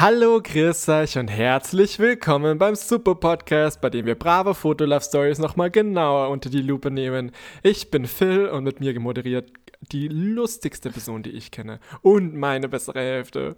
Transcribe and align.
Hallo, 0.00 0.40
grüß 0.42 0.88
euch 0.88 1.18
und 1.18 1.28
herzlich 1.28 1.98
willkommen 1.98 2.56
beim 2.56 2.74
Super 2.74 3.16
Podcast, 3.16 3.82
bei 3.82 3.90
dem 3.90 4.06
wir 4.06 4.14
brave 4.14 4.54
Fotolove 4.54 5.04
Stories 5.04 5.38
nochmal 5.38 5.70
genauer 5.70 6.30
unter 6.30 6.48
die 6.48 6.62
Lupe 6.62 6.90
nehmen. 6.90 7.32
Ich 7.62 7.90
bin 7.90 8.06
Phil 8.06 8.48
und 8.48 8.64
mit 8.64 8.80
mir 8.80 8.94
gemoderiert 8.94 9.52
die 9.92 10.08
lustigste 10.08 10.88
Person, 10.88 11.22
die 11.22 11.32
ich 11.32 11.50
kenne. 11.50 11.80
Und 12.00 12.34
meine 12.34 12.70
bessere 12.70 12.98
Hälfte, 13.00 13.56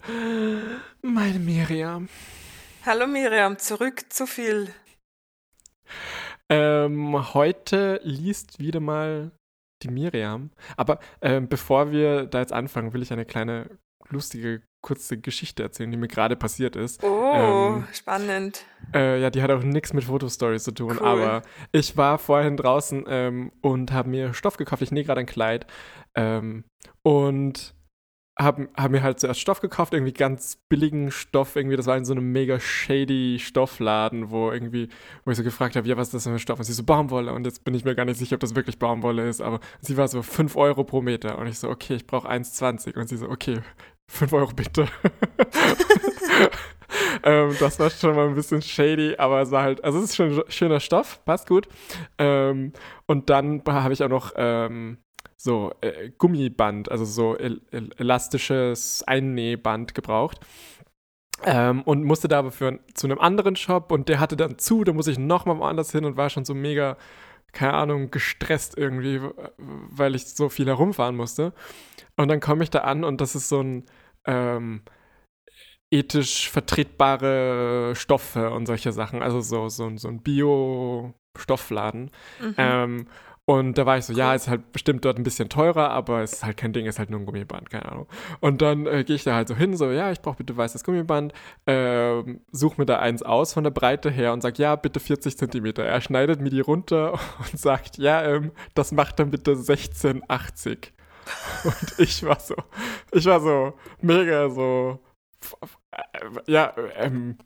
meine 1.01 1.39
Miriam. 1.39 2.09
Hallo 2.85 3.07
Miriam, 3.07 3.57
zurück 3.57 4.13
zu 4.13 4.27
Phil. 4.27 4.67
Ähm, 6.49 7.35
heute 7.35 8.01
liest 8.03 8.59
wieder 8.59 8.81
mal 8.81 9.31
die 9.85 9.91
Miriam. 9.93 10.51
Aber 10.77 10.99
ähm, 11.21 11.47
bevor 11.47 11.93
wir 11.93 12.27
da 12.27 12.41
jetzt 12.41 12.53
anfangen, 12.53 12.93
will 12.95 13.03
ich 13.03 13.13
eine 13.13 13.27
kleine 13.27 13.79
lustige 14.11 14.63
kurze 14.83 15.17
Geschichte 15.17 15.63
erzählen, 15.63 15.91
die 15.91 15.97
mir 15.97 16.09
gerade 16.09 16.37
passiert 16.37 16.77
ist. 16.77 17.03
Oh, 17.05 17.33
ähm, 17.35 17.85
spannend. 17.93 18.65
Äh, 18.93 19.21
ja, 19.21 19.31
die 19.31 19.41
hat 19.43 19.51
auch 19.51 19.63
nichts 19.63 19.93
mit 19.93 20.05
Fotostories 20.05 20.65
zu 20.65 20.73
tun, 20.73 20.99
cool. 21.01 21.07
aber 21.07 21.43
ich 21.71 21.97
war 21.97 22.19
vorhin 22.19 22.57
draußen 22.57 23.05
ähm, 23.09 23.53
und 23.63 23.93
habe 23.93 24.11
mir 24.11 24.35
Stoff 24.35 24.57
gekauft. 24.57 24.83
Ich 24.83 24.91
nähe 24.91 25.05
gerade 25.05 25.21
ein 25.21 25.27
Kleid 25.27 25.67
ähm, 26.17 26.65
und 27.03 27.75
habe 28.39 28.69
hab 28.77 28.91
mir 28.91 29.03
halt 29.03 29.21
zuerst 29.21 29.41
Stoff 29.41 29.61
gekauft, 29.61 29.93
irgendwie 29.93 30.13
ganz 30.13 30.57
billigen 30.69 31.11
Stoff, 31.11 31.55
irgendwie, 31.55 31.77
das 31.77 31.87
war 31.87 31.97
in 31.97 32.05
so 32.05 32.13
einem 32.13 32.33
mega 32.33 32.59
shady 32.59 33.39
Stoffladen, 33.39 34.31
wo 34.31 34.51
irgendwie, 34.51 34.89
wo 35.25 35.31
ich 35.31 35.37
so 35.37 35.45
gefragt 35.45 35.77
habe, 35.77 35.87
ja, 35.87 35.97
was 35.97 36.09
ist 36.09 36.15
das 36.15 36.25
für 36.25 36.31
ein 36.31 36.39
Stoff? 36.39 36.59
Und 36.59 36.65
sie 36.65 36.73
so, 36.73 36.83
Baumwolle. 36.83 37.33
Und 37.33 37.45
jetzt 37.45 37.63
bin 37.65 37.75
ich 37.75 37.85
mir 37.85 37.95
gar 37.95 38.07
nicht 38.07 38.19
sicher, 38.19 38.35
ob 38.35 38.41
das 38.41 38.55
wirklich 38.55 38.79
Baumwolle 38.79 39.29
ist, 39.29 39.43
aber 39.43 39.61
sie 39.81 39.97
war 39.97 40.09
so 40.09 40.23
5 40.23 40.57
Euro 40.57 40.85
pro 40.85 41.03
Meter. 41.03 41.39
Und 41.39 41.47
ich 41.47 41.59
so, 41.59 41.69
okay, 41.69 41.95
ich 41.95 42.07
brauche 42.07 42.29
1,20. 42.29 42.99
Und 42.99 43.09
sie 43.09 43.19
so, 43.19 43.29
okay, 43.29 43.61
5 44.13 44.33
Euro 44.35 44.53
bitte. 44.55 44.83
ähm, 47.25 47.57
das 47.59 47.79
war 47.79 47.91
schon 47.91 48.15
mal 48.15 48.29
ein 48.29 48.35
bisschen 48.35 48.61
shady, 48.61 49.17
aber 49.17 49.41
es 49.41 49.51
war 49.51 49.63
halt, 49.63 49.83
also 49.83 49.99
es 49.99 50.11
ist 50.11 50.17
schon 50.17 50.45
schöner 50.49 50.81
Stoff, 50.81 51.25
passt 51.25 51.49
gut. 51.49 51.67
Ähm, 52.19 52.73
und 53.07 53.31
dann 53.31 53.63
habe 53.67 53.95
ich 53.95 54.03
auch 54.03 54.11
noch 54.11 54.33
ähm, 54.37 54.99
so 55.37 55.73
äh, 55.81 56.11
Gummiband, 56.19 56.91
also 56.91 57.05
so 57.05 57.37
el 57.37 57.63
el 57.71 57.91
elastisches 57.97 59.03
Einnähband 59.07 59.95
gebraucht. 59.95 60.41
Ähm, 61.45 61.83
und 61.83 62.05
musste 62.05 62.29
da 62.29 62.39
aber 62.39 62.53
für, 62.53 62.79
zu 62.95 63.07
einem 63.07 63.19
anderen 63.19 63.57
Shop 63.57 63.91
und 63.91 64.09
der 64.09 64.21
hatte 64.21 64.37
dann 64.37 64.59
zu, 64.59 64.85
da 64.85 64.93
muss 64.93 65.09
ich 65.09 65.19
nochmal 65.19 65.59
woanders 65.59 65.91
hin 65.91 66.05
und 66.05 66.17
war 66.17 66.31
schon 66.31 66.45
so 66.45 66.55
mega, 66.55 66.97
keine 67.53 67.75
Ahnung, 67.75 68.13
gestresst 68.13 68.79
irgendwie, 68.79 69.21
weil 69.57 70.15
ich 70.15 70.27
so 70.27 70.49
viel 70.51 70.67
herumfahren 70.67 71.17
musste. 71.17 71.53
Und 72.17 72.29
dann 72.29 72.41
komme 72.41 72.63
ich 72.63 72.71
da 72.71 72.81
an 72.81 73.03
und 73.03 73.21
das 73.21 73.35
ist 73.35 73.49
so 73.49 73.61
ein 73.61 73.85
ähm, 74.27 74.83
ethisch 75.91 76.51
vertretbare 76.51 77.93
Stoffe 77.95 78.51
und 78.51 78.67
solche 78.67 78.93
Sachen. 78.93 79.23
Also 79.23 79.41
so, 79.41 79.69
so, 79.69 79.97
so 79.97 80.09
ein 80.09 80.23
Bio-Stoffladen. 80.23 82.11
Mhm. 82.41 82.55
Ähm, 82.57 83.07
und 83.45 83.77
da 83.77 83.87
war 83.87 83.99
ich 83.99 84.05
so, 84.05 84.13
ja, 84.13 84.35
ist 84.35 84.49
halt 84.49 84.71
bestimmt 84.73 85.05
dort 85.05 85.19
ein 85.19 85.25
bisschen 85.25 85.49
teurer, 85.49 85.91
aber 85.91 86.23
es 86.23 86.35
ist 86.35 86.45
halt 86.45 86.57
kein 86.57 86.73
Ding, 86.73 86.87
ist 86.87 87.01
halt 87.01 87.11
nur 87.11 87.19
ein 87.19 87.27
Gummiband, 87.27 87.71
keine 87.71 87.91
Ahnung. 87.91 88.07
Und 88.41 88.63
dann 88.63 88.87
äh, 88.87 89.03
gehe 89.03 89.17
ich 89.17 89.25
da 89.25 89.35
halt 89.35 89.49
so 89.49 89.57
hin, 89.57 89.77
so, 89.77 89.91
ja, 89.91 90.13
ich 90.13 90.21
brauche 90.21 90.37
bitte 90.37 90.57
weißes 90.57 90.85
Gummiband, 90.85 91.33
äh, 91.67 92.23
suche 92.53 92.81
mir 92.81 92.87
da 92.87 93.01
eins 93.01 93.23
aus 93.25 93.53
von 93.53 93.65
der 93.65 93.73
Breite 93.73 94.11
her 94.11 94.33
und 94.33 94.43
sage, 94.43 94.63
ja, 94.63 94.77
bitte 94.77 95.01
40 95.01 95.37
Zentimeter. 95.37 95.85
Er 95.85 96.01
schneidet 96.01 96.41
mir 96.41 96.51
die 96.51 96.61
runter 96.61 97.13
und 97.39 97.59
sagt, 97.59 97.99
ja, 97.99 98.23
ähm, 98.23 98.53
das 98.75 98.93
macht 98.93 99.19
dann 99.19 99.31
bitte 99.31 99.55
16,80. 99.55 100.93
Und 101.65 101.99
ich 101.99 102.23
war 102.25 102.41
so, 102.41 102.57
ich 103.13 103.25
war 103.27 103.41
so 103.41 103.75
mega 104.01 104.49
so, 104.51 105.01
ja, 106.47 106.75
ähm, 106.97 107.37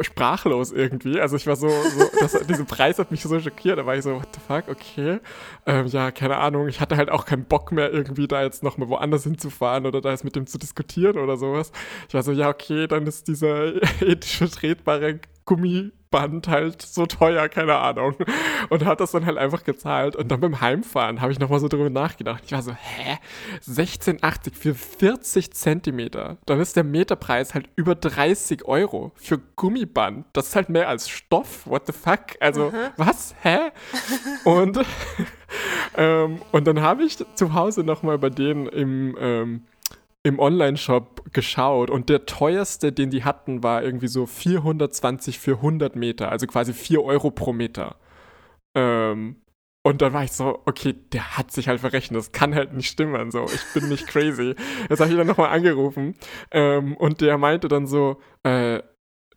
sprachlos 0.00 0.72
irgendwie. 0.72 1.20
Also 1.20 1.36
ich 1.36 1.46
war 1.46 1.56
so, 1.56 1.68
so 1.68 2.10
das, 2.18 2.32
dieser 2.46 2.64
Preis 2.64 2.98
hat 2.98 3.10
mich 3.10 3.22
so 3.22 3.38
schockiert. 3.38 3.78
Da 3.78 3.86
war 3.86 3.96
ich 3.96 4.02
so, 4.02 4.14
what 4.14 4.28
the 4.34 4.40
fuck, 4.40 4.68
okay. 4.68 5.20
Ähm, 5.66 5.86
ja, 5.86 6.10
keine 6.10 6.38
Ahnung. 6.38 6.68
Ich 6.68 6.80
hatte 6.80 6.96
halt 6.96 7.10
auch 7.10 7.26
keinen 7.26 7.44
Bock 7.44 7.72
mehr, 7.72 7.92
irgendwie 7.92 8.26
da 8.26 8.42
jetzt 8.42 8.62
nochmal 8.62 8.88
woanders 8.88 9.24
hinzufahren 9.24 9.86
oder 9.86 10.00
da 10.00 10.10
jetzt 10.10 10.24
mit 10.24 10.36
dem 10.36 10.46
zu 10.46 10.58
diskutieren 10.58 11.18
oder 11.18 11.36
sowas. 11.36 11.72
Ich 12.08 12.14
war 12.14 12.22
so, 12.22 12.32
ja, 12.32 12.48
okay, 12.48 12.86
dann 12.86 13.06
ist 13.06 13.28
dieser 13.28 13.74
ethisch 14.00 14.38
vertretbare 14.38 15.20
Gummiband 16.12 16.48
halt 16.48 16.82
so 16.82 17.06
teuer, 17.06 17.48
keine 17.48 17.76
Ahnung. 17.76 18.14
Und 18.68 18.84
hat 18.84 19.00
das 19.00 19.12
dann 19.12 19.26
halt 19.26 19.38
einfach 19.38 19.64
gezahlt. 19.64 20.14
Und 20.16 20.28
dann 20.28 20.40
beim 20.40 20.60
Heimfahren 20.60 21.20
habe 21.20 21.32
ich 21.32 21.38
nochmal 21.38 21.60
so 21.60 21.68
drüber 21.68 21.90
nachgedacht. 21.90 22.42
Ich 22.46 22.52
war 22.52 22.62
so, 22.62 22.72
hä? 22.72 23.18
16,80 23.66 24.54
für 24.54 24.74
40 24.74 25.52
Zentimeter. 25.52 26.36
Dann 26.46 26.60
ist 26.60 26.76
der 26.76 26.84
Meterpreis 26.84 27.54
halt 27.54 27.68
über 27.76 27.94
30 27.94 28.64
Euro 28.66 29.12
für 29.16 29.38
Gummiband. 29.56 30.26
Das 30.32 30.48
ist 30.48 30.56
halt 30.56 30.68
mehr 30.68 30.88
als 30.88 31.08
Stoff. 31.08 31.66
What 31.66 31.86
the 31.86 31.92
fuck? 31.92 32.20
Also, 32.40 32.70
mhm. 32.70 32.90
was? 32.96 33.34
Hä? 33.42 33.70
Und, 34.44 34.78
ähm, 35.96 36.42
und 36.52 36.66
dann 36.66 36.80
habe 36.80 37.04
ich 37.04 37.18
zu 37.34 37.54
Hause 37.54 37.82
nochmal 37.84 38.18
bei 38.18 38.30
denen 38.30 38.66
im, 38.66 39.16
ähm, 39.18 39.62
im 40.24 40.38
Online-Shop 40.38 41.32
geschaut 41.32 41.90
und 41.90 42.08
der 42.08 42.26
teuerste, 42.26 42.92
den 42.92 43.10
die 43.10 43.24
hatten, 43.24 43.62
war 43.62 43.82
irgendwie 43.82 44.08
so 44.08 44.26
420 44.26 45.38
für 45.38 45.56
100 45.56 45.96
Meter, 45.96 46.30
also 46.30 46.46
quasi 46.46 46.72
4 46.72 47.02
Euro 47.02 47.30
pro 47.30 47.52
Meter. 47.52 47.96
Ähm, 48.74 49.36
und 49.84 50.00
dann 50.00 50.12
war 50.12 50.22
ich 50.22 50.30
so, 50.30 50.60
okay, 50.64 50.94
der 51.12 51.36
hat 51.36 51.50
sich 51.50 51.66
halt 51.66 51.80
verrechnet, 51.80 52.18
das 52.18 52.30
kann 52.30 52.54
halt 52.54 52.72
nicht 52.72 52.88
stimmen, 52.88 53.32
so, 53.32 53.46
ich 53.46 53.64
bin 53.74 53.88
nicht 53.88 54.06
crazy. 54.06 54.54
Jetzt 54.88 55.00
habe 55.00 55.10
ich 55.10 55.16
dann 55.16 55.26
nochmal 55.26 55.50
angerufen 55.50 56.14
ähm, 56.52 56.96
und 56.96 57.20
der 57.20 57.36
meinte 57.36 57.66
dann 57.66 57.88
so, 57.88 58.20
äh, 58.44 58.80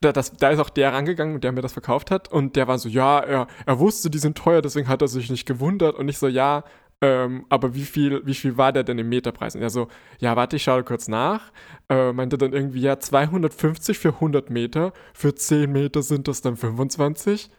da, 0.02 0.12
das, 0.12 0.34
da 0.34 0.50
ist 0.52 0.60
auch 0.60 0.70
der 0.70 0.94
rangegangen, 0.94 1.42
der 1.42 1.52
mir 1.52 1.62
das 1.62 1.74
verkauft 1.74 2.12
hat 2.12 2.32
und 2.32 2.56
der 2.56 2.68
war 2.68 2.78
so, 2.78 2.90
ja, 2.90 3.20
er, 3.20 3.48
er 3.66 3.80
wusste, 3.80 4.12
die 4.12 4.20
sind 4.20 4.38
teuer, 4.38 4.62
deswegen 4.62 4.88
hat 4.88 5.02
er 5.02 5.08
sich 5.08 5.32
nicht 5.32 5.48
gewundert 5.48 5.96
und 5.96 6.10
ich 6.10 6.20
so, 6.20 6.28
ja, 6.28 6.64
ähm, 7.02 7.46
aber 7.50 7.76
wie 7.76 7.84
viel, 7.84 8.26
wie 8.26 8.34
viel 8.34 8.58
war 8.58 8.72
der 8.72 8.84
denn 8.84 9.00
im 9.00 9.10
Meterpreis? 9.10 9.56
Und 9.56 9.62
er 9.62 9.70
so, 9.70 9.88
ja, 10.20 10.36
warte, 10.36 10.56
ich 10.56 10.64
schaue 10.64 10.84
kurz 10.84 11.08
nach. 11.08 11.52
Äh, 11.90 12.14
meinte 12.14 12.38
dann 12.38 12.54
irgendwie, 12.54 12.82
ja, 12.82 13.00
250 13.00 14.00
für 14.00 14.10
100 14.10 14.50
Meter. 14.50 14.94
Für 15.14 15.36
10 15.36 15.72
Meter 15.72 16.02
sind 16.02 16.28
das 16.28 16.42
dann 16.42 16.56
25. 16.56 17.50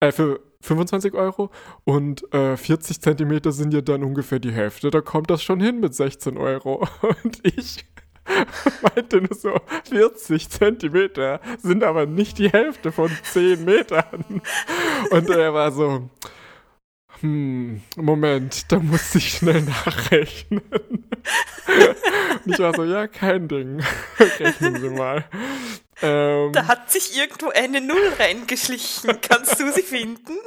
Äh, 0.00 0.12
für 0.12 0.40
25 0.62 1.14
Euro. 1.14 1.50
Und 1.84 2.32
äh, 2.34 2.56
40 2.56 3.00
Zentimeter 3.00 3.52
sind 3.52 3.72
ja 3.72 3.80
dann 3.80 4.02
ungefähr 4.02 4.40
die 4.40 4.52
Hälfte. 4.52 4.90
Da 4.90 5.00
kommt 5.00 5.30
das 5.30 5.42
schon 5.42 5.60
hin 5.60 5.80
mit 5.80 5.94
16 5.94 6.36
Euro. 6.36 6.86
Und 7.24 7.40
ich 7.46 7.84
meinte 8.82 9.20
nur 9.20 9.34
so, 9.34 9.54
40 9.88 10.50
Zentimeter 10.50 11.40
sind 11.58 11.84
aber 11.84 12.06
nicht 12.06 12.38
die 12.38 12.50
Hälfte 12.50 12.92
von 12.92 13.10
10 13.22 13.64
Metern. 13.64 14.42
Und 15.10 15.30
er 15.30 15.54
war 15.54 15.72
so, 15.72 16.10
hm, 17.20 17.82
Moment, 17.96 18.70
da 18.72 18.78
musste 18.78 19.18
ich 19.18 19.30
schnell 19.30 19.62
nachrechnen. 19.62 20.62
Und 22.44 22.52
ich 22.52 22.58
war 22.58 22.74
so, 22.74 22.84
ja, 22.84 23.06
kein 23.06 23.48
Ding. 23.48 23.82
Rechnen 24.18 24.80
Sie 24.80 24.88
mal. 24.90 25.24
Ähm, 26.02 26.52
da 26.52 26.66
hat 26.66 26.90
sich 26.90 27.16
irgendwo 27.16 27.50
eine 27.50 27.80
Null 27.80 28.12
reingeschlichen. 28.18 29.20
Kannst 29.20 29.60
du 29.60 29.70
sie 29.72 29.82
finden? 29.82 30.38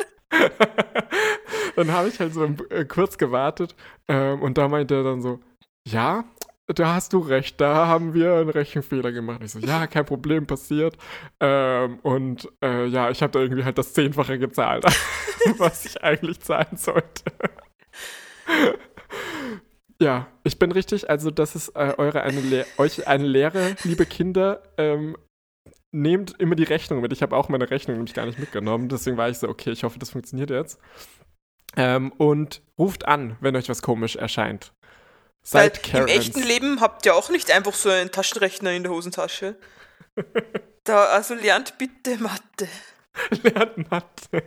dann 1.75 1.91
habe 1.91 2.09
ich 2.09 2.19
halt 2.19 2.33
so 2.33 2.45
äh, 2.69 2.85
kurz 2.85 3.17
gewartet 3.17 3.75
ähm, 4.07 4.41
und 4.41 4.57
da 4.57 4.67
meinte 4.67 4.95
er 4.95 5.03
dann 5.03 5.21
so, 5.21 5.39
ja, 5.87 6.23
da 6.67 6.93
hast 6.93 7.13
du 7.13 7.19
recht, 7.19 7.59
da 7.59 7.87
haben 7.87 8.13
wir 8.13 8.35
einen 8.35 8.49
Rechenfehler 8.49 9.11
gemacht. 9.11 9.41
Ich 9.43 9.51
so, 9.51 9.59
ja, 9.59 9.87
kein 9.87 10.05
Problem, 10.05 10.47
passiert. 10.47 10.97
Ähm, 11.39 11.99
und 12.03 12.49
äh, 12.63 12.85
ja, 12.85 13.09
ich 13.09 13.21
habe 13.21 13.31
da 13.31 13.39
irgendwie 13.39 13.63
halt 13.63 13.77
das 13.77 13.93
Zehnfache 13.93 14.39
gezahlt, 14.39 14.85
was 15.57 15.85
ich 15.85 16.01
eigentlich 16.01 16.39
zahlen 16.39 16.77
sollte. 16.77 17.23
ja, 20.01 20.27
ich 20.43 20.57
bin 20.57 20.71
richtig, 20.71 21.09
also 21.09 21.31
das 21.31 21.55
ist 21.55 21.69
äh, 21.69 21.93
eure 21.97 22.21
eine 22.21 22.65
euch 22.77 23.07
eine 23.07 23.27
Lehre, 23.27 23.75
liebe 23.83 24.05
Kinder. 24.05 24.63
Ähm, 24.77 25.17
nehmt 25.91 26.39
immer 26.39 26.55
die 26.55 26.63
Rechnung 26.63 27.01
mit. 27.01 27.13
Ich 27.13 27.21
habe 27.21 27.35
auch 27.35 27.49
meine 27.49 27.69
Rechnung 27.69 27.97
nämlich 27.97 28.15
gar 28.15 28.25
nicht 28.25 28.39
mitgenommen. 28.39 28.89
Deswegen 28.89 29.17
war 29.17 29.29
ich 29.29 29.37
so, 29.37 29.47
okay, 29.47 29.71
ich 29.71 29.83
hoffe, 29.83 29.99
das 29.99 30.09
funktioniert 30.09 30.49
jetzt. 30.49 30.79
Ähm, 31.75 32.11
und 32.13 32.61
ruft 32.79 33.05
an, 33.05 33.37
wenn 33.41 33.55
euch 33.55 33.69
was 33.69 33.81
komisch 33.81 34.15
erscheint. 34.15 34.73
Seid 35.43 35.93
Weil 35.93 36.03
Im 36.03 36.07
echten 36.07 36.41
Leben 36.41 36.79
habt 36.79 37.05
ihr 37.05 37.15
auch 37.15 37.29
nicht 37.29 37.51
einfach 37.51 37.73
so 37.73 37.89
einen 37.89 38.11
Taschenrechner 38.11 38.71
in 38.71 38.83
der 38.83 38.93
Hosentasche. 38.93 39.57
da, 40.85 41.05
also 41.05 41.35
lernt 41.35 41.77
bitte 41.77 42.17
Mathe. 42.17 42.69
lernt 43.43 43.91
Mathe. 43.91 44.33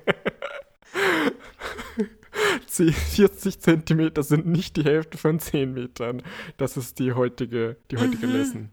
40 2.69 3.61
Zentimeter 3.61 4.23
sind 4.23 4.47
nicht 4.47 4.77
die 4.77 4.85
Hälfte 4.85 5.19
von 5.19 5.41
10 5.41 5.73
Metern. 5.73 6.23
Das 6.57 6.77
ist 6.77 6.99
die 6.99 7.13
heutige, 7.13 7.77
die 7.91 7.97
heutige 7.97 8.27
mhm. 8.27 8.33
Lesson. 8.33 8.71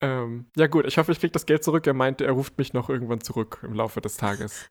Ähm, 0.00 0.46
ja 0.56 0.66
gut, 0.66 0.86
ich 0.86 0.98
hoffe, 0.98 1.12
ich 1.12 1.18
kriege 1.18 1.32
das 1.32 1.46
Geld 1.46 1.64
zurück. 1.64 1.86
Er 1.86 1.94
meinte, 1.94 2.24
er 2.24 2.32
ruft 2.32 2.58
mich 2.58 2.72
noch 2.72 2.88
irgendwann 2.88 3.20
zurück 3.20 3.60
im 3.62 3.72
Laufe 3.72 4.00
des 4.00 4.16
Tages. 4.16 4.68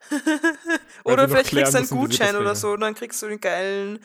oder 1.03 1.27
vielleicht 1.27 1.49
kriegst 1.49 1.73
du 1.73 1.79
einen 1.79 1.87
Gutschein 1.87 2.35
oder 2.35 2.55
so, 2.55 2.75
dann 2.77 2.93
kriegst 2.93 3.21
du 3.21 3.27
den 3.27 3.41
geilen 3.41 3.99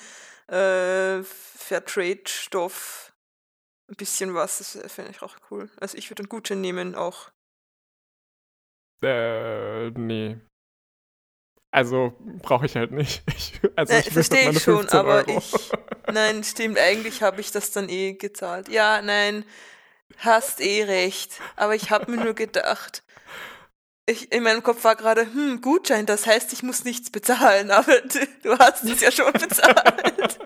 äh, 0.48 1.22
Fairtrade-Stoff, 1.22 3.12
ein 3.90 3.96
bisschen 3.96 4.34
was, 4.34 4.58
das 4.58 4.92
fände 4.92 5.10
ich 5.10 5.22
auch 5.22 5.36
cool. 5.50 5.70
Also 5.78 5.96
ich 5.96 6.10
würde 6.10 6.22
einen 6.22 6.28
Gutschein 6.28 6.60
nehmen 6.60 6.94
auch. 6.94 7.30
Äh, 9.02 9.90
nee. 9.90 10.38
Also 11.70 12.14
brauche 12.42 12.66
ich 12.66 12.76
halt 12.76 12.92
nicht. 12.92 13.22
Ich, 13.36 13.60
also 13.76 13.94
ich 13.94 14.10
verstehe 14.10 14.50
ich 14.50 14.62
schon, 14.62 14.88
aber 14.88 15.26
Euro. 15.28 15.38
ich. 15.38 15.52
Nein, 16.12 16.42
stimmt, 16.42 16.78
eigentlich 16.78 17.22
habe 17.22 17.40
ich 17.40 17.52
das 17.52 17.70
dann 17.70 17.88
eh 17.88 18.14
gezahlt. 18.14 18.68
Ja, 18.68 19.02
nein, 19.02 19.44
hast 20.16 20.60
eh 20.60 20.84
recht. 20.84 21.38
Aber 21.54 21.74
ich 21.74 21.90
habe 21.90 22.10
mir 22.10 22.24
nur 22.24 22.32
gedacht, 22.32 23.02
ich, 24.08 24.32
in 24.32 24.43
meinem 24.43 24.62
Kopf 24.62 24.84
war 24.84 24.96
gerade, 24.96 25.22
hm, 25.22 25.60
Gutschein, 25.60 26.06
das 26.06 26.26
heißt, 26.26 26.52
ich 26.52 26.62
muss 26.62 26.84
nichts 26.84 27.10
bezahlen, 27.10 27.70
aber 27.72 28.00
du, 28.43 28.58
hast 28.58 28.84
es 28.84 29.00
ja 29.00 29.12
schon 29.12 29.32
bezahlt. 29.32 30.38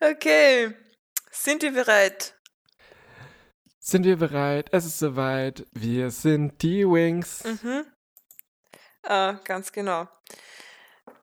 okay, 0.00 0.74
sind 1.30 1.62
wir 1.62 1.72
bereit? 1.72 2.34
Sind 3.78 4.04
wir 4.04 4.16
bereit? 4.16 4.68
Es 4.72 4.86
ist 4.86 4.98
soweit. 4.98 5.66
Wir 5.72 6.10
sind 6.10 6.62
die 6.62 6.86
Wings. 6.86 7.44
Mhm. 7.44 7.84
Äh, 9.02 9.34
ganz 9.44 9.72
genau. 9.72 10.08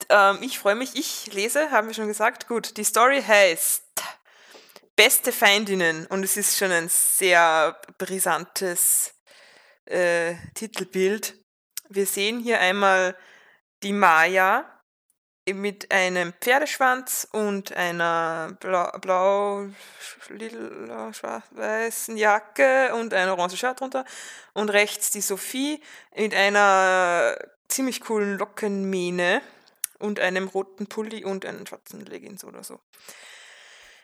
Ähm, 0.10 0.40
ich 0.42 0.60
freue 0.60 0.76
mich. 0.76 0.96
Ich 0.96 1.34
lese, 1.34 1.72
haben 1.72 1.88
wir 1.88 1.94
schon 1.94 2.08
gesagt. 2.08 2.48
Gut, 2.48 2.78
die 2.78 2.84
Story 2.84 3.22
heißt 3.22 3.87
Beste 4.98 5.32
Feindinnen 5.32 6.08
und 6.08 6.24
es 6.24 6.38
ist 6.38 6.58
schon 6.58 6.72
ein 6.72 6.90
sehr 6.90 7.80
brisantes 8.00 9.14
äh, 9.86 10.34
Titelbild. 10.56 11.36
Wir 11.88 12.08
sehen 12.08 12.40
hier 12.40 12.60
einmal 12.60 13.16
die 13.84 13.94
Maya, 13.94 14.66
mit 15.54 15.92
einem 15.92 16.34
Pferdeschwanz 16.42 17.28
und 17.32 17.74
einer 17.74 18.58
blau, 18.60 18.92
blau 19.00 19.68
lila, 20.30 21.14
schwarz-weißen 21.14 22.18
Jacke 22.18 22.96
und 22.96 23.14
ein 23.14 23.30
orange 23.30 23.56
Shirt 23.56 23.80
drunter. 23.80 24.04
Und 24.54 24.70
rechts 24.72 25.12
die 25.12 25.22
Sophie 25.22 25.80
mit 26.16 26.34
einer 26.34 27.38
ziemlich 27.68 28.02
coolen 28.02 28.40
Lockenmähne 28.40 29.44
und 30.00 30.20
einem 30.20 30.48
roten 30.48 30.88
Pulli 30.88 31.24
und 31.24 31.46
einen 31.46 31.68
schwarzen 31.68 32.04
Leggings 32.04 32.44
oder 32.44 32.64
so. 32.64 32.80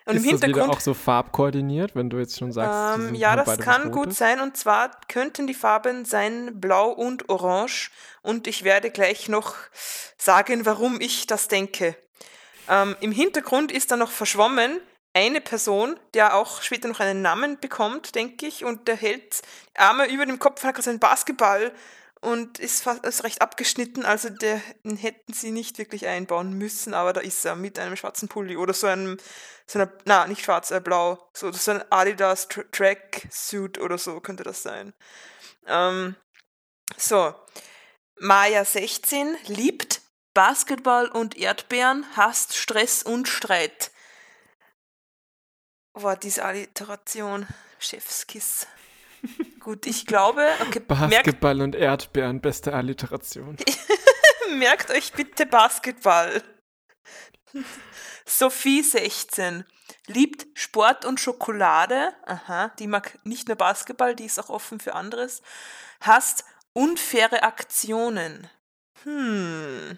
Und 0.05 0.15
ist 0.15 0.23
im 0.23 0.29
Hintergrund, 0.29 0.57
das 0.57 0.65
wieder 0.65 0.73
auch 0.73 0.79
so 0.81 0.93
farbkoordiniert, 0.93 1.95
wenn 1.95 2.09
du 2.09 2.17
jetzt 2.17 2.37
schon 2.37 2.51
sagst? 2.51 2.99
Ähm, 2.99 3.15
ja, 3.15 3.35
das 3.35 3.57
kann 3.59 3.91
gut 3.91 4.13
sein. 4.13 4.41
Und 4.41 4.57
zwar 4.57 4.91
könnten 5.07 5.47
die 5.47 5.53
Farben 5.53 6.05
sein 6.05 6.59
Blau 6.59 6.89
und 6.89 7.29
Orange. 7.29 7.91
Und 8.21 8.47
ich 8.47 8.63
werde 8.63 8.91
gleich 8.91 9.29
noch 9.29 9.55
sagen, 10.17 10.65
warum 10.65 10.99
ich 10.99 11.27
das 11.27 11.47
denke. 11.47 11.95
Ähm, 12.69 12.95
Im 12.99 13.11
Hintergrund 13.11 13.71
ist 13.71 13.91
dann 13.91 13.99
noch 13.99 14.11
verschwommen 14.11 14.79
eine 15.13 15.41
Person, 15.41 15.99
der 16.15 16.35
auch 16.35 16.61
später 16.63 16.87
noch 16.87 16.99
einen 16.99 17.21
Namen 17.21 17.59
bekommt, 17.59 18.15
denke 18.15 18.47
ich. 18.47 18.65
Und 18.65 18.87
der 18.87 18.95
hält 18.95 19.41
Arme 19.75 20.07
über 20.09 20.25
dem 20.25 20.39
Kopf, 20.39 20.63
hat 20.63 20.75
gerade 20.75 20.85
seinen 20.85 20.99
Basketball 20.99 21.71
und 22.23 22.57
ist, 22.57 22.83
fast, 22.83 23.05
ist 23.05 23.25
recht 23.25 23.41
abgeschnitten, 23.41 24.05
also 24.05 24.29
den 24.29 24.61
hätten 24.95 25.33
sie 25.33 25.51
nicht 25.51 25.77
wirklich 25.77 26.07
einbauen 26.07 26.53
müssen, 26.53 26.93
aber 26.93 27.11
da 27.11 27.19
ist 27.19 27.43
er 27.43 27.57
mit 27.57 27.77
einem 27.77 27.97
schwarzen 27.97 28.29
Pulli 28.29 28.55
oder 28.55 28.73
so 28.73 28.87
einem, 28.87 29.17
so 29.67 29.79
einer, 29.79 29.91
na, 30.05 30.25
nicht 30.27 30.41
schwarz, 30.41 30.71
äh, 30.71 30.79
blau, 30.79 31.29
so, 31.33 31.51
so 31.51 31.71
ein 31.71 31.83
Adidas 31.91 32.47
Tra 32.47 32.63
Track 32.71 33.27
Suit 33.29 33.77
oder 33.77 33.97
so 33.97 34.21
könnte 34.21 34.43
das 34.43 34.63
sein. 34.63 34.93
Ähm, 35.67 36.15
so, 36.95 37.35
Maya 38.19 38.63
16 38.63 39.35
liebt 39.47 40.01
Basketball 40.33 41.09
und 41.09 41.35
Erdbeeren, 41.35 42.05
hasst 42.15 42.55
Stress 42.55 43.03
und 43.03 43.27
Streit. 43.27 43.91
War 45.91 46.15
diese 46.15 46.45
Alliteration, 46.45 47.47
Chefskiss. 47.79 48.65
Gut, 49.59 49.85
ich 49.85 50.05
glaube. 50.05 50.45
Okay, 50.67 50.79
Basketball 50.79 51.61
und 51.61 51.75
Erdbeeren, 51.75 52.41
beste 52.41 52.73
Alliteration. 52.73 53.57
merkt 54.53 54.91
euch 54.91 55.13
bitte 55.13 55.45
Basketball. 55.45 56.41
Sophie 58.25 58.81
16 58.81 59.65
liebt 60.07 60.47
Sport 60.57 61.05
und 61.05 61.19
Schokolade. 61.19 62.13
Aha, 62.25 62.69
die 62.79 62.87
mag 62.87 63.17
nicht 63.23 63.47
nur 63.47 63.57
Basketball, 63.57 64.15
die 64.15 64.25
ist 64.25 64.39
auch 64.39 64.49
offen 64.49 64.79
für 64.79 64.95
anderes. 64.95 65.41
Hasst 66.01 66.45
unfaire 66.73 67.43
Aktionen. 67.43 68.49
Hm. 69.03 69.97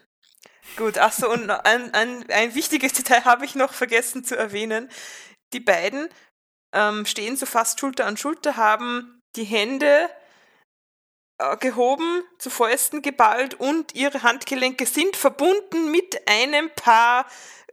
Gut, 0.77 0.97
achso, 0.97 1.31
und 1.31 1.49
ein, 1.49 1.93
ein, 1.93 2.29
ein 2.29 2.55
wichtiges 2.55 2.93
Detail 2.93 3.23
habe 3.23 3.45
ich 3.45 3.55
noch 3.55 3.73
vergessen 3.73 4.23
zu 4.23 4.35
erwähnen. 4.35 4.89
Die 5.53 5.59
beiden 5.59 6.09
ähm, 6.75 7.05
stehen 7.05 7.37
so 7.37 7.45
fast 7.45 7.79
Schulter 7.79 8.05
an 8.05 8.17
Schulter, 8.17 8.57
haben 8.57 9.21
die 9.35 9.45
Hände 9.45 10.09
äh, 11.39 11.57
gehoben, 11.57 12.23
zu 12.37 12.49
Fäusten 12.49 13.01
geballt 13.01 13.55
und 13.55 13.95
ihre 13.95 14.21
Handgelenke 14.21 14.85
sind 14.85 15.15
verbunden 15.15 15.89
mit 15.89 16.27
einem 16.27 16.69
Paar 16.75 17.25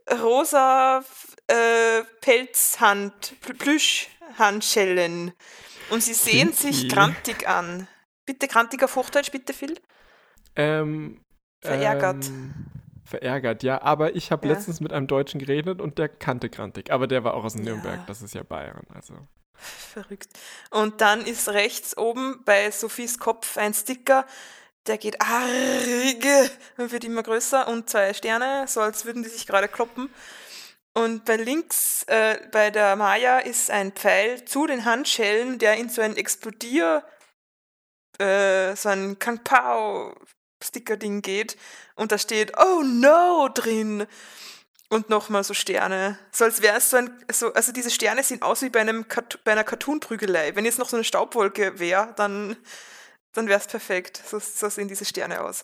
rosa 0.09 1.03
äh, 1.47 2.03
Pelzhand, 2.21 3.35
Plüschhandschellen. 3.41 5.33
Und 5.89 6.01
sie 6.01 6.13
sehen 6.13 6.53
sich 6.53 6.89
grantig 6.89 7.47
an. 7.47 7.87
Bitte 8.25 8.47
grantig 8.47 8.81
auf 8.83 8.95
Hochdeutsch, 8.95 9.31
bitte 9.31 9.53
Phil. 9.53 9.77
Ähm, 10.55 11.21
Verärgert. 11.61 12.25
Ähm, 12.25 12.72
verärgert, 13.03 13.63
ja. 13.63 13.81
Aber 13.81 14.15
ich 14.15 14.31
habe 14.31 14.47
ja. 14.47 14.53
letztens 14.53 14.79
mit 14.79 14.93
einem 14.93 15.07
Deutschen 15.07 15.39
geredet 15.39 15.81
und 15.81 15.97
der 15.97 16.09
kannte 16.09 16.49
Grantig. 16.49 16.91
Aber 16.91 17.07
der 17.07 17.23
war 17.23 17.33
auch 17.33 17.43
aus 17.43 17.55
Nürnberg, 17.55 17.97
ja. 17.99 18.03
das 18.07 18.21
ist 18.21 18.33
ja 18.33 18.43
Bayern. 18.43 18.85
Also. 18.93 19.15
Verrückt. 19.55 20.29
Und 20.71 21.01
dann 21.01 21.21
ist 21.25 21.49
rechts 21.49 21.97
oben 21.97 22.41
bei 22.45 22.71
Sophies 22.71 23.19
Kopf 23.19 23.57
ein 23.57 23.73
Sticker, 23.73 24.25
der 24.87 24.97
geht 24.97 25.21
arge 25.21 26.49
und 26.77 26.91
wird 26.91 27.05
immer 27.05 27.23
größer 27.23 27.67
und 27.67 27.89
zwei 27.89 28.13
Sterne, 28.13 28.65
so 28.67 28.81
als 28.81 29.05
würden 29.05 29.23
die 29.23 29.29
sich 29.29 29.47
gerade 29.47 29.67
kloppen. 29.67 30.09
Und 30.93 31.25
bei 31.25 31.37
links, 31.37 32.03
äh, 32.03 32.37
bei 32.51 32.69
der 32.69 32.95
Maya, 32.95 33.39
ist 33.39 33.71
ein 33.71 33.93
Pfeil 33.93 34.45
zu 34.45 34.67
den 34.67 34.85
Handschellen, 34.85 35.57
der 35.57 35.77
in 35.77 35.89
so 35.89 36.01
ein 36.01 36.17
Explodier, 36.17 37.03
äh, 38.19 38.75
so 38.75 38.89
ein 38.89 39.17
Kang 39.17 39.43
Pao 39.43 40.13
Sticker-Ding 40.63 41.21
geht 41.21 41.57
und 41.95 42.11
da 42.11 42.17
steht 42.17 42.53
Oh 42.57 42.81
no 42.83 43.49
drin 43.53 44.07
und 44.89 45.09
nochmal 45.09 45.43
so 45.43 45.53
Sterne. 45.53 46.17
So 46.31 46.45
als 46.45 46.61
wäre 46.61 46.77
es 46.77 46.89
so 46.89 46.97
ein, 46.97 47.23
so, 47.31 47.53
also 47.53 47.71
diese 47.71 47.91
Sterne 47.91 48.23
sehen 48.23 48.41
aus 48.41 48.61
wie 48.61 48.69
bei, 48.69 48.81
einem, 48.81 49.05
bei 49.43 49.51
einer 49.51 49.63
Cartoon-Prügelei. 49.63 50.55
Wenn 50.55 50.65
jetzt 50.65 50.79
noch 50.79 50.89
so 50.89 50.95
eine 50.95 51.03
Staubwolke 51.03 51.79
wäre, 51.79 52.13
dann, 52.15 52.55
dann 53.33 53.47
wäre 53.47 53.59
es 53.59 53.67
perfekt. 53.67 54.21
So, 54.25 54.39
so 54.39 54.69
sehen 54.69 54.87
diese 54.87 55.05
Sterne 55.05 55.41
aus. 55.41 55.61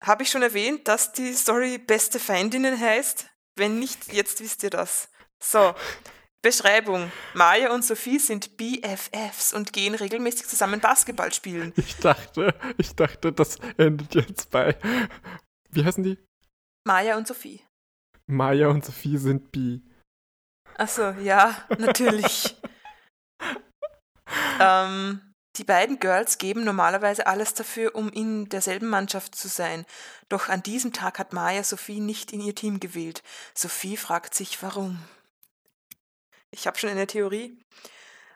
Habe 0.00 0.22
ich 0.22 0.30
schon 0.30 0.42
erwähnt, 0.42 0.88
dass 0.88 1.12
die 1.12 1.34
Story 1.34 1.78
Beste 1.78 2.18
Feindinnen 2.18 2.78
heißt? 2.80 3.26
Wenn 3.56 3.78
nicht, 3.78 4.12
jetzt 4.12 4.40
wisst 4.40 4.62
ihr 4.62 4.70
das. 4.70 5.08
So, 5.40 5.74
Beschreibung. 6.42 7.10
Maya 7.34 7.72
und 7.72 7.84
Sophie 7.84 8.18
sind 8.18 8.56
BFFs 8.56 9.52
und 9.52 9.72
gehen 9.72 9.94
regelmäßig 9.94 10.46
zusammen 10.46 10.80
Basketball 10.80 11.32
spielen. 11.32 11.72
Ich 11.76 11.96
dachte, 11.96 12.54
ich 12.76 12.94
dachte, 12.94 13.32
das 13.32 13.56
endet 13.76 14.14
jetzt 14.14 14.50
bei. 14.50 14.76
Wie 15.70 15.84
heißen 15.84 16.04
die? 16.04 16.18
Maya 16.86 17.16
und 17.16 17.26
Sophie. 17.26 17.60
Maya 18.26 18.68
und 18.68 18.84
Sophie 18.84 19.16
sind 19.16 19.50
bi. 19.50 19.82
Achso, 20.76 21.10
ja, 21.10 21.66
natürlich. 21.78 22.56
ähm, 24.60 25.20
die 25.56 25.64
beiden 25.64 25.98
Girls 25.98 26.38
geben 26.38 26.62
normalerweise 26.62 27.26
alles 27.26 27.54
dafür, 27.54 27.96
um 27.96 28.10
in 28.10 28.48
derselben 28.48 28.88
Mannschaft 28.88 29.34
zu 29.34 29.48
sein. 29.48 29.86
Doch 30.28 30.48
an 30.48 30.62
diesem 30.62 30.92
Tag 30.92 31.18
hat 31.18 31.32
Maya 31.32 31.64
Sophie 31.64 31.98
nicht 31.98 32.32
in 32.32 32.40
ihr 32.40 32.54
Team 32.54 32.78
gewählt. 32.78 33.24
Sophie 33.54 33.96
fragt 33.96 34.34
sich, 34.34 34.62
warum. 34.62 35.02
Ich 36.50 36.66
habe 36.66 36.78
schon 36.78 36.90
eine 36.90 37.06
Theorie. 37.06 37.58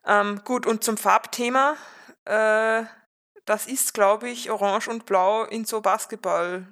Ähm, 0.06 0.42
gut, 0.44 0.66
und 0.66 0.84
zum 0.84 0.96
Farbthema. 0.96 1.76
Äh, 2.24 2.84
das 3.44 3.66
ist, 3.66 3.94
glaube 3.94 4.28
ich, 4.28 4.50
Orange 4.50 4.88
und 4.88 5.06
Blau 5.06 5.44
in 5.44 5.64
so 5.64 5.80
Basketball. 5.80 6.66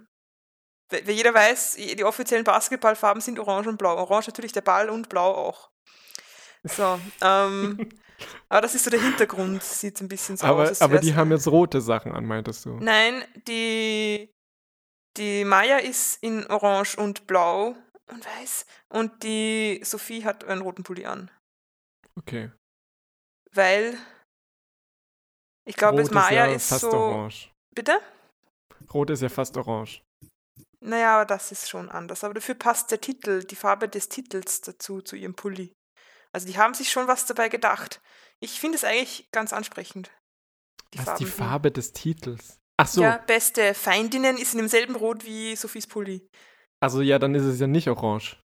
Weil 0.91 1.11
jeder 1.11 1.35
weiß, 1.35 1.77
die 1.77 2.05
offiziellen 2.05 2.45
Basketballfarben 2.45 3.21
sind 3.21 3.39
Orange 3.39 3.69
und 3.69 3.79
Blau. 3.79 3.97
Orange 3.97 4.29
natürlich 4.29 4.53
der 4.53 4.61
Ball 4.61 4.91
und 4.91 5.09
Blau 5.09 5.35
auch. 5.35 5.71
So, 6.65 7.01
ähm, 7.23 7.89
aber 8.49 8.61
das 8.61 8.75
ist 8.75 8.85
so 8.85 8.91
der 8.91 9.01
Hintergrund, 9.01 9.63
sieht 9.63 10.01
ein 10.01 10.09
bisschen 10.09 10.37
so 10.37 10.47
aber, 10.47 10.71
aus. 10.71 10.83
Aber 10.83 10.99
die 10.99 11.15
haben 11.15 11.31
jetzt 11.31 11.49
rote 11.49 11.81
Sachen 11.81 12.13
an, 12.13 12.27
meintest 12.27 12.67
du? 12.67 12.77
Nein, 12.81 13.25
die, 13.49 14.31
die 15.17 15.45
Maya 15.45 15.79
ist 15.79 16.23
in 16.23 16.47
Orange 16.47 16.99
und 16.99 17.27
Blau 17.27 17.77
und 18.11 18.25
weiß. 18.25 18.67
Und 18.89 19.23
die 19.23 19.81
Sophie 19.85 20.25
hat 20.25 20.45
einen 20.45 20.63
roten 20.63 20.83
Pulli 20.83 21.07
an. 21.07 21.31
Okay. 22.17 22.51
Weil 23.53 23.99
ich 25.65 25.77
glaube, 25.77 26.05
Maya 26.11 26.47
ist, 26.47 26.51
ja 26.51 26.57
ist 26.57 26.69
fast 26.69 26.81
so. 26.83 26.91
Orange. 26.91 27.53
Bitte? 27.75 28.01
Rot 28.93 29.11
ist 29.11 29.23
ja 29.23 29.29
fast 29.29 29.57
orange. 29.57 30.03
Naja, 30.83 31.17
aber 31.17 31.27
das 31.27 31.53
ist 31.53 31.69
schon 31.69 31.91
anders. 31.91 32.25
Aber 32.25 32.35
dafür 32.35 32.55
passt 32.55 32.91
der 32.91 33.01
Titel, 33.01 33.45
die 33.45 33.57
Farbe 33.57 33.89
des 33.89 34.09
Titels 34.09 34.63
dazu, 34.63 35.03
zu 35.03 35.15
ihrem 35.15 35.35
Pulli. 35.35 35.73
Also 36.33 36.47
die 36.47 36.57
haben 36.57 36.75
sich 36.75 36.91
schon 36.91 37.07
was 37.07 37.27
dabei 37.27 37.49
gedacht. 37.49 38.01
Ich 38.41 38.59
finde 38.61 38.77
es 38.77 38.85
eigentlich 38.85 39.29
ganz 39.33 39.53
ansprechend. 39.53 40.11
Die 40.95 40.99
Was 40.99 41.09
ist 41.09 41.19
die 41.19 41.27
Farbe 41.27 41.71
des 41.71 41.93
Titels? 41.93 42.59
Ach 42.81 42.87
so. 42.87 43.03
Ja, 43.03 43.19
beste 43.19 43.75
Feindinnen 43.75 44.39
ist 44.39 44.55
in 44.55 44.59
demselben 44.59 44.97
Rot 44.97 45.25
wie 45.25 45.55
Sophies 45.55 45.87
Pulli. 45.87 46.27
Also 46.81 47.03
ja, 47.03 47.19
dann 47.19 47.35
ist 47.35 47.45
es 47.45 47.61
ja 47.61 47.67
nicht 47.67 47.89
orange. 47.89 48.37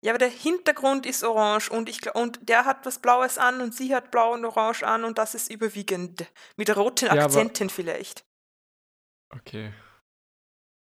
Ja, 0.00 0.12
aber 0.12 0.18
der 0.18 0.28
Hintergrund 0.28 1.06
ist 1.06 1.24
orange 1.24 1.70
und, 1.70 1.88
ich, 1.88 2.14
und 2.14 2.48
der 2.48 2.64
hat 2.64 2.86
was 2.86 3.00
Blaues 3.00 3.36
an 3.36 3.60
und 3.60 3.74
sie 3.74 3.94
hat 3.94 4.10
blau 4.10 4.32
und 4.32 4.44
orange 4.44 4.84
an 4.84 5.04
und 5.04 5.18
das 5.18 5.34
ist 5.34 5.50
überwiegend. 5.50 6.26
Mit 6.56 6.74
roten 6.76 7.06
ja, 7.06 7.24
Akzenten 7.24 7.68
vielleicht. 7.68 8.24
Okay. 9.30 9.72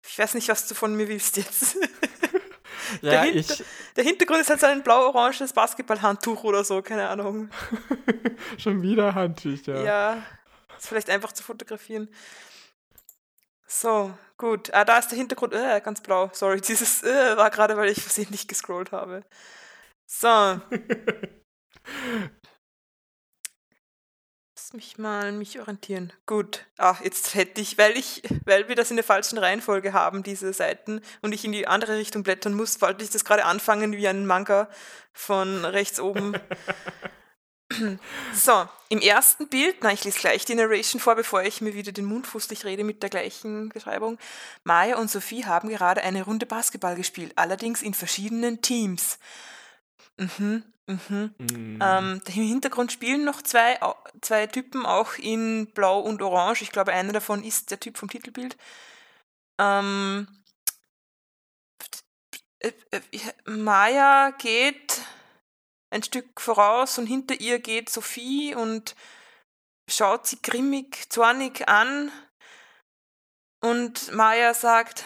Ich 0.05 0.19
weiß 0.19 0.33
nicht, 0.33 0.49
was 0.49 0.67
du 0.67 0.75
von 0.75 0.93
mir 0.95 1.07
willst 1.07 1.37
jetzt. 1.37 1.75
ja, 3.01 3.11
der, 3.11 3.21
Hinter 3.23 3.53
ich... 3.53 3.63
der 3.95 4.03
Hintergrund 4.03 4.41
ist 4.41 4.49
halt 4.49 4.59
so 4.59 4.67
ein 4.67 4.83
blau-oranges 4.83 5.53
Basketballhandtuch 5.53 6.43
oder 6.43 6.63
so, 6.65 6.81
keine 6.81 7.07
Ahnung. 7.07 7.49
Schon 8.57 8.81
wieder 8.81 9.15
Handtuch, 9.15 9.65
ja. 9.67 9.83
Ja, 9.83 10.23
ist 10.77 10.87
vielleicht 10.87 11.09
einfach 11.09 11.31
zu 11.31 11.43
fotografieren. 11.43 12.09
So, 13.67 14.17
gut. 14.37 14.73
Ah, 14.73 14.85
da 14.85 14.97
ist 14.97 15.09
der 15.09 15.17
Hintergrund 15.17 15.53
äh, 15.53 15.81
ganz 15.81 16.01
blau. 16.01 16.29
Sorry, 16.33 16.61
dieses 16.67 17.03
äh, 17.03 17.37
war 17.37 17.49
gerade, 17.49 17.75
weil 17.77 17.89
ich 17.89 18.01
versehentlich 18.01 18.47
gescrollt 18.47 18.91
habe. 18.91 19.23
So. 20.05 20.27
Lass 24.55 24.73
mich 24.73 24.97
mal 24.97 25.31
mich 25.31 25.59
orientieren. 25.59 26.11
Gut. 26.25 26.65
Ah, 26.77 26.95
jetzt 27.03 27.35
hätte 27.35 27.61
ich, 27.61 27.77
weil 27.77 27.95
ich, 27.97 28.23
weil 28.45 28.67
wir 28.67 28.75
das 28.75 28.89
in 28.89 28.97
der 28.97 29.03
falschen 29.05 29.37
Reihenfolge 29.37 29.93
haben, 29.93 30.23
diese 30.23 30.51
Seiten, 30.53 31.01
und 31.21 31.33
ich 31.33 31.45
in 31.45 31.51
die 31.51 31.67
andere 31.67 31.97
Richtung 31.97 32.23
blättern 32.23 32.53
muss, 32.53 32.81
wollte 32.81 33.03
ich 33.03 33.09
das 33.09 33.23
gerade 33.23 33.45
anfangen 33.45 33.93
wie 33.93 34.07
ein 34.07 34.25
Manga 34.25 34.69
von 35.13 35.63
rechts 35.63 35.99
oben. 35.99 36.33
So, 38.33 38.67
im 38.89 38.99
ersten 38.99 39.47
Bild, 39.49 39.77
na, 39.81 39.91
ich 39.91 40.03
lese 40.03 40.19
gleich 40.19 40.45
die 40.45 40.55
Narration 40.55 41.01
vor, 41.01 41.15
bevor 41.15 41.43
ich 41.43 41.59
mir 41.61 41.73
wieder 41.73 41.91
den 41.91 42.05
Mund 42.05 42.25
fußlich 42.25 42.63
rede 42.63 42.83
mit 42.83 43.03
der 43.03 43.09
gleichen 43.09 43.69
Beschreibung. 43.69 44.17
Maya 44.63 44.97
und 44.97 45.11
Sophie 45.11 45.45
haben 45.45 45.69
gerade 45.69 46.01
eine 46.03 46.23
Runde 46.23 46.45
Basketball 46.45 46.95
gespielt, 46.95 47.33
allerdings 47.35 47.81
in 47.81 47.93
verschiedenen 47.93 48.61
Teams. 48.61 49.19
Mhm, 50.17 50.63
mhm. 50.87 51.35
Mm. 51.37 51.79
Ähm, 51.81 52.21
Im 52.25 52.33
Hintergrund 52.33 52.91
spielen 52.91 53.25
noch 53.25 53.41
zwei, 53.41 53.77
zwei 54.21 54.47
Typen, 54.47 54.85
auch 54.85 55.15
in 55.17 55.67
Blau 55.73 55.99
und 55.99 56.21
Orange. 56.21 56.61
Ich 56.61 56.71
glaube, 56.71 56.93
einer 56.93 57.13
davon 57.13 57.43
ist 57.43 57.71
der 57.71 57.79
Typ 57.79 57.97
vom 57.97 58.09
Titelbild. 58.09 58.55
Ähm, 59.59 60.27
äh, 62.59 62.71
äh, 62.91 63.01
Maya 63.45 64.31
geht 64.31 65.01
ein 65.97 66.03
Stück 66.03 66.39
voraus 66.39 66.97
und 66.97 67.07
hinter 67.07 67.39
ihr 67.39 67.59
geht 67.59 67.89
Sophie 67.89 68.53
und 68.53 68.95
schaut 69.89 70.27
sie 70.27 70.39
grimmig, 70.41 71.09
zornig 71.09 71.67
an. 71.67 72.11
Und 73.61 74.13
Maya 74.13 74.53
sagt, 74.53 75.03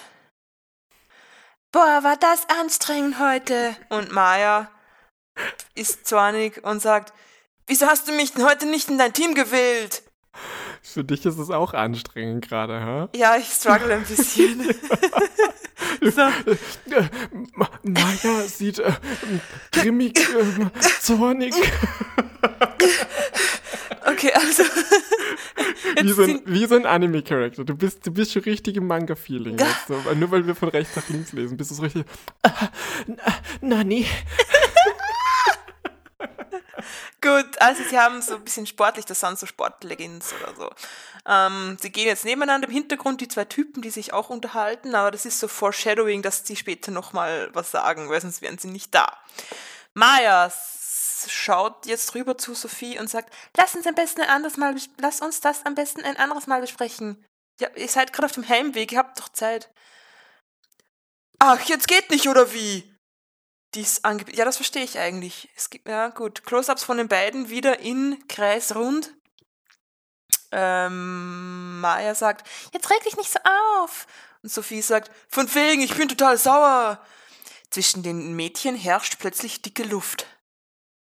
Boah, 1.71 2.03
war 2.03 2.17
das 2.17 2.49
anstrengend 2.49 3.19
heute. 3.19 3.75
Und 3.89 4.11
Maya 4.11 4.69
ist 5.75 6.05
zornig 6.05 6.61
und 6.63 6.81
sagt, 6.81 7.13
Wieso 7.67 7.87
hast 7.87 8.09
du 8.09 8.11
mich 8.11 8.33
heute 8.35 8.65
nicht 8.65 8.89
in 8.89 8.97
dein 8.97 9.13
Team 9.13 9.33
gewählt? 9.33 10.03
Für 10.81 11.05
dich 11.05 11.25
ist 11.25 11.37
es 11.37 11.49
auch 11.51 11.73
anstrengend 11.73 12.49
gerade, 12.49 12.81
hä? 12.83 13.17
Ja, 13.17 13.37
ich 13.37 13.47
struggle 13.47 13.93
ein 13.93 14.03
bisschen. 14.03 14.59
So. 16.01 16.21
Maya 17.83 18.41
sieht 18.47 18.79
äh, 18.79 18.91
grimmig, 19.71 20.19
äh, 20.19 20.79
zornig. 20.99 21.53
Okay, 24.05 24.31
also. 24.33 24.63
Wie 26.01 26.11
so, 26.11 26.23
ein, 26.23 26.41
wie 26.45 26.65
so 26.65 26.75
ein 26.75 26.85
Anime-Charakter. 26.85 27.63
Du 27.63 27.75
bist, 27.75 28.05
du 28.05 28.11
bist 28.11 28.31
schon 28.31 28.43
richtig 28.43 28.77
im 28.77 28.87
Manga-Feeling 28.87 29.57
jetzt. 29.59 29.87
So. 29.87 29.99
Nur 30.15 30.31
weil 30.31 30.47
wir 30.47 30.55
von 30.55 30.69
rechts 30.69 30.95
nach 30.95 31.07
links 31.09 31.33
lesen, 31.33 31.57
bist 31.57 31.71
du 31.71 31.75
so 31.75 31.83
richtig. 31.83 32.05
Nani. 33.61 34.05
Gut, 37.21 37.61
also 37.61 37.83
sie 37.83 37.99
haben 37.99 38.19
so 38.23 38.35
ein 38.35 38.43
bisschen 38.43 38.65
sportlich, 38.65 39.05
das 39.05 39.19
sind 39.19 39.37
so 39.37 39.45
Sportlegends 39.45 40.33
oder 40.33 40.55
so. 40.55 40.69
Ähm, 41.27 41.77
sie 41.79 41.91
gehen 41.91 42.07
jetzt 42.07 42.25
nebeneinander 42.25 42.67
im 42.67 42.73
Hintergrund, 42.73 43.21
die 43.21 43.27
zwei 43.27 43.45
Typen, 43.45 43.83
die 43.83 43.91
sich 43.91 44.11
auch 44.11 44.31
unterhalten, 44.31 44.95
aber 44.95 45.11
das 45.11 45.27
ist 45.27 45.39
so 45.39 45.47
Foreshadowing, 45.47 46.23
dass 46.23 46.47
sie 46.47 46.55
später 46.55 46.89
nochmal 46.89 47.51
was 47.53 47.69
sagen, 47.69 48.09
weil 48.09 48.21
sonst 48.21 48.41
wären 48.41 48.57
sie 48.57 48.69
nicht 48.69 48.95
da. 48.95 49.15
Maya 49.93 50.51
schaut 51.27 51.85
jetzt 51.85 52.15
rüber 52.15 52.39
zu 52.39 52.55
Sophie 52.55 52.97
und 52.97 53.07
sagt, 53.07 53.31
lass 53.55 53.75
uns 53.75 53.85
am 53.85 53.93
besten 53.93 54.21
ein 54.21 54.29
anderes 54.29 54.57
Mal, 54.57 54.75
lass 54.99 55.21
uns 55.21 55.41
das 55.41 55.63
am 55.67 55.75
besten 55.75 56.01
ein 56.01 56.17
anderes 56.17 56.47
Mal 56.47 56.61
besprechen. 56.61 57.23
Ja, 57.59 57.69
ihr 57.75 57.87
seid 57.87 58.13
gerade 58.13 58.25
auf 58.25 58.31
dem 58.31 58.49
Heimweg, 58.49 58.91
ihr 58.91 58.97
habt 58.97 59.19
doch 59.19 59.29
Zeit. 59.29 59.69
Ach, 61.37 61.59
jetzt 61.61 61.87
geht 61.87 62.09
nicht, 62.09 62.27
oder 62.27 62.51
wie? 62.53 62.90
Dies 63.73 64.01
ja, 64.03 64.45
das 64.45 64.57
verstehe 64.57 64.83
ich 64.83 64.99
eigentlich. 64.99 65.49
Es 65.55 65.69
gibt, 65.69 65.87
ja, 65.87 66.09
gut. 66.09 66.43
Close-ups 66.45 66.83
von 66.83 66.97
den 66.97 67.07
beiden 67.07 67.49
wieder 67.49 67.79
in 67.79 68.27
Kreis 68.27 68.75
rund. 68.75 69.13
Ähm, 70.51 71.79
Maya 71.79 72.13
sagt, 72.13 72.47
jetzt 72.73 72.89
reg 72.89 73.01
dich 73.03 73.15
nicht 73.15 73.31
so 73.31 73.39
auf. 73.79 74.07
Und 74.43 74.51
Sophie 74.51 74.81
sagt, 74.81 75.11
von 75.29 75.53
wegen, 75.55 75.81
ich 75.81 75.95
bin 75.95 76.09
total 76.09 76.37
sauer. 76.37 76.99
Zwischen 77.69 78.03
den 78.03 78.35
Mädchen 78.35 78.75
herrscht 78.75 79.17
plötzlich 79.19 79.61
dicke 79.61 79.83
Luft. 79.83 80.25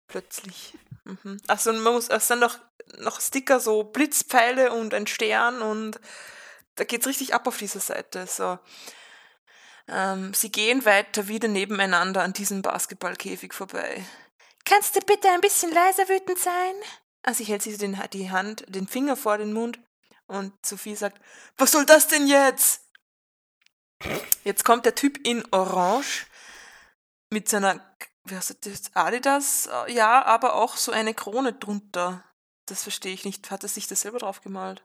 Plötzlich. 0.08 0.74
Mhm. 1.04 1.38
Achso, 1.48 1.72
man 1.74 1.94
muss, 1.94 2.10
es 2.10 2.28
sind 2.28 2.40
noch, 2.40 2.58
noch 2.98 3.22
Sticker, 3.22 3.60
so 3.60 3.84
Blitzpfeile 3.84 4.74
und 4.74 4.96
ein 4.96 5.06
Stern 5.06 5.62
und 5.62 6.00
da 6.76 6.84
geht's 6.84 7.08
richtig 7.08 7.34
ab 7.36 7.48
auf 7.48 7.58
dieser 7.58 7.80
Seite. 7.80 8.26
So. 8.26 8.58
Ähm, 9.88 10.34
sie 10.34 10.52
gehen 10.52 10.86
weiter 10.86 11.28
wieder 11.28 11.48
nebeneinander 11.48 12.24
an 12.24 12.34
diesem 12.34 12.62
Basketballkäfig 12.62 13.54
vorbei. 13.54 14.04
Kannst 14.66 14.96
du 14.96 15.00
bitte 15.02 15.30
ein 15.30 15.42
bisschen 15.42 15.72
leiser 15.72 16.10
wütend 16.10 16.40
sein? 16.40 16.74
Also 17.22 17.44
ich 17.44 17.50
hält 17.50 17.62
sie 17.62 17.78
den, 17.78 18.00
die 18.14 18.32
Hand, 18.32 18.66
den 18.68 18.88
Finger 18.88 19.16
vor 19.16 19.38
den 19.38 19.54
Mund 19.54 19.80
und 20.28 20.54
Sophie 20.66 20.96
sagt, 20.96 21.22
was 21.58 21.72
soll 21.72 21.86
das 21.86 22.08
denn 22.08 22.28
jetzt? 22.28 22.82
Jetzt 24.44 24.66
kommt 24.66 24.86
der 24.86 24.96
Typ 24.96 25.26
in 25.26 25.44
Orange 25.52 26.26
mit 27.32 27.50
seiner, 27.50 27.80
wie 28.26 28.36
heißt 28.36 28.58
das, 28.66 28.96
Adidas, 28.96 29.70
ja, 29.88 30.24
aber 30.24 30.56
auch 30.56 30.78
so 30.78 30.92
eine 30.92 31.14
Krone 31.14 31.54
drunter. 31.54 32.24
Das 32.66 32.84
verstehe 32.84 33.14
ich 33.14 33.26
nicht. 33.26 33.52
Hat 33.52 33.64
er 33.64 33.70
sich 33.70 33.88
das 33.88 34.02
selber 34.02 34.20
drauf 34.20 34.42
gemalt? 34.42 34.84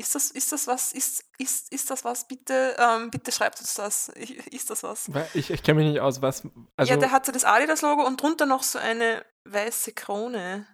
Ist 0.00 0.14
das, 0.14 0.30
ist 0.30 0.50
das 0.50 0.66
was? 0.66 0.94
Ist, 0.94 1.26
ist, 1.36 1.70
ist 1.70 1.90
das 1.90 2.06
was? 2.06 2.26
Bitte, 2.26 2.74
ähm, 2.78 3.10
bitte 3.10 3.30
schreibt 3.32 3.60
uns 3.60 3.74
das. 3.74 4.08
Ist 4.08 4.70
das 4.70 4.82
was? 4.82 5.10
Ich, 5.34 5.50
ich 5.50 5.62
kenne 5.62 5.80
mich 5.80 5.92
nicht 5.92 6.00
aus, 6.00 6.22
was. 6.22 6.42
Also 6.78 6.90
ja, 6.90 6.96
der 6.96 7.10
hat 7.10 7.26
so 7.26 7.32
das 7.32 7.44
Adidas-Logo 7.44 8.06
und 8.06 8.18
drunter 8.18 8.46
noch 8.46 8.62
so 8.62 8.78
eine 8.78 9.26
weiße 9.44 9.92
Krone. 9.92 10.66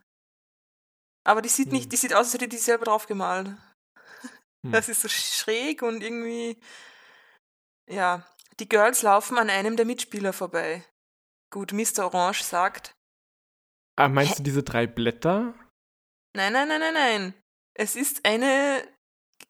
Aber 1.25 1.43
die 1.43 1.49
sieht 1.49 1.73
nicht, 1.73 1.85
hm. 1.85 1.91
die 1.91 1.97
sieht 1.97 2.15
aus, 2.15 2.27
als 2.27 2.35
hätte 2.35 2.47
die 2.47 2.57
selber 2.57 2.85
drauf 2.85 3.09
gemalt. 3.09 3.49
Hm. 4.65 4.71
Das 4.71 4.89
ist 4.89 5.03
so 5.03 5.09
schräg 5.09 5.83
und 5.83 6.05
irgendwie. 6.05 6.61
Ja. 7.91 8.25
Die 8.61 8.69
Girls 8.69 9.03
laufen 9.03 9.39
an 9.39 9.51
einem 9.51 9.77
der 9.77 9.87
Mitspieler 9.87 10.33
vorbei. 10.33 10.85
Gut, 11.51 11.73
Mr. 11.73 12.05
Orange 12.05 12.45
sagt. 12.45 12.95
Ah, 13.97 14.07
meinst 14.07 14.35
Hä? 14.35 14.37
du 14.37 14.43
diese 14.45 14.63
drei 14.63 14.87
Blätter? 14.87 15.53
Nein, 16.37 16.53
nein, 16.53 16.69
nein, 16.69 16.81
nein, 16.81 16.95
nein. 16.95 17.35
Es 17.75 17.97
ist 17.97 18.25
eine 18.25 18.87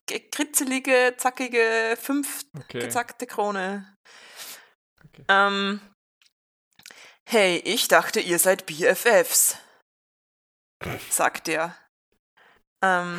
kritzelige, 0.06 1.14
zackige, 1.16 1.96
fünf 2.00 2.44
okay. 2.58 2.80
gezackte 2.80 3.26
Krone. 3.26 3.94
Okay. 5.04 5.24
Ähm, 5.28 5.80
hey, 7.28 7.58
ich 7.64 7.88
dachte, 7.88 8.20
ihr 8.20 8.38
seid 8.38 8.66
BFFs 8.66 9.58
sagt 11.10 11.48
er. 11.48 11.74
Ähm, 12.82 13.18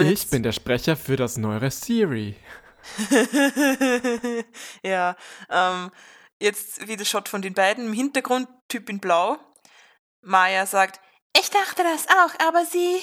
ich 0.00 0.28
bin 0.30 0.42
der 0.42 0.52
Sprecher 0.52 0.96
für 0.96 1.16
das 1.16 1.36
neue 1.36 1.70
Siri. 1.70 2.36
ja, 4.82 5.16
ähm, 5.50 5.90
jetzt 6.40 6.86
wieder 6.86 7.04
Shot 7.04 7.28
von 7.28 7.42
den 7.42 7.54
beiden. 7.54 7.86
Im 7.86 7.92
Hintergrund 7.92 8.48
Typ 8.68 8.88
in 8.88 9.00
Blau. 9.00 9.38
Maya 10.22 10.66
sagt, 10.66 11.00
ich 11.38 11.50
dachte 11.50 11.82
das 11.82 12.06
auch, 12.08 12.46
aber 12.46 12.64
sie. 12.64 13.00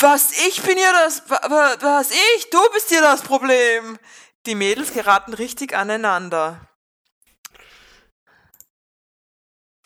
Was, 0.00 0.32
ich 0.48 0.62
bin 0.62 0.78
ja 0.78 0.92
das. 0.92 1.28
Was, 1.28 2.10
ich? 2.10 2.50
Du 2.50 2.58
bist 2.72 2.88
hier 2.88 3.02
das 3.02 3.22
Problem. 3.22 3.98
Die 4.46 4.54
Mädels 4.54 4.92
geraten 4.92 5.34
richtig 5.34 5.74
aneinander. 5.74 6.68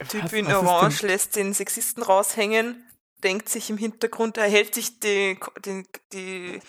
Typ 0.08 0.32
in 0.32 0.46
Orange 0.46 1.02
lässt 1.02 1.34
den 1.34 1.52
Sexisten 1.52 2.02
raushängen, 2.04 2.88
denkt 3.24 3.48
sich 3.48 3.68
im 3.68 3.78
Hintergrund, 3.78 4.36
er 4.36 4.48
hält 4.48 4.74
sich 4.74 5.00
die, 5.00 5.38
die, 5.64 5.84
die 6.12 6.60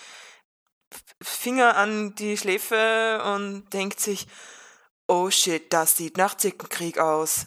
Finger 1.21 1.75
an 1.77 2.15
die 2.15 2.37
Schläfe 2.37 3.21
und 3.23 3.71
denkt 3.71 3.99
sich, 3.99 4.27
oh 5.07 5.29
shit, 5.29 5.71
das 5.71 5.97
sieht 5.97 6.17
nach 6.17 6.37
Zickenkrieg 6.37 6.97
aus. 6.97 7.45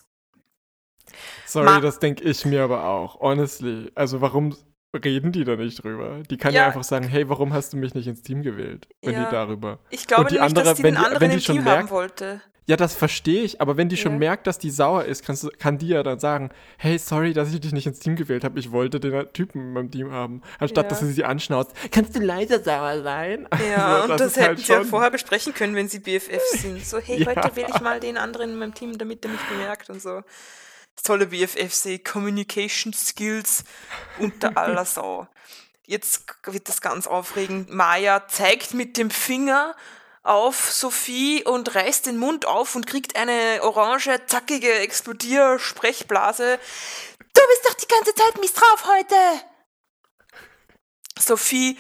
Sorry, 1.47 1.67
Ma- 1.67 1.81
das 1.81 1.99
denke 1.99 2.23
ich 2.23 2.45
mir 2.45 2.63
aber 2.63 2.85
auch. 2.85 3.19
Honestly. 3.19 3.91
Also 3.97 4.21
warum 4.21 4.57
reden 4.95 5.33
die 5.33 5.45
da 5.45 5.57
nicht 5.57 5.83
drüber? 5.83 6.21
Die 6.31 6.37
kann 6.37 6.53
ja, 6.53 6.63
Ja. 6.63 6.67
einfach 6.69 6.85
sagen, 6.85 7.07
hey, 7.09 7.29
warum 7.29 7.53
hast 7.53 7.73
du 7.73 7.77
mich 7.77 7.95
nicht 7.95 8.07
ins 8.07 8.23
Team 8.23 8.43
gewählt? 8.43 8.87
Wenn 9.03 9.15
Ja. 9.15 9.25
die 9.25 9.31
darüber. 9.31 9.79
Ich 9.91 10.07
glaube 10.07 10.29
die 10.29 10.35
nämlich, 10.35 10.53
dass 10.55 10.61
andere- 10.69 10.77
die 10.77 10.83
wenn 10.83 10.95
den 10.95 11.01
die- 11.01 11.05
anderen 11.07 11.21
wenn 11.21 11.31
die 11.31 11.37
im 11.37 11.41
schon 11.43 11.55
Team 11.57 11.65
merkt- 11.65 11.79
haben 11.85 11.91
wollte. 11.91 12.41
Ja, 12.67 12.77
das 12.77 12.95
verstehe 12.95 13.43
ich, 13.43 13.61
aber 13.61 13.77
wenn 13.77 13.89
die 13.89 13.97
schon 13.97 14.13
Ja. 14.13 14.19
merkt, 14.19 14.47
dass 14.47 14.57
die 14.57 14.71
sauer 14.71 15.05
ist, 15.05 15.25
kannst 15.25 15.43
du, 15.43 15.49
kann 15.59 15.79
die 15.79 15.89
ja 15.89 16.05
dann 16.05 16.21
sagen, 16.21 16.51
hey, 16.79 16.97
sorry, 16.97 17.33
dass 17.33 17.53
ich 17.53 17.59
dich 17.61 17.73
nicht 17.73 17.89
ins 17.89 17.99
Team 17.99 18.15
gewählt 18.15 18.45
habe. 18.45 18.57
Ich 18.61 18.71
wollte 18.71 19.01
den 19.01 19.27
Typen 19.33 19.61
in 19.61 19.73
meinem 19.73 19.91
Team 19.91 20.13
haben. 20.13 20.43
Anstatt, 20.61 20.85
Ja. 20.85 20.89
dass 20.91 21.01
sie 21.01 21.11
sie 21.13 21.25
anschnauzt. 21.25 21.73
Kannst 21.91 22.15
du 22.15 22.21
leiser 22.21 22.61
sauer 22.63 23.03
sein? 23.03 23.49
Ja, 23.69 24.03
Also, 24.03 24.13
und 24.13 24.21
das 24.21 24.37
hätten 24.37 24.47
halt 24.47 24.59
sie 24.61 24.73
ja 24.73 24.85
vorher 24.85 25.11
besprechen 25.11 25.55
können, 25.55 25.75
wenn 25.75 25.89
sie 25.89 25.99
BFFs 25.99 26.63
sind. 26.63 26.87
So, 26.87 26.99
hey, 26.99 27.19
Ja. 27.27 27.35
heute 27.35 27.57
wähle 27.57 27.69
ich 27.75 27.81
mal 27.81 27.99
den 27.99 28.17
anderen 28.17 28.51
in 28.51 28.59
meinem 28.59 28.75
Team, 28.75 28.97
damit 28.97 29.25
er 29.25 29.33
mich 29.33 29.41
bemerkt 29.51 29.91
und 29.91 30.01
so. 30.01 30.23
Das 30.95 31.05
tolle 31.05 31.27
BFFs, 31.27 31.87
eh, 31.87 31.99
Communication 31.99 32.93
Skills 32.93 33.65
unter 34.19 34.57
aller 34.57 34.85
Sau. 34.85 35.27
Jetzt 35.85 36.25
wird 36.45 36.69
das 36.69 36.81
ganz 36.81 37.07
aufregend. 37.07 37.71
Maya 37.71 38.27
zeigt 38.29 38.73
mit 38.75 38.97
dem 38.97 39.11
Finger 39.11 39.75
auf 40.23 40.71
Sophie 40.71 41.43
und 41.45 41.75
reißt 41.75 42.07
den 42.07 42.17
Mund 42.17 42.47
auf 42.47 42.77
und 42.77 42.87
kriegt 42.87 43.17
eine 43.17 43.61
orange, 43.63 44.21
zackige 44.27 44.73
Explodier-Sprechblase. 44.73 46.59
Du 47.19 47.41
bist 47.49 47.69
doch 47.69 47.75
die 47.75 47.89
ganze 47.89 48.15
Zeit 48.15 48.41
mies 48.41 48.53
drauf 48.53 48.87
heute! 48.87 49.17
Sophie 51.19 51.79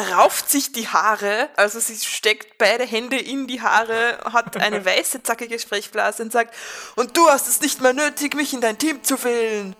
rauft 0.00 0.50
sich 0.50 0.72
die 0.72 0.88
Haare, 0.88 1.48
also 1.56 1.80
sie 1.80 1.96
steckt 1.96 2.58
beide 2.58 2.84
Hände 2.84 3.18
in 3.18 3.46
die 3.46 3.60
Haare, 3.60 4.18
hat 4.32 4.56
eine 4.56 4.84
weiße, 4.84 5.22
zackige 5.22 5.58
Sprechblase 5.58 6.22
und 6.22 6.32
sagt, 6.32 6.54
und 6.96 7.16
du 7.16 7.28
hast 7.28 7.48
es 7.48 7.60
nicht 7.60 7.80
mehr 7.80 7.92
nötig, 7.92 8.34
mich 8.34 8.52
in 8.52 8.60
dein 8.60 8.78
Team 8.78 9.02
zu 9.02 9.22
wählen. 9.22 9.76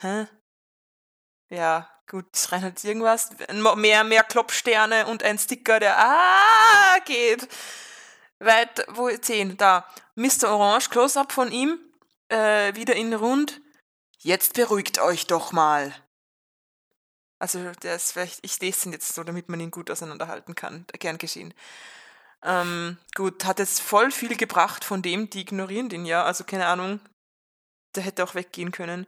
Hä? 0.00 0.26
Ja, 1.50 1.90
gut, 2.08 2.26
es 2.32 2.52
rein 2.52 2.62
halt 2.62 2.82
irgendwas. 2.84 3.30
Mehr, 3.76 4.04
mehr 4.04 4.22
Kloppsterne 4.22 5.06
und 5.06 5.22
ein 5.22 5.38
Sticker, 5.38 5.80
der 5.80 5.98
ah 5.98 6.98
geht. 7.04 7.48
Weit, 8.38 8.86
wo, 8.88 9.10
10, 9.10 9.56
da. 9.56 9.86
Mr. 10.14 10.48
Orange, 10.48 10.88
Close-Up 10.90 11.32
von 11.32 11.52
ihm, 11.52 11.78
äh, 12.28 12.74
wieder 12.74 12.94
in 12.94 13.12
rund. 13.12 13.60
Jetzt 14.18 14.54
beruhigt 14.54 14.98
euch 15.00 15.26
doch 15.26 15.52
mal. 15.52 15.94
Also, 17.40 17.72
der 17.82 17.96
ist 17.96 18.12
vielleicht, 18.12 18.38
ich 18.42 18.60
lese 18.60 18.88
ihn 18.88 18.92
jetzt 18.92 19.14
so, 19.14 19.24
damit 19.24 19.48
man 19.48 19.60
ihn 19.60 19.70
gut 19.70 19.90
auseinanderhalten 19.90 20.54
kann. 20.54 20.84
Gern 20.98 21.16
geschehen. 21.18 21.54
Ähm, 22.42 22.98
gut, 23.14 23.44
hat 23.46 23.58
jetzt 23.58 23.80
voll 23.80 24.10
viel 24.12 24.36
gebracht 24.36 24.84
von 24.84 25.02
dem, 25.02 25.30
die 25.30 25.40
ignorieren 25.40 25.88
den 25.88 26.04
ja. 26.04 26.22
Also, 26.24 26.44
keine 26.44 26.66
Ahnung, 26.66 27.00
der 27.96 28.02
hätte 28.02 28.22
auch 28.24 28.34
weggehen 28.34 28.72
können. 28.72 29.06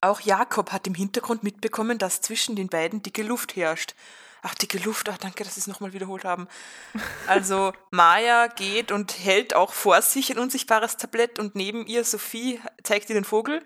Auch 0.00 0.20
Jakob 0.20 0.72
hat 0.72 0.86
im 0.86 0.94
Hintergrund 0.94 1.42
mitbekommen, 1.42 1.98
dass 1.98 2.22
zwischen 2.22 2.56
den 2.56 2.68
beiden 2.68 3.02
dicke 3.02 3.22
Luft 3.22 3.54
herrscht. 3.54 3.94
Ach, 4.40 4.54
dicke 4.54 4.78
Luft, 4.78 5.10
ach, 5.10 5.18
danke, 5.18 5.44
dass 5.44 5.56
Sie 5.56 5.60
es 5.60 5.66
nochmal 5.66 5.92
wiederholt 5.92 6.24
haben. 6.24 6.48
Also, 7.26 7.74
Maya 7.90 8.46
geht 8.46 8.92
und 8.92 9.18
hält 9.18 9.54
auch 9.54 9.74
vor 9.74 10.00
sich 10.00 10.30
ein 10.30 10.38
unsichtbares 10.38 10.96
Tablett 10.96 11.38
und 11.38 11.54
neben 11.54 11.86
ihr 11.86 12.04
Sophie 12.04 12.60
zeigt 12.82 13.10
ihr 13.10 13.14
den 13.14 13.24
Vogel. 13.24 13.62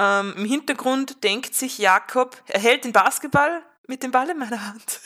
Ähm, 0.00 0.32
Im 0.36 0.44
Hintergrund 0.44 1.24
denkt 1.24 1.56
sich 1.56 1.78
Jakob, 1.78 2.40
er 2.46 2.60
hält 2.60 2.84
den 2.84 2.92
Basketball 2.92 3.64
mit 3.88 4.04
dem 4.04 4.12
Ball 4.12 4.30
in 4.30 4.38
meiner 4.38 4.64
Hand. 4.64 5.00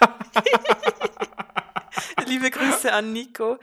Liebe 2.26 2.50
Grüße 2.50 2.92
an 2.92 3.12
Nico. 3.14 3.58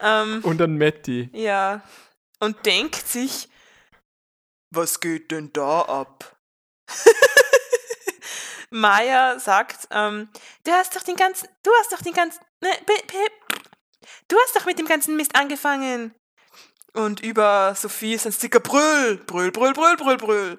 Ähm, 0.00 0.40
Und 0.42 0.58
dann 0.58 0.78
Matti. 0.78 1.28
ja. 1.32 1.82
Und 2.40 2.66
denkt 2.66 3.06
sich, 3.06 3.48
was 4.70 5.00
geht 5.00 5.30
denn 5.30 5.52
da 5.52 5.82
ab? 5.82 6.36
Maya 8.70 9.38
sagt, 9.38 9.86
ähm, 9.90 10.28
du 10.64 10.72
hast 10.72 10.96
doch 10.96 11.02
den 11.02 11.16
ganzen, 11.16 11.48
du 11.62 11.70
hast 11.78 11.92
doch 11.92 12.02
den 12.02 12.12
ganzen, 12.12 12.40
ne, 12.60 12.70
du 14.28 14.36
hast 14.42 14.56
doch 14.56 14.66
mit 14.66 14.78
dem 14.78 14.86
ganzen 14.86 15.16
Mist 15.16 15.36
angefangen. 15.36 16.14
Und 16.94 17.20
über 17.20 17.74
Sophie 17.74 18.14
ist 18.14 18.26
ein 18.26 18.32
Sticker 18.32 18.60
Brüll, 18.60 19.18
Brüll, 19.26 19.50
Brüll, 19.50 19.72
Brüll, 19.72 19.96
Brüll, 19.96 20.16
Brüll. 20.16 20.58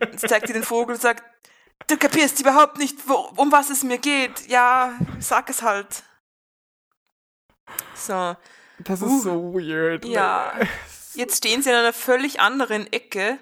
Jetzt 0.00 0.28
zeigt 0.28 0.46
sie 0.46 0.52
den 0.52 0.64
Vogel 0.64 0.94
und 0.94 1.00
sagt, 1.00 1.22
du 1.88 1.96
kapierst 1.96 2.40
überhaupt 2.40 2.78
nicht, 2.78 2.96
wo, 3.06 3.14
um 3.36 3.52
was 3.52 3.70
es 3.70 3.82
mir 3.82 3.98
geht. 3.98 4.48
Ja, 4.48 4.98
sag 5.20 5.50
es 5.50 5.62
halt. 5.62 6.02
So. 7.94 8.36
Das 8.78 9.00
ist 9.00 9.08
Uh. 9.08 9.20
so 9.20 9.54
weird. 9.54 10.04
Ja. 10.04 10.52
Jetzt 11.14 11.36
stehen 11.38 11.62
sie 11.62 11.70
in 11.70 11.76
einer 11.76 11.92
völlig 11.92 12.40
anderen 12.40 12.90
Ecke 12.92 13.38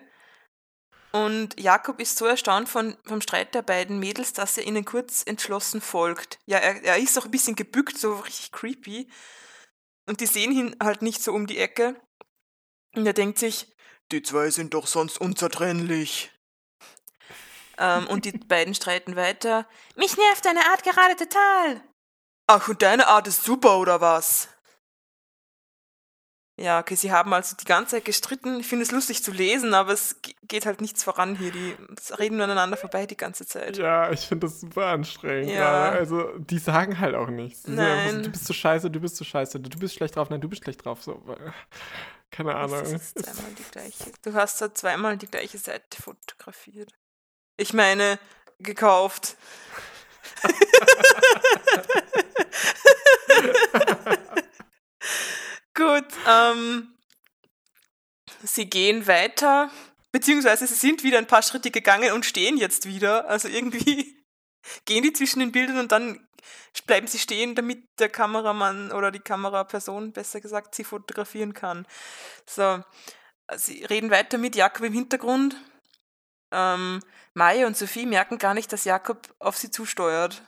und 1.12 1.59
Jakob 1.59 2.01
ist 2.01 2.18
so 2.18 2.27
erstaunt 2.27 2.68
von, 2.68 2.96
vom 3.05 3.20
Streit 3.20 3.55
der 3.55 3.62
beiden 3.62 3.99
Mädels, 3.99 4.33
dass 4.33 4.57
er 4.57 4.66
ihnen 4.66 4.85
kurz 4.85 5.23
entschlossen 5.25 5.81
folgt. 5.81 6.38
Ja, 6.46 6.59
er, 6.59 6.83
er 6.85 6.99
ist 6.99 7.18
auch 7.18 7.25
ein 7.25 7.31
bisschen 7.31 7.57
gebückt, 7.57 7.99
so 7.99 8.14
richtig 8.14 8.53
creepy. 8.53 9.09
Und 10.11 10.20
die 10.20 10.27
sehen 10.27 10.51
ihn 10.51 10.75
halt 10.83 11.03
nicht 11.03 11.23
so 11.23 11.33
um 11.33 11.46
die 11.46 11.59
Ecke. 11.59 11.94
Und 12.96 13.07
er 13.07 13.12
denkt 13.12 13.38
sich, 13.38 13.73
die 14.11 14.23
zwei 14.23 14.51
sind 14.51 14.75
doch 14.75 14.88
sonst 14.88 15.20
unzertrennlich. 15.20 16.33
Ähm, 17.79 18.09
und 18.09 18.25
die 18.25 18.33
beiden 18.49 18.75
streiten 18.75 19.14
weiter. 19.14 19.68
Mich 19.94 20.16
nervt 20.16 20.44
deine 20.44 20.66
Art 20.66 20.83
gerade 20.83 21.14
total. 21.14 21.85
Ach, 22.49 22.66
und 22.66 22.83
deine 22.83 23.07
Art 23.07 23.29
ist 23.29 23.44
super, 23.44 23.79
oder 23.79 24.01
was? 24.01 24.49
Ja, 26.62 26.79
okay, 26.79 26.94
sie 26.94 27.11
haben 27.11 27.33
also 27.33 27.57
die 27.57 27.64
ganze 27.64 27.96
Zeit 27.96 28.05
gestritten. 28.05 28.61
Ich 28.61 28.66
finde 28.66 28.83
es 28.85 28.90
lustig 28.90 29.25
zu 29.25 29.33
lesen, 29.33 29.73
aber 29.73 29.94
es 29.94 30.20
ge- 30.20 30.35
geht 30.42 30.66
halt 30.66 30.83
nichts 30.83 31.03
voran 31.03 31.35
hier. 31.35 31.51
Die 31.53 31.75
reden 32.18 32.37
nur 32.37 32.44
aneinander 32.44 32.77
vorbei 32.77 33.07
die 33.07 33.16
ganze 33.16 33.46
Zeit. 33.46 33.79
Ja, 33.79 34.11
ich 34.12 34.20
finde 34.20 34.46
das 34.46 34.61
super 34.61 34.88
anstrengend. 34.88 35.49
Ja. 35.51 35.88
Also, 35.88 36.37
die 36.37 36.59
sagen 36.59 37.01
halt 37.01 37.14
auch 37.14 37.29
nichts. 37.29 37.64
Einfach 37.64 37.83
so, 37.83 38.12
Nein. 38.12 38.23
du 38.25 38.29
bist 38.31 38.44
so 38.46 38.53
scheiße, 38.53 38.90
du 38.90 39.01
bist 39.01 39.16
so 39.16 39.25
scheiße, 39.25 39.59
du 39.59 39.79
bist 39.79 39.94
schlecht 39.94 40.16
drauf, 40.16 40.29
nein, 40.29 40.42
du 40.42 40.51
bist 40.51 40.62
schlecht 40.64 40.85
drauf. 40.85 41.03
So, 41.03 41.23
keine 42.31 42.53
Das 42.53 42.73
Ahnung. 42.73 42.94
ist 42.94 43.18
zweimal 43.18 43.53
die 43.59 43.70
gleiche. 43.70 44.12
Du 44.23 44.35
hast 44.35 44.61
da 44.61 44.75
zweimal 44.75 45.16
die 45.16 45.29
gleiche 45.29 45.57
Seite 45.57 46.03
fotografiert. 46.03 46.92
Ich 47.57 47.73
meine, 47.73 48.18
gekauft. 48.59 49.37
Gut, 55.81 56.05
ähm, 56.29 56.95
sie 58.43 58.69
gehen 58.69 59.07
weiter, 59.07 59.71
beziehungsweise 60.12 60.66
sie 60.66 60.75
sind 60.75 61.03
wieder 61.03 61.16
ein 61.16 61.27
paar 61.27 61.43
Schritte 61.43 61.71
gegangen 61.71 62.12
und 62.12 62.27
stehen 62.27 62.59
jetzt 62.59 62.85
wieder. 62.85 63.27
Also 63.31 63.49
irgendwie 63.49 64.23
gehen 64.85 65.03
die 65.03 65.14
zwischen 65.14 65.40
den 65.40 65.53
Bildern 65.53 65.79
und 65.79 65.90
dann 65.90 66.29
bleiben 66.87 67.07
sie 67.07 67.19
stehen, 67.19 67.55
damit 67.55 67.83
der 67.99 68.11
Kameramann 68.11 68.93
oder 68.93 69.11
die 69.11 69.21
Kameraperson, 69.21 70.12
besser 70.12 70.43
gesagt, 70.43 70.75
sie 70.75 70.85
fotografieren 70.85 71.55
kann. 71.55 71.87
So, 72.45 72.85
sie 73.57 73.83
reden 73.85 74.11
weiter 74.11 74.37
mit 74.37 74.57
Jakob 74.57 74.85
im 74.85 74.93
Hintergrund. 74.93 75.57
Ähm, 76.53 77.01
Maya 77.33 77.66
und 77.66 77.79
Sophie 77.79 78.05
merken 78.05 78.37
gar 78.37 78.53
nicht, 78.53 78.71
dass 78.71 78.85
Jakob 78.85 79.35
auf 79.38 79.57
sie 79.57 79.71
zusteuert. 79.71 80.43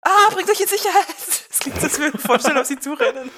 Ah, 0.00 0.30
bringt 0.30 0.48
euch 0.48 0.60
in 0.60 0.68
Sicherheit! 0.68 1.06
Es 1.50 1.58
klingt, 1.58 1.82
als 1.82 1.98
würden 1.98 2.18
vorstellen, 2.18 2.56
auf 2.56 2.66
sie 2.66 2.78
zurennen. 2.78 3.30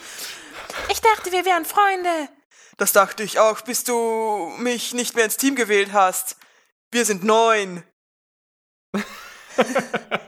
Ich 0.89 1.01
dachte, 1.01 1.33
wir 1.33 1.45
wären 1.45 1.65
Freunde. 1.65 2.29
Das 2.77 2.93
dachte 2.93 3.23
ich 3.23 3.39
auch, 3.39 3.61
bis 3.61 3.85
du 3.85 4.53
mich 4.59 4.95
nicht 4.95 5.15
mehr 5.15 5.25
ins 5.25 5.37
Team 5.37 5.55
gewählt 5.55 5.93
hast. 5.93 6.37
Wir 6.91 7.05
sind 7.05 7.25
neun. 7.25 7.85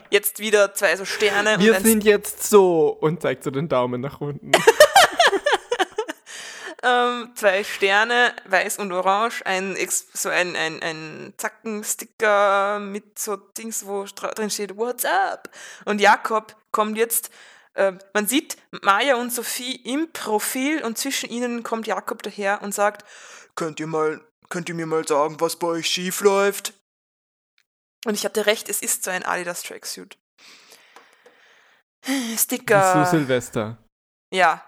Jetzt 0.09 0.39
wieder 0.39 0.73
zwei 0.73 0.95
so 0.95 1.05
Sterne 1.05 1.59
Wir 1.59 1.79
sind 1.81 2.03
jetzt 2.03 2.49
so 2.49 2.87
und 2.87 3.21
zeigt 3.21 3.43
so 3.43 3.51
den 3.51 3.67
Daumen 3.67 4.01
nach 4.01 4.21
unten. 4.21 4.51
ähm, 6.83 7.31
zwei 7.35 7.63
Sterne, 7.63 8.33
weiß 8.45 8.77
und 8.77 8.91
orange, 8.91 9.45
ein 9.45 9.75
Ex 9.75 10.07
so 10.13 10.29
ein, 10.29 10.55
ein, 10.55 10.81
ein 10.81 11.33
Zackensticker 11.37 12.79
mit 12.79 13.19
so 13.19 13.35
Dings, 13.35 13.85
wo 13.85 14.05
drin 14.05 14.49
steht 14.49 14.77
What's 14.77 15.05
up? 15.05 15.49
Und 15.85 15.99
Jakob 15.99 16.55
kommt 16.71 16.97
jetzt, 16.97 17.29
ähm, 17.75 17.99
man 18.13 18.27
sieht 18.27 18.57
Maya 18.81 19.15
und 19.15 19.31
Sophie 19.31 19.75
im 19.75 20.11
Profil 20.11 20.83
und 20.83 20.97
zwischen 20.97 21.29
ihnen 21.29 21.63
kommt 21.63 21.87
Jakob 21.87 22.23
daher 22.23 22.61
und 22.61 22.73
sagt, 22.73 23.05
könnt 23.55 23.79
ihr 23.79 23.87
mal, 23.87 24.21
könnt 24.49 24.69
ihr 24.69 24.75
mir 24.75 24.85
mal 24.85 25.07
sagen, 25.07 25.39
was 25.39 25.57
bei 25.57 25.67
euch 25.67 25.87
schief 25.87 26.21
läuft? 26.21 26.73
Und 28.05 28.13
ich 28.13 28.23
hatte 28.23 28.45
recht, 28.45 28.69
es 28.69 28.81
ist 28.81 29.03
so 29.03 29.11
ein 29.11 29.25
Adidas 29.25 29.63
Tracksuit. 29.63 30.17
Sticker. 32.37 33.05
Zu 33.05 33.17
Silvester. 33.17 33.77
Ja, 34.31 34.63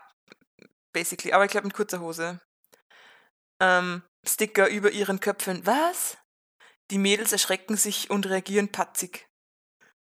basically. 0.91 1.34
Aber 1.34 1.46
ich 1.46 1.52
glaube 1.52 1.67
mit 1.67 1.76
kurzer 1.76 2.00
Hose. 2.00 2.41
Ähm, 3.62 4.02
Sticker 4.26 4.67
über 4.70 4.91
ihren 4.91 5.20
Köpfen. 5.20 5.65
Was? 5.65 6.17
Die 6.89 6.98
Mädels 6.98 7.32
erschrecken 7.32 7.78
sich 7.78 8.10
und 8.10 8.26
reagieren 8.26 8.72
patzig. 8.72 9.28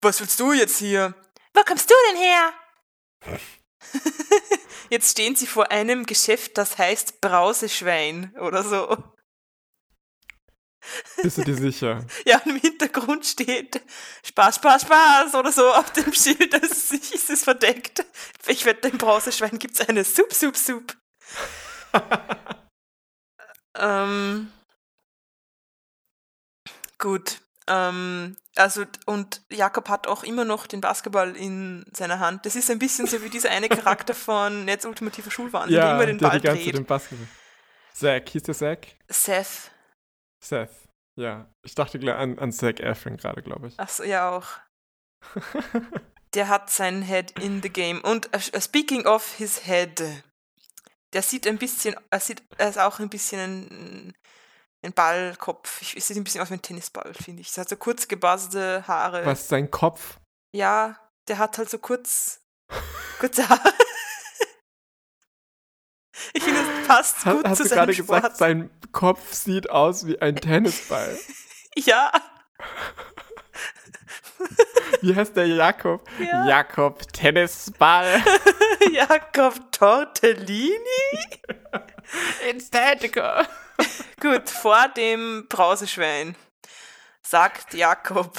Was 0.01 0.19
willst 0.21 0.39
du 0.39 0.53
jetzt 0.53 0.77
hier? 0.77 1.13
Wo 1.53 1.61
kommst 1.63 1.89
du 1.89 1.95
denn 2.09 2.17
her? 2.17 2.53
jetzt 4.89 5.11
stehen 5.11 5.35
sie 5.35 5.47
vor 5.47 5.71
einem 5.71 6.05
Geschäft, 6.05 6.57
das 6.57 6.77
heißt 6.77 7.21
Brauseschwein 7.21 8.35
oder 8.39 8.63
so. 8.63 8.97
Bist 11.21 11.37
du 11.37 11.43
dir 11.43 11.55
sicher? 11.55 12.05
Ja, 12.25 12.39
und 12.39 12.51
im 12.51 12.61
Hintergrund 12.61 13.25
steht 13.25 13.81
Spaß, 14.23 14.55
Spaß, 14.55 14.83
Spaß 14.83 15.35
oder 15.35 15.51
so 15.51 15.67
auf 15.73 15.91
dem 15.93 16.13
Schild, 16.13 16.53
das 16.53 16.91
ist 16.91 17.29
es 17.29 17.43
verdeckt. 17.43 18.05
Ich 18.47 18.65
wette, 18.65 18.87
im 18.87 18.97
Brauseschwein 18.97 19.59
gibt 19.59 19.79
es 19.79 19.87
eine 19.87 20.03
Sup, 20.03 20.33
Sup, 20.33 20.55
Sup. 20.55 20.95
ähm, 23.75 24.51
gut. 26.97 27.41
Ähm, 27.69 28.35
also, 28.55 28.83
und 29.05 29.41
Jakob 29.49 29.87
hat 29.89 30.07
auch 30.07 30.23
immer 30.23 30.43
noch 30.43 30.67
den 30.67 30.81
Basketball 30.81 31.35
in 31.35 31.85
seiner 31.93 32.19
Hand. 32.19 32.45
Das 32.45 32.55
ist 32.55 32.69
ein 32.69 32.79
bisschen 32.79 33.07
so 33.07 33.23
wie 33.23 33.29
dieser 33.29 33.51
eine 33.51 33.69
Charakter 33.69 34.13
von 34.15 34.65
Netz 34.65 34.85
Ultimativer 34.85 35.31
Schulwahnsinn, 35.31 35.77
ja, 35.77 35.85
der 35.85 35.95
immer 35.95 36.05
den 36.07 36.17
der 36.17 36.27
Ball 36.27 36.39
die 36.39 36.47
ganze 36.47 36.63
dreht. 36.63 36.77
den 36.77 36.85
Basketball. 36.85 37.27
Zack, 37.93 38.29
hieß 38.29 38.43
der 38.43 38.55
Zack? 38.55 38.87
Seth. 39.07 39.71
Seth. 40.39 40.71
Ja, 41.15 41.47
ich 41.63 41.75
dachte 41.75 41.99
gleich 41.99 42.15
an, 42.15 42.39
an 42.39 42.51
Zack 42.51 42.79
Efron 42.79 43.17
gerade, 43.17 43.41
glaube 43.41 43.67
ich. 43.67 43.79
Achso, 43.79 44.03
ja 44.03 44.29
auch. 44.29 44.47
Der 46.33 46.47
hat 46.47 46.69
sein 46.69 47.01
Head 47.01 47.39
in 47.39 47.61
the 47.61 47.69
game. 47.69 48.01
Und 48.01 48.33
äh, 48.33 48.61
speaking 48.61 49.05
of 49.05 49.33
his 49.33 49.65
head, 49.65 50.01
der 51.11 51.23
sieht 51.23 51.47
ein 51.47 51.57
bisschen, 51.57 51.95
er 52.11 52.19
sieht, 52.19 52.43
er 52.57 52.69
ist 52.69 52.77
auch 52.77 52.99
ein 52.99 53.09
bisschen 53.09 54.13
ein, 54.81 54.93
Ballkopf. 54.93 55.81
Ich, 55.81 55.97
es 55.97 56.07
sieht 56.07 56.17
ein 56.17 56.23
bisschen 56.23 56.41
aus 56.41 56.49
wie 56.49 56.55
ein 56.55 56.61
Tennisball, 56.61 57.13
finde 57.13 57.41
ich. 57.41 57.55
Er 57.57 57.61
hat 57.61 57.69
so 57.69 57.75
kurz 57.75 58.07
gebasste 58.07 58.87
Haare. 58.87 59.25
Was, 59.25 59.47
sein 59.47 59.69
Kopf? 59.71 60.17
Ja, 60.53 60.97
der 61.27 61.37
hat 61.37 61.57
halt 61.57 61.69
so 61.69 61.77
kurz, 61.79 62.41
kurze 63.19 63.47
Haare. 63.47 63.73
Ich 66.33 66.43
finde, 66.43 66.59
es 66.59 66.87
passt 66.87 67.25
Hast, 67.25 67.33
gut 67.37 67.47
hast 67.47 67.57
zu 67.57 67.63
du 67.63 67.69
seinem 67.69 67.77
gerade 67.77 67.93
Sport. 67.93 68.21
gesagt, 68.23 68.37
sein 68.37 68.69
Kopf 68.91 69.33
sieht 69.33 69.69
aus 69.69 70.05
wie 70.05 70.19
ein 70.21 70.35
Tennisball? 70.41 71.17
Ja, 71.77 72.11
Wie 75.01 75.15
heißt 75.15 75.35
der 75.35 75.47
Jakob? 75.47 76.07
Ja. 76.19 76.47
Jakob 76.47 77.11
Tennisball. 77.13 78.23
Jakob 78.91 79.71
Tortellini. 79.71 80.77
Instatico. 82.49 83.21
Gut, 84.19 84.49
vor 84.49 84.87
dem 84.89 85.47
Brauseschwein 85.47 86.35
sagt 87.21 87.73
Jakob, 87.73 88.37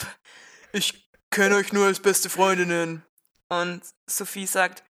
ich 0.73 1.09
kenne 1.31 1.57
euch 1.57 1.73
nur 1.73 1.87
als 1.87 2.01
beste 2.01 2.29
Freundinnen. 2.29 3.05
Und 3.49 3.83
Sophie 4.07 4.47
sagt, 4.47 4.85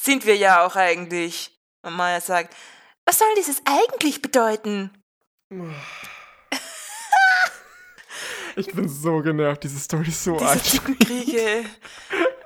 sind 0.00 0.26
wir 0.26 0.36
ja 0.36 0.64
auch 0.64 0.76
eigentlich. 0.76 1.58
Und 1.82 1.94
Maya 1.94 2.20
sagt, 2.20 2.54
was 3.04 3.18
soll 3.18 3.28
dieses 3.36 3.62
eigentlich 3.64 4.22
bedeuten? 4.22 4.90
Ich 8.56 8.66
bin 8.72 8.88
so 8.88 9.20
genervt, 9.20 9.64
diese 9.64 9.78
Story 9.78 10.08
ist 10.08 10.24
so 10.24 10.36
Diese 10.36 10.48
alt. 10.48 10.64
Zickenkriege. 10.64 11.40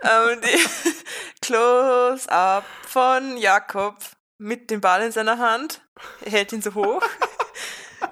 ähm, 0.03 0.41
die 0.43 0.93
Close-up 1.41 2.65
von 2.87 3.37
Jakob 3.37 3.97
mit 4.39 4.71
dem 4.71 4.81
Ball 4.81 5.03
in 5.03 5.13
seiner 5.13 5.39
Hand. 5.39 5.83
Er 6.25 6.33
hält 6.33 6.53
ihn 6.53 6.63
so 6.63 6.75
hoch. 6.75 7.03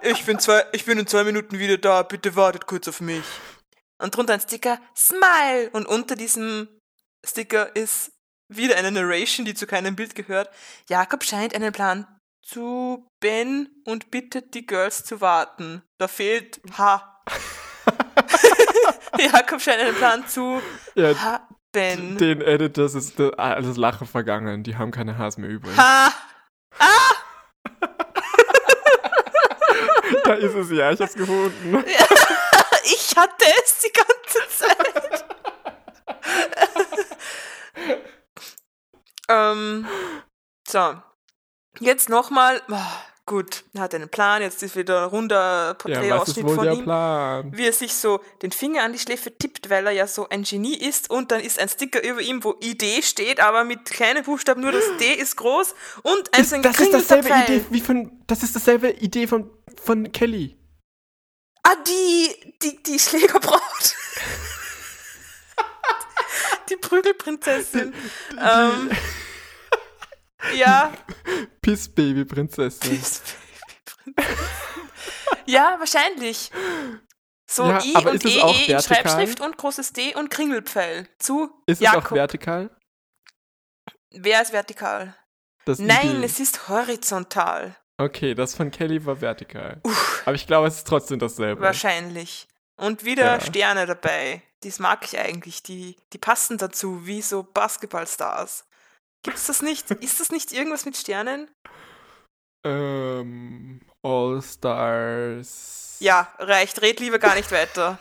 Ich 0.00 0.24
bin, 0.24 0.38
zwei, 0.38 0.64
ich 0.72 0.86
bin 0.86 0.98
in 0.98 1.06
zwei 1.06 1.24
Minuten 1.24 1.58
wieder 1.58 1.78
da, 1.78 2.02
bitte 2.02 2.36
wartet 2.36 2.66
kurz 2.66 2.88
auf 2.88 3.00
mich. 3.00 3.24
Und 4.02 4.16
drunter 4.16 4.32
ein 4.34 4.40
Sticker, 4.40 4.78
Smile! 4.96 5.70
Und 5.72 5.86
unter 5.86 6.14
diesem 6.14 6.68
Sticker 7.24 7.74
ist 7.76 8.12
wieder 8.48 8.76
eine 8.76 8.90
Narration, 8.90 9.46
die 9.46 9.54
zu 9.54 9.66
keinem 9.66 9.94
Bild 9.94 10.14
gehört. 10.14 10.50
Jakob 10.88 11.22
scheint 11.22 11.54
einen 11.54 11.72
Plan 11.72 12.06
zu 12.42 13.06
Ben 13.20 13.68
und 13.84 14.10
bittet 14.10 14.54
die 14.54 14.66
Girls 14.66 15.04
zu 15.04 15.20
warten. 15.20 15.82
Da 15.98 16.08
fehlt 16.08 16.60
H. 16.76 17.22
Jakob 19.32 19.60
scheint 19.60 19.80
einen 19.80 19.94
Plan 19.96 20.26
zu 20.26 20.60
Ja, 20.94 21.14
haben. 21.20 22.18
den 22.18 22.40
Editors 22.40 22.94
ist 22.94 23.18
das, 23.18 23.32
alles 23.34 23.76
Lachen 23.76 24.06
vergangen. 24.06 24.62
Die 24.62 24.76
haben 24.76 24.90
keine 24.90 25.18
Haars 25.18 25.36
mehr 25.38 25.50
übrig. 25.50 25.76
Ha! 25.76 26.12
Da 30.24 30.34
ist 30.34 30.54
es 30.54 30.70
ja, 30.70 30.90
ich 30.90 31.00
hab's 31.00 31.14
gefunden. 31.14 31.84
Ich 32.86 33.16
hatte 33.16 33.46
es 33.64 33.78
die 33.78 33.90
ganze 33.92 34.58
Zeit. 34.58 35.24
ähm, 39.30 39.88
so. 40.68 41.00
Jetzt 41.80 42.10
nochmal. 42.10 42.60
Gut, 43.26 43.64
er 43.74 43.82
hat 43.82 43.94
einen 43.94 44.08
Plan. 44.08 44.42
Jetzt 44.42 44.62
ist 44.62 44.76
wieder 44.76 45.04
ein 45.04 45.08
runder 45.08 45.68
Ja, 45.68 45.74
Porträtausschnitt 45.74 46.46
wohl 46.46 46.54
von 46.54 46.72
ihm. 46.72 46.84
Plan? 46.84 47.56
Wie 47.56 47.66
er 47.66 47.72
sich 47.72 47.94
so 47.94 48.20
den 48.42 48.52
Finger 48.52 48.82
an 48.82 48.92
die 48.92 48.98
Schläfe 48.98 49.36
tippt, 49.36 49.70
weil 49.70 49.86
er 49.86 49.92
ja 49.92 50.06
so 50.06 50.28
ein 50.28 50.42
Genie 50.42 50.76
ist. 50.76 51.10
Und 51.10 51.30
dann 51.30 51.40
ist 51.40 51.58
ein 51.58 51.68
Sticker 51.68 52.02
über 52.02 52.20
ihm, 52.20 52.44
wo 52.44 52.56
Idee 52.60 53.02
steht, 53.02 53.40
aber 53.40 53.64
mit 53.64 53.84
kleinen 53.86 54.24
Buchstaben. 54.24 54.60
Nur 54.60 54.72
das 54.72 54.84
D 55.00 55.14
ist 55.14 55.36
groß. 55.36 55.74
Und 56.02 56.34
ein 56.34 56.42
Ist, 56.42 56.50
so 56.50 56.56
ein 56.56 56.62
das 56.62 56.80
ist 56.80 56.92
dasselbe 56.92 57.28
Pfeil. 57.28 57.42
Idee 57.44 57.64
wie 57.70 57.80
von. 57.80 58.10
Das 58.26 58.42
ist 58.42 58.54
dasselbe 58.54 58.90
Idee 58.90 59.26
von, 59.26 59.50
von 59.82 60.10
Kelly. 60.12 60.56
Ah, 61.62 61.76
die, 61.86 62.52
die, 62.62 62.82
die 62.82 62.98
Schlägerbraut. 62.98 63.60
die 66.68 66.76
Prügelprinzessin. 66.76 67.94
ähm, 68.32 68.90
ja, 70.54 70.92
Piss 71.62 71.88
Baby 71.88 72.24
Prinzessin. 72.24 72.90
Peace 72.90 73.22
Baby 74.04 74.14
Prinzessin. 74.14 74.44
ja, 75.46 75.76
wahrscheinlich. 75.78 76.50
So 77.46 77.64
Ja, 77.68 77.82
I 77.84 77.94
und 78.06 78.24
EE 78.24 78.40
auch 78.42 78.52
in 78.60 78.68
vertikal? 78.68 78.82
Schreibschrift 78.82 79.40
und 79.40 79.56
großes 79.58 79.92
D 79.92 80.14
und 80.14 80.30
Kringelpfeil. 80.30 81.08
Zu 81.18 81.50
Ist 81.66 81.80
es 81.82 81.88
auch 81.88 81.94
Jakob. 81.94 82.12
vertikal? 82.16 82.70
Wer 84.10 84.42
ist 84.42 84.52
vertikal? 84.52 85.14
Das 85.64 85.78
Nein, 85.78 86.16
Idee. 86.18 86.24
es 86.26 86.40
ist 86.40 86.68
horizontal. 86.68 87.76
Okay, 87.96 88.34
das 88.34 88.54
von 88.54 88.70
Kelly 88.70 89.04
war 89.06 89.20
vertikal. 89.20 89.80
Aber 90.24 90.34
ich 90.34 90.46
glaube, 90.46 90.68
es 90.68 90.78
ist 90.78 90.86
trotzdem 90.86 91.18
dasselbe. 91.18 91.60
Wahrscheinlich. 91.62 92.48
Und 92.76 93.04
wieder 93.04 93.24
Ja. 93.38 93.40
Sterne 93.40 93.86
dabei. 93.86 94.42
Das 94.62 94.78
mag 94.78 95.04
ich 95.04 95.18
eigentlich. 95.18 95.62
Die, 95.62 95.96
die 96.12 96.18
passen 96.18 96.58
dazu, 96.58 97.06
wie 97.06 97.22
so 97.22 97.42
Basketballstars. 97.44 98.64
Gibt's 99.24 99.46
das 99.46 99.62
nicht? 99.62 99.90
Ist 99.90 100.20
das 100.20 100.30
nicht 100.30 100.52
irgendwas 100.52 100.84
mit 100.84 100.96
Sternen? 100.96 101.50
Ähm, 102.62 103.80
All 104.02 104.40
Stars. 104.42 105.96
Ja, 105.98 106.28
reicht. 106.38 106.80
Red 106.82 107.00
lieber 107.00 107.18
gar 107.18 107.34
nicht 107.34 107.50
weiter. 107.50 107.98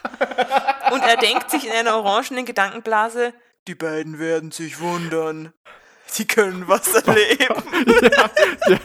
Und 0.92 1.02
er 1.02 1.18
denkt 1.18 1.50
sich 1.50 1.66
in 1.66 1.72
einer 1.72 1.96
orangenen 1.96 2.46
Gedankenblase, 2.46 3.34
die 3.68 3.76
beiden 3.76 4.20
werden 4.20 4.52
sich 4.52 4.80
wundern. 4.82 5.54
Sie 6.06 6.26
können 6.26 6.68
was 6.68 6.94
erleben. 6.94 7.64
ja, 8.02 8.30
der, 8.68 8.80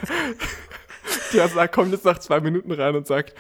der 1.33 1.49
sagt, 1.49 1.75
kommt 1.75 1.92
jetzt 1.92 2.05
nach 2.05 2.18
zwei 2.18 2.40
Minuten 2.40 2.73
rein 2.73 2.97
und 2.97 3.07
sagt, 3.07 3.35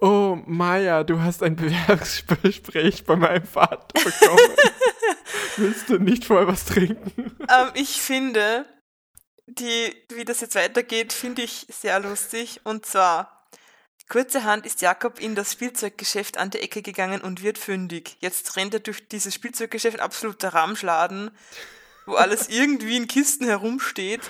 oh 0.00 0.38
Maya, 0.46 1.04
du 1.04 1.20
hast 1.20 1.42
ein 1.42 1.56
Bewerbungsgespräch 1.56 3.04
bei 3.04 3.16
meinem 3.16 3.46
Vater 3.46 3.86
bekommen. 3.92 4.56
Willst 5.56 5.88
du 5.88 5.98
nicht 5.98 6.24
vorher 6.24 6.48
was 6.48 6.64
trinken? 6.64 7.36
ähm, 7.40 7.70
ich 7.74 8.00
finde, 8.00 8.66
die, 9.46 9.94
wie 10.14 10.24
das 10.24 10.40
jetzt 10.40 10.54
weitergeht, 10.54 11.12
finde 11.12 11.42
ich 11.42 11.66
sehr 11.70 12.00
lustig. 12.00 12.60
Und 12.64 12.86
zwar, 12.86 13.46
kurzerhand 14.08 14.66
ist 14.66 14.82
Jakob 14.82 15.20
in 15.20 15.34
das 15.34 15.52
Spielzeuggeschäft 15.52 16.38
an 16.38 16.50
der 16.50 16.62
Ecke 16.62 16.82
gegangen 16.82 17.20
und 17.20 17.42
wird 17.42 17.58
fündig. 17.58 18.16
Jetzt 18.20 18.56
rennt 18.56 18.74
er 18.74 18.80
durch 18.80 19.06
dieses 19.08 19.34
Spielzeuggeschäft, 19.34 20.00
absoluter 20.00 20.54
Ramschladen, 20.54 21.30
wo 22.06 22.14
alles 22.14 22.48
irgendwie 22.48 22.96
in 22.96 23.08
Kisten 23.08 23.46
herumsteht. 23.46 24.22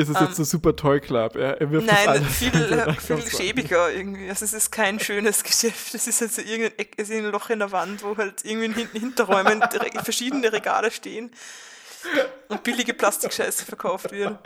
Ist 0.00 0.08
es 0.08 0.16
Ähm, 0.16 0.26
jetzt 0.26 0.36
so 0.36 0.44
super 0.44 0.74
Toy 0.74 0.98
Club? 0.98 1.36
Er, 1.36 1.60
er 1.60 1.70
wirft 1.70 1.86
Nein, 1.86 2.24
viel, 2.24 2.50
viel 2.98 3.30
schäbiger 3.30 3.90
irgendwie. 3.90 4.30
Also 4.30 4.46
es 4.46 4.54
ist 4.54 4.70
kein 4.70 4.98
schönes 4.98 5.44
Geschäft. 5.44 5.94
Es 5.94 6.06
ist 6.06 6.22
also 6.22 6.40
irgendein, 6.40 6.78
Eck, 6.78 6.98
ist 6.98 7.10
ein 7.10 7.26
Loch 7.26 7.50
in 7.50 7.58
der 7.58 7.70
Wand, 7.70 8.02
wo 8.02 8.16
halt 8.16 8.42
irgendwie 8.44 8.82
in 8.82 9.00
Hinterräumen 9.00 9.62
verschiedene 10.02 10.50
Regale 10.50 10.90
stehen 10.90 11.30
und 12.48 12.62
billige 12.62 12.94
Plastikscheiße 12.94 13.66
verkauft 13.66 14.10
wird. 14.10 14.38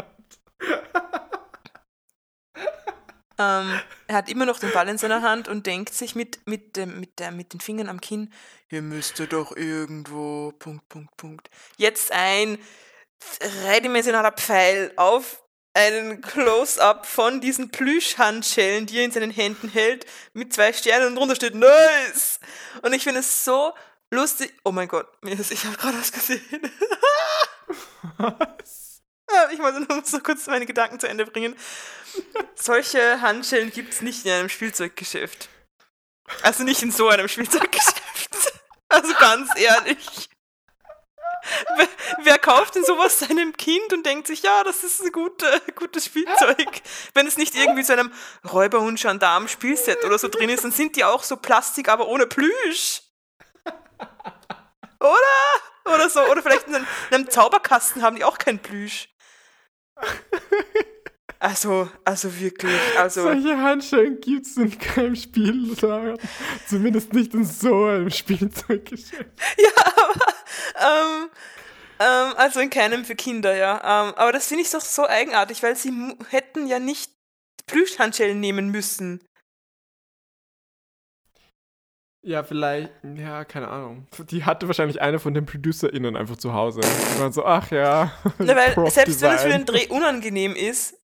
Ähm, 3.39 3.81
er 4.07 4.17
hat 4.17 4.29
immer 4.29 4.47
noch 4.47 4.59
den 4.59 4.73
Ball 4.73 4.89
in 4.89 4.99
seiner 4.99 5.23
Hand 5.23 5.47
und 5.49 5.67
denkt 5.67 5.95
sich 5.95 6.17
mit, 6.17 6.47
mit, 6.47 6.77
dem, 6.77 6.99
mit, 6.99 7.19
der, 7.19 7.31
mit 7.31 7.53
den 7.53 7.61
Fingern 7.61 7.89
am 7.89 8.01
Kinn, 8.01 8.33
hier 8.69 8.83
müsste 8.83 9.27
doch 9.29 9.57
irgendwo, 9.57 10.53
Punkt, 10.59 10.89
Punkt, 10.89 11.17
Punkt. 11.17 11.51
Jetzt 11.77 12.11
ein 12.11 12.59
dreidimensionaler 13.39 14.33
Pfeil 14.33 14.93
auf 14.97 15.44
einen 15.75 16.21
Close-up 16.23 17.05
von 17.07 17.41
diesen 17.41 17.71
Plüschhandschellen, 17.71 18.87
die 18.87 18.99
er 18.99 19.05
in 19.05 19.11
seinen 19.11 19.31
Händen 19.33 19.69
hält, 19.69 20.07
mit 20.33 20.53
zwei 20.55 20.73
Sternen 20.73 21.09
und 21.09 21.17
drunter 21.17 21.35
steht 21.35 21.55
Nice! 21.55 22.39
Und 22.83 22.93
ich 22.93 23.03
finde 23.03 23.21
es 23.21 23.45
so 23.45 23.75
lustig. 24.11 24.55
Oh 24.65 24.71
mein 24.73 24.89
Gott, 24.89 25.09
mir 25.23 25.39
ist- 25.39 25.51
ich 25.51 25.65
habe 25.65 25.77
gerade 25.77 25.99
was 25.99 26.13
gesehen. 26.13 26.43
Ich 29.53 29.59
wollte 29.59 29.81
nur 29.81 30.03
so 30.05 30.21
kurz 30.21 30.47
meine 30.47 30.67
Gedanken 30.67 31.01
zu 31.01 31.09
Ende 31.09 31.27
bringen. 31.27 31.57
Solche 32.55 33.21
Handschellen 33.21 33.71
gibt 33.73 33.93
es 33.95 34.01
nicht 34.01 34.25
in 34.25 34.31
einem 34.33 34.49
Spielzeuggeschäft. 34.49 35.49
Also 36.43 36.63
nicht 36.63 36.83
in 36.83 36.93
so 36.93 37.09
einem 37.09 37.27
Spielzeuggeschäft. 37.29 38.01
Also 38.89 39.13
ganz 39.15 39.51
ehrlich. 39.57 40.29
Wer, 41.77 41.89
wer, 42.23 42.39
kauft 42.39 42.75
denn 42.75 42.85
sowas 42.85 43.19
seinem 43.19 43.57
Kind 43.57 43.93
und 43.93 44.05
denkt 44.05 44.27
sich, 44.27 44.43
ja, 44.43 44.65
das 44.65 44.85
ist 44.85 45.03
ein 45.03 45.13
gute, 45.13 45.47
gutes 45.75 46.07
Spielzeug? 46.07 46.83
Wenn 47.15 47.27
es 47.27 47.37
nicht 47.37 47.55
irgendwie 47.55 47.83
zu 47.83 47.93
einem 47.93 48.13
Räuberhund 48.51 49.01
Gendarm 49.01 49.49
Spielset 49.49 50.05
oder 50.05 50.19
so 50.19 50.29
drin 50.29 50.51
ist, 50.51 50.65
dann 50.65 50.73
sind 50.73 50.97
die 50.97 51.05
auch 51.05 51.23
so 51.23 51.37
Plastik, 51.37 51.89
aber 51.89 52.09
ohne 52.09 52.27
Plüsch. 52.27 53.03
Oder? 55.01 55.95
Oder 55.95 56.09
so. 56.09 56.21
Oder 56.23 56.43
vielleicht 56.43 56.67
in 56.67 56.75
einem, 56.75 56.87
in 57.11 57.15
einem 57.17 57.31
Zauberkasten 57.31 58.03
haben 58.03 58.17
die 58.17 58.25
auch 58.25 58.39
kein 58.39 58.59
Plüsch. 58.59 59.09
Also, 61.39 61.91
also 62.07 62.41
wirklich, 62.41 62.81
also. 62.97 63.25
Solche 63.25 63.61
Handschellen 63.61 64.19
gibt 64.19 64.47
es 64.47 64.57
in 64.57 64.79
keinem 64.79 65.15
Spielladen. 65.15 66.17
Zumindest 66.67 67.13
nicht 67.13 67.35
in 67.35 67.45
so 67.45 67.85
einem 67.85 68.11
Spielzeuggeschäft. 68.11 69.27
Ja, 69.59 69.93
aber, 69.95 70.24
ähm, 70.77 71.31
ähm, 71.99 72.35
also 72.37 72.61
in 72.61 72.71
keinem 72.71 73.05
für 73.05 73.15
Kinder, 73.15 73.55
ja. 73.55 73.77
Ähm, 73.77 74.15
aber 74.17 74.33
das 74.33 74.49
finde 74.49 74.63
ich 74.63 74.71
doch 74.71 74.81
so 74.81 75.07
eigenartig, 75.07 75.63
weil 75.63 75.77
sie 75.77 75.93
hätten 76.31 76.67
ja 76.67 76.79
nicht 76.79 77.13
Plüschhandschellen 77.67 78.41
nehmen 78.41 78.71
müssen. 78.71 79.21
Ja, 82.27 82.43
vielleicht, 82.43 82.91
ja, 83.03 83.45
keine 83.45 83.69
Ahnung. 83.69 84.07
Die 84.31 84.45
hatte 84.45 84.67
wahrscheinlich 84.67 85.03
eine 85.03 85.19
von 85.19 85.35
den 85.35 85.45
ProducerInnen 85.45 86.17
einfach 86.17 86.37
zu 86.37 86.55
Hause. 86.55 86.81
Die 86.81 87.21
waren 87.21 87.33
so, 87.33 87.45
ach 87.45 87.71
ja. 87.71 88.13
Na, 88.39 88.57
weil 88.57 88.91
selbst 88.91 89.21
wenn 89.21 89.33
es 89.33 89.43
für 89.43 89.51
den 89.51 89.67
Dreh 89.67 89.89
unangenehm 89.89 90.57
ist, 90.57 90.99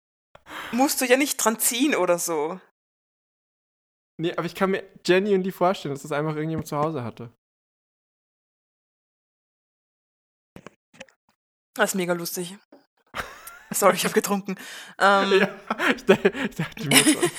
musst 0.71 1.01
du 1.01 1.05
ja 1.05 1.17
nicht 1.17 1.35
dran 1.35 1.59
ziehen 1.59 1.93
oder 1.93 2.19
so. 2.19 2.59
Nee, 4.17 4.33
aber 4.33 4.45
ich 4.45 4.55
kann 4.55 4.71
mir 4.71 4.83
genuinely 5.03 5.51
vorstellen, 5.51 5.93
dass 5.93 6.03
das 6.03 6.13
einfach 6.13 6.35
irgendjemand 6.35 6.67
zu 6.67 6.77
Hause 6.77 7.03
hatte. 7.03 7.31
Das 11.73 11.91
ist 11.91 11.95
mega 11.95 12.13
lustig. 12.13 12.57
Sorry, 13.71 13.95
ich 13.95 14.03
habe 14.03 14.13
getrunken. 14.13 14.55
Ähm, 14.97 15.31
ja, 15.39 15.49
ich, 15.95 16.05
dachte 16.05 16.87
mir 16.87 16.97
schon. 16.97 17.21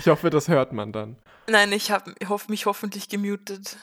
Ich 0.00 0.06
hoffe, 0.06 0.30
das 0.30 0.48
hört 0.48 0.72
man 0.72 0.92
dann. 0.92 1.16
Nein, 1.46 1.72
ich 1.72 1.90
habe 1.90 2.14
hoff, 2.28 2.48
mich 2.48 2.66
hoffentlich 2.66 3.08
gemutet. 3.08 3.76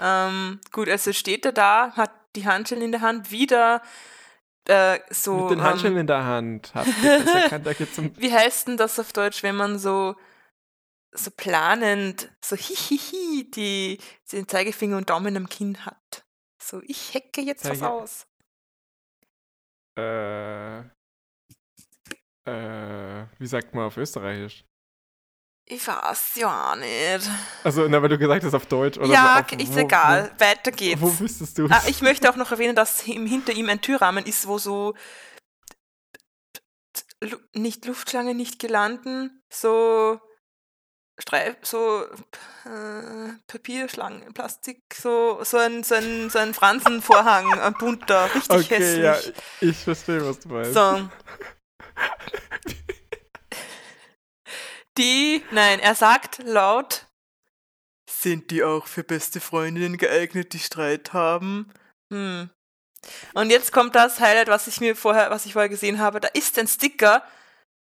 Ähm, 0.00 0.60
gut, 0.70 0.88
also 0.88 1.12
steht 1.12 1.44
er 1.44 1.52
da, 1.52 1.92
hat 1.92 2.12
die 2.36 2.46
Handschellen 2.46 2.84
in 2.84 2.92
der 2.92 3.00
Hand, 3.00 3.30
wieder 3.30 3.82
äh, 4.68 4.98
so. 5.10 5.36
Mit 5.36 5.58
den 5.58 5.62
Handschellen 5.62 5.94
ähm, 5.94 6.00
in 6.00 6.06
der 6.06 6.24
Hand. 6.24 6.72
Erkannt? 6.74 7.66
Wie 8.16 8.32
heißt 8.32 8.68
denn 8.68 8.76
das 8.76 8.98
auf 8.98 9.12
Deutsch, 9.12 9.42
wenn 9.42 9.56
man 9.56 9.78
so 9.78 10.14
so 11.16 11.30
planend, 11.30 12.30
so 12.44 12.56
hihihi, 12.56 13.48
die, 13.50 13.98
den 14.32 14.48
Zeigefinger 14.48 14.96
und 14.96 15.10
Daumen 15.10 15.36
am 15.36 15.48
Kinn 15.48 15.86
hat? 15.86 16.24
So, 16.60 16.82
ich 16.86 17.14
hecke 17.14 17.40
jetzt 17.40 17.62
Zeige. 17.62 17.80
was 17.80 17.88
aus. 17.88 18.26
Äh, 19.98 20.80
äh, 22.46 23.26
wie 23.38 23.46
sagt 23.46 23.74
man 23.74 23.86
auf 23.86 23.96
Österreichisch? 23.96 24.64
Ich 25.66 25.86
weiß 25.86 26.34
ja 26.36 26.76
nicht. 26.76 27.30
Also, 27.62 27.88
na, 27.88 28.02
weil 28.02 28.10
du 28.10 28.18
gesagt 28.18 28.44
hast 28.44 28.54
auf 28.54 28.66
Deutsch 28.66 28.98
oder 28.98 29.08
Ja, 29.08 29.44
so 29.48 29.54
auf, 29.54 29.60
ist 29.60 29.74
wo, 29.74 29.78
egal. 29.78 30.30
Wo, 30.36 30.44
Weiter 30.44 30.70
geht's. 30.70 31.00
Wo 31.00 31.18
wüsstest 31.18 31.56
du 31.56 31.68
ah, 31.70 31.82
Ich 31.86 32.02
möchte 32.02 32.28
auch 32.28 32.36
noch 32.36 32.50
erwähnen, 32.50 32.76
dass 32.76 33.00
hinter 33.00 33.52
ihm 33.52 33.68
ein 33.70 33.80
Türrahmen 33.80 34.26
ist, 34.26 34.46
wo 34.46 34.58
so 34.58 34.94
nicht 37.54 37.86
Luftschlange, 37.86 38.34
nicht 38.34 38.58
gelanden, 38.58 39.42
so 39.50 40.20
Streif, 41.18 41.56
so 41.62 42.04
äh, 42.64 43.32
Papierschlangen, 43.46 44.34
Plastik, 44.34 44.82
so, 44.92 45.42
so 45.44 45.58
ein, 45.58 45.84
so 45.84 45.94
ein, 45.94 46.28
so 46.28 46.38
ein 46.38 46.54
Fransenvorhang, 46.54 47.58
ein 47.58 47.74
bunter, 47.74 48.34
richtig 48.34 48.50
okay, 48.50 48.78
hässlich. 48.78 49.04
Ja, 49.04 49.42
ich 49.60 49.76
verstehe, 49.76 50.26
was 50.26 50.40
du 50.40 50.48
meinst. 50.48 50.74
So. 50.74 51.08
Die, 54.98 55.42
nein, 55.50 55.78
er 55.80 55.94
sagt 55.94 56.38
laut, 56.44 57.06
sind 58.08 58.50
die 58.50 58.64
auch 58.64 58.86
für 58.86 59.04
beste 59.04 59.40
Freundinnen 59.40 59.98
geeignet, 59.98 60.52
die 60.52 60.58
Streit 60.58 61.12
haben? 61.12 61.72
Hm. 62.12 62.50
Und 63.34 63.50
jetzt 63.50 63.72
kommt 63.72 63.94
das 63.94 64.18
Highlight, 64.18 64.48
was 64.48 64.66
ich 64.66 64.80
mir 64.80 64.96
vorher, 64.96 65.30
was 65.30 65.46
ich 65.46 65.52
vorher 65.52 65.68
gesehen 65.68 65.98
habe. 65.98 66.20
Da 66.20 66.28
ist 66.28 66.58
ein 66.58 66.66
Sticker, 66.66 67.22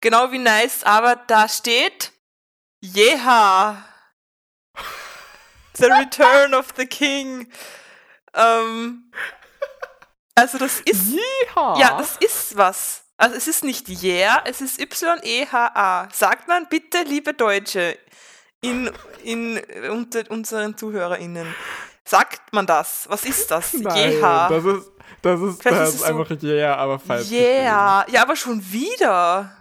genau 0.00 0.32
wie 0.32 0.38
nice, 0.38 0.82
aber 0.82 1.16
da 1.16 1.48
steht 1.48 2.13
Yeah! 2.92 3.76
The 5.74 5.86
Return 5.86 6.54
of 6.54 6.74
the 6.76 6.86
King. 6.86 7.48
Ähm, 8.34 9.10
also 10.34 10.58
das 10.58 10.80
ist. 10.80 11.12
Yeehaw. 11.12 11.78
Ja, 11.80 11.96
das 11.96 12.16
ist 12.18 12.56
was. 12.56 13.02
Also 13.16 13.36
es 13.36 13.48
ist 13.48 13.64
nicht 13.64 13.88
Yeah, 13.88 14.42
es 14.44 14.60
ist 14.60 14.80
Y-E-H-A. 14.80 16.08
Sagt 16.12 16.48
man 16.48 16.68
bitte, 16.68 17.02
liebe 17.04 17.32
Deutsche, 17.32 17.96
in, 18.60 18.90
in, 19.22 19.60
unter 19.90 20.30
unseren 20.30 20.76
ZuhörerInnen. 20.76 21.54
Sagt 22.04 22.52
man 22.52 22.66
das? 22.66 23.06
Was 23.08 23.24
ist 23.24 23.50
das? 23.50 23.72
Nein, 23.74 24.12
Jeha. 24.12 24.48
Das 24.48 24.64
ist, 24.64 24.90
das 25.22 25.40
ist, 25.40 25.64
das 25.64 25.88
ist, 25.88 25.94
ist 25.94 26.02
einfach 26.02 26.28
so, 26.28 26.46
Yeah, 26.46 26.76
aber 26.76 26.98
falsch. 26.98 27.30
Yeah. 27.30 28.04
Ja, 28.08 28.22
aber 28.22 28.36
schon 28.36 28.60
wieder. 28.70 29.56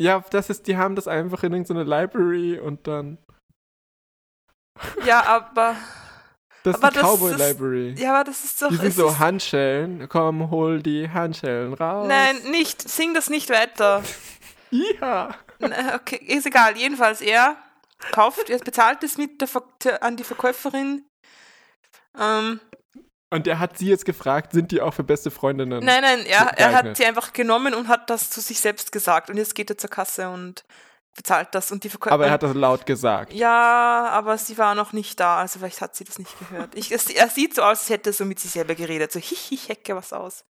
Ja, 0.00 0.22
das 0.30 0.50
ist, 0.50 0.66
die 0.66 0.76
haben 0.76 0.94
das 0.94 1.08
einfach 1.08 1.42
in 1.42 1.52
irgendeine 1.52 1.84
Library 1.84 2.58
und 2.58 2.86
dann. 2.86 3.18
Ja, 5.04 5.24
aber. 5.24 5.76
Das 6.62 6.82
aber 6.82 6.88
ist 6.88 6.96
die 6.96 7.00
Cowboy 7.00 7.30
ist, 7.30 7.38
Library. 7.38 7.94
Ja, 7.96 8.12
aber 8.12 8.24
das 8.24 8.44
ist 8.44 8.60
doch. 8.60 8.70
Die 8.70 8.76
sind 8.76 8.92
so 8.92 9.20
Handschellen. 9.20 10.08
Komm, 10.08 10.50
hol 10.50 10.82
die 10.82 11.08
Handschellen 11.08 11.74
raus. 11.74 12.08
Nein, 12.08 12.38
nicht. 12.50 12.82
Sing 12.88 13.14
das 13.14 13.30
nicht 13.30 13.50
weiter. 13.50 14.02
ja. 15.00 15.32
Okay, 15.94 16.16
ist 16.16 16.44
egal. 16.44 16.76
Jedenfalls, 16.76 17.20
er 17.20 17.56
kauft, 18.10 18.50
er 18.50 18.58
bezahlt 18.58 19.04
es 19.04 19.16
mit 19.16 19.40
der, 19.40 20.02
an 20.02 20.16
die 20.16 20.24
Verkäuferin. 20.24 21.06
Ähm, 22.18 22.58
und 23.36 23.46
er 23.46 23.58
hat 23.58 23.78
sie 23.78 23.88
jetzt 23.88 24.04
gefragt, 24.04 24.52
sind 24.52 24.72
die 24.72 24.80
auch 24.80 24.92
für 24.92 25.04
beste 25.04 25.30
Freundinnen? 25.30 25.84
Nein, 25.84 26.02
nein, 26.02 26.26
er, 26.26 26.58
er 26.58 26.74
hat 26.74 26.96
sie 26.96 27.04
einfach 27.04 27.32
genommen 27.32 27.74
und 27.74 27.88
hat 27.88 28.10
das 28.10 28.30
zu 28.30 28.40
sich 28.40 28.60
selbst 28.60 28.92
gesagt. 28.92 29.30
Und 29.30 29.36
jetzt 29.36 29.54
geht 29.54 29.70
er 29.70 29.78
zur 29.78 29.90
Kasse 29.90 30.28
und 30.28 30.64
bezahlt 31.14 31.48
das 31.52 31.72
und 31.72 31.82
die 31.82 31.88
Verkäuferin. 31.88 32.14
Aber 32.14 32.26
er 32.26 32.32
hat 32.32 32.42
das 32.42 32.54
laut 32.54 32.86
gesagt. 32.86 33.32
Ja, 33.32 34.08
aber 34.10 34.36
sie 34.38 34.56
war 34.58 34.74
noch 34.74 34.92
nicht 34.92 35.18
da, 35.18 35.38
also 35.38 35.58
vielleicht 35.58 35.80
hat 35.80 35.96
sie 35.96 36.04
das 36.04 36.18
nicht 36.18 36.38
gehört. 36.38 36.74
Ich, 36.74 36.92
es, 36.92 37.08
er 37.10 37.28
sieht 37.28 37.54
so 37.54 37.62
aus, 37.62 37.80
als 37.80 37.88
hätte 37.88 38.10
er 38.10 38.12
so 38.12 38.24
mit 38.24 38.38
sich 38.38 38.50
selber 38.50 38.74
geredet, 38.74 39.12
so 39.12 39.18
hihi, 39.18 39.56
hecke 39.56 39.96
was 39.96 40.12
aus. 40.12 40.44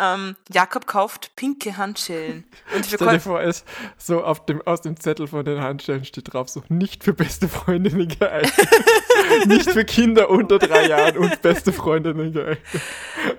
Ähm, 0.00 0.36
Jakob 0.50 0.86
kauft 0.86 1.36
pinke 1.36 1.76
Handschellen. 1.76 2.44
Und 2.74 2.86
Stell 2.86 3.06
dir 3.06 3.20
vor, 3.20 3.40
es 3.42 3.64
so 3.98 4.24
auf 4.24 4.46
dem, 4.46 4.62
aus 4.66 4.80
dem 4.80 4.98
Zettel 4.98 5.26
von 5.26 5.44
den 5.44 5.60
Handschellen 5.60 6.04
steht 6.04 6.32
drauf, 6.32 6.48
so 6.48 6.62
nicht 6.68 7.04
für 7.04 7.12
beste 7.12 7.48
Freundinnen 7.48 8.08
geeignet. 8.08 8.54
nicht 9.46 9.70
für 9.70 9.84
Kinder 9.84 10.30
unter 10.30 10.58
drei 10.58 10.86
Jahren 10.86 11.18
und 11.18 11.42
beste 11.42 11.72
Freundinnen 11.72 12.32
geeignet. 12.32 12.62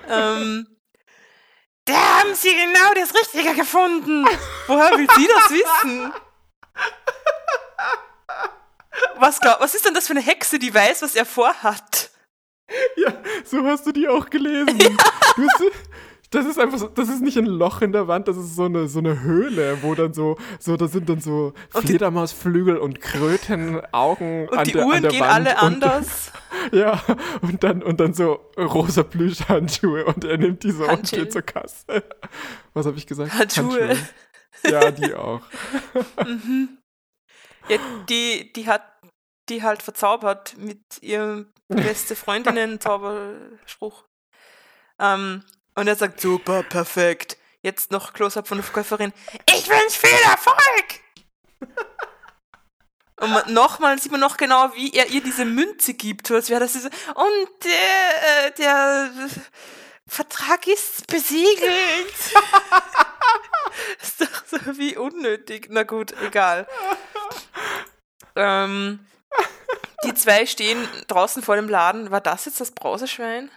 Ähm, 0.07 0.67
da 1.85 2.19
haben 2.19 2.35
sie 2.35 2.53
genau 2.53 2.93
das 2.93 3.13
Richtige 3.15 3.55
gefunden. 3.55 4.25
Woher 4.67 4.91
will 4.91 5.07
sie 5.17 5.27
das 5.27 5.49
wissen? 5.49 6.13
Was, 9.17 9.39
glaub, 9.39 9.59
was 9.59 9.73
ist 9.73 9.85
denn 9.85 9.93
das 9.93 10.07
für 10.07 10.13
eine 10.13 10.21
Hexe, 10.21 10.59
die 10.59 10.73
weiß, 10.73 11.01
was 11.01 11.15
er 11.15 11.25
vorhat? 11.25 12.11
Ja, 12.95 13.13
so 13.43 13.65
hast 13.65 13.85
du 13.85 13.91
die 13.91 14.07
auch 14.07 14.29
gelesen. 14.29 14.77
Ja. 14.89 14.89
Du 15.37 15.47
hast, 15.47 15.63
das 16.31 16.45
ist 16.45 16.59
einfach 16.59 16.77
so, 16.77 16.87
das 16.87 17.09
ist 17.09 17.21
nicht 17.21 17.37
ein 17.37 17.45
Loch 17.45 17.81
in 17.81 17.91
der 17.91 18.07
Wand, 18.07 18.27
das 18.27 18.37
ist 18.37 18.55
so 18.55 18.65
eine, 18.65 18.87
so 18.87 18.99
eine 18.99 19.21
Höhle, 19.21 19.83
wo 19.83 19.95
dann 19.95 20.13
so, 20.13 20.37
so, 20.59 20.77
da 20.77 20.87
sind 20.87 21.09
dann 21.09 21.19
so 21.19 21.53
Fledermausflügel 21.69 22.77
und 22.77 23.01
Krötenaugen 23.01 24.47
und 24.47 24.57
an 24.57 24.65
die 24.65 24.71
der, 24.71 24.85
Uhren 24.85 24.95
an 24.97 25.01
der 25.03 25.11
gehen 25.11 25.21
Wand. 25.21 25.31
alle 25.31 25.57
anders. 25.59 26.31
ja, 26.71 27.01
und 27.41 27.63
dann, 27.63 27.83
und 27.83 27.99
dann 27.99 28.13
so 28.13 28.39
rosa 28.57 29.03
Plüschhandschuhe 29.03 30.05
und 30.05 30.23
er 30.23 30.37
nimmt 30.37 30.63
die 30.63 30.71
so 30.71 30.87
und 30.87 31.11
geht 31.11 31.33
zur 31.33 31.41
Kasse. 31.41 31.85
Was 32.73 32.85
habe 32.85 32.97
ich 32.97 33.05
gesagt? 33.05 33.33
Handschuhe. 33.33 33.89
Handschuhe. 33.89 33.97
Ja, 34.69 34.91
die 34.91 35.13
auch. 35.13 35.41
mhm. 36.25 36.77
Ja, 37.67 37.77
die, 38.09 38.51
die 38.53 38.67
hat 38.67 38.83
die 39.49 39.63
halt 39.63 39.83
verzaubert 39.83 40.55
mit 40.57 40.81
ihrem 41.01 41.51
beste 41.67 42.15
Freundinnen-Zauberspruch. 42.15 44.05
Ähm, 44.99 45.43
und 45.75 45.87
er 45.87 45.95
sagt, 45.95 46.21
super, 46.21 46.63
perfekt. 46.63 47.37
Jetzt 47.61 47.91
noch 47.91 48.13
Close-Up 48.13 48.47
von 48.47 48.57
der 48.57 48.65
Verkäuferin. 48.65 49.13
Ich 49.49 49.69
wünsche 49.69 49.99
viel 49.99 50.29
Erfolg! 50.29 51.01
Und 53.21 53.53
nochmal 53.53 53.99
sieht 53.99 54.11
man 54.11 54.19
noch 54.19 54.35
genau, 54.35 54.71
wie 54.73 54.95
er 54.95 55.07
ihr 55.07 55.21
diese 55.21 55.45
Münze 55.45 55.93
gibt. 55.93 56.31
Als 56.31 56.49
wäre 56.49 56.61
das 56.61 56.73
diese, 56.73 56.89
und 56.89 57.49
der, 57.63 58.47
äh, 58.47 58.51
der 58.57 59.11
Vertrag 60.07 60.65
ist 60.65 61.05
besiegelt. 61.05 62.15
ist 64.01 64.21
doch 64.21 64.43
so 64.47 64.57
wie 64.77 64.97
unnötig. 64.97 65.67
Na 65.69 65.83
gut, 65.83 66.13
egal. 66.23 66.67
Ähm, 68.35 69.05
die 70.03 70.15
zwei 70.15 70.47
stehen 70.47 70.87
draußen 71.07 71.43
vor 71.43 71.55
dem 71.57 71.69
Laden. 71.69 72.09
War 72.09 72.21
das 72.21 72.45
jetzt 72.45 72.59
das 72.59 72.71
Brauseschwein? 72.71 73.51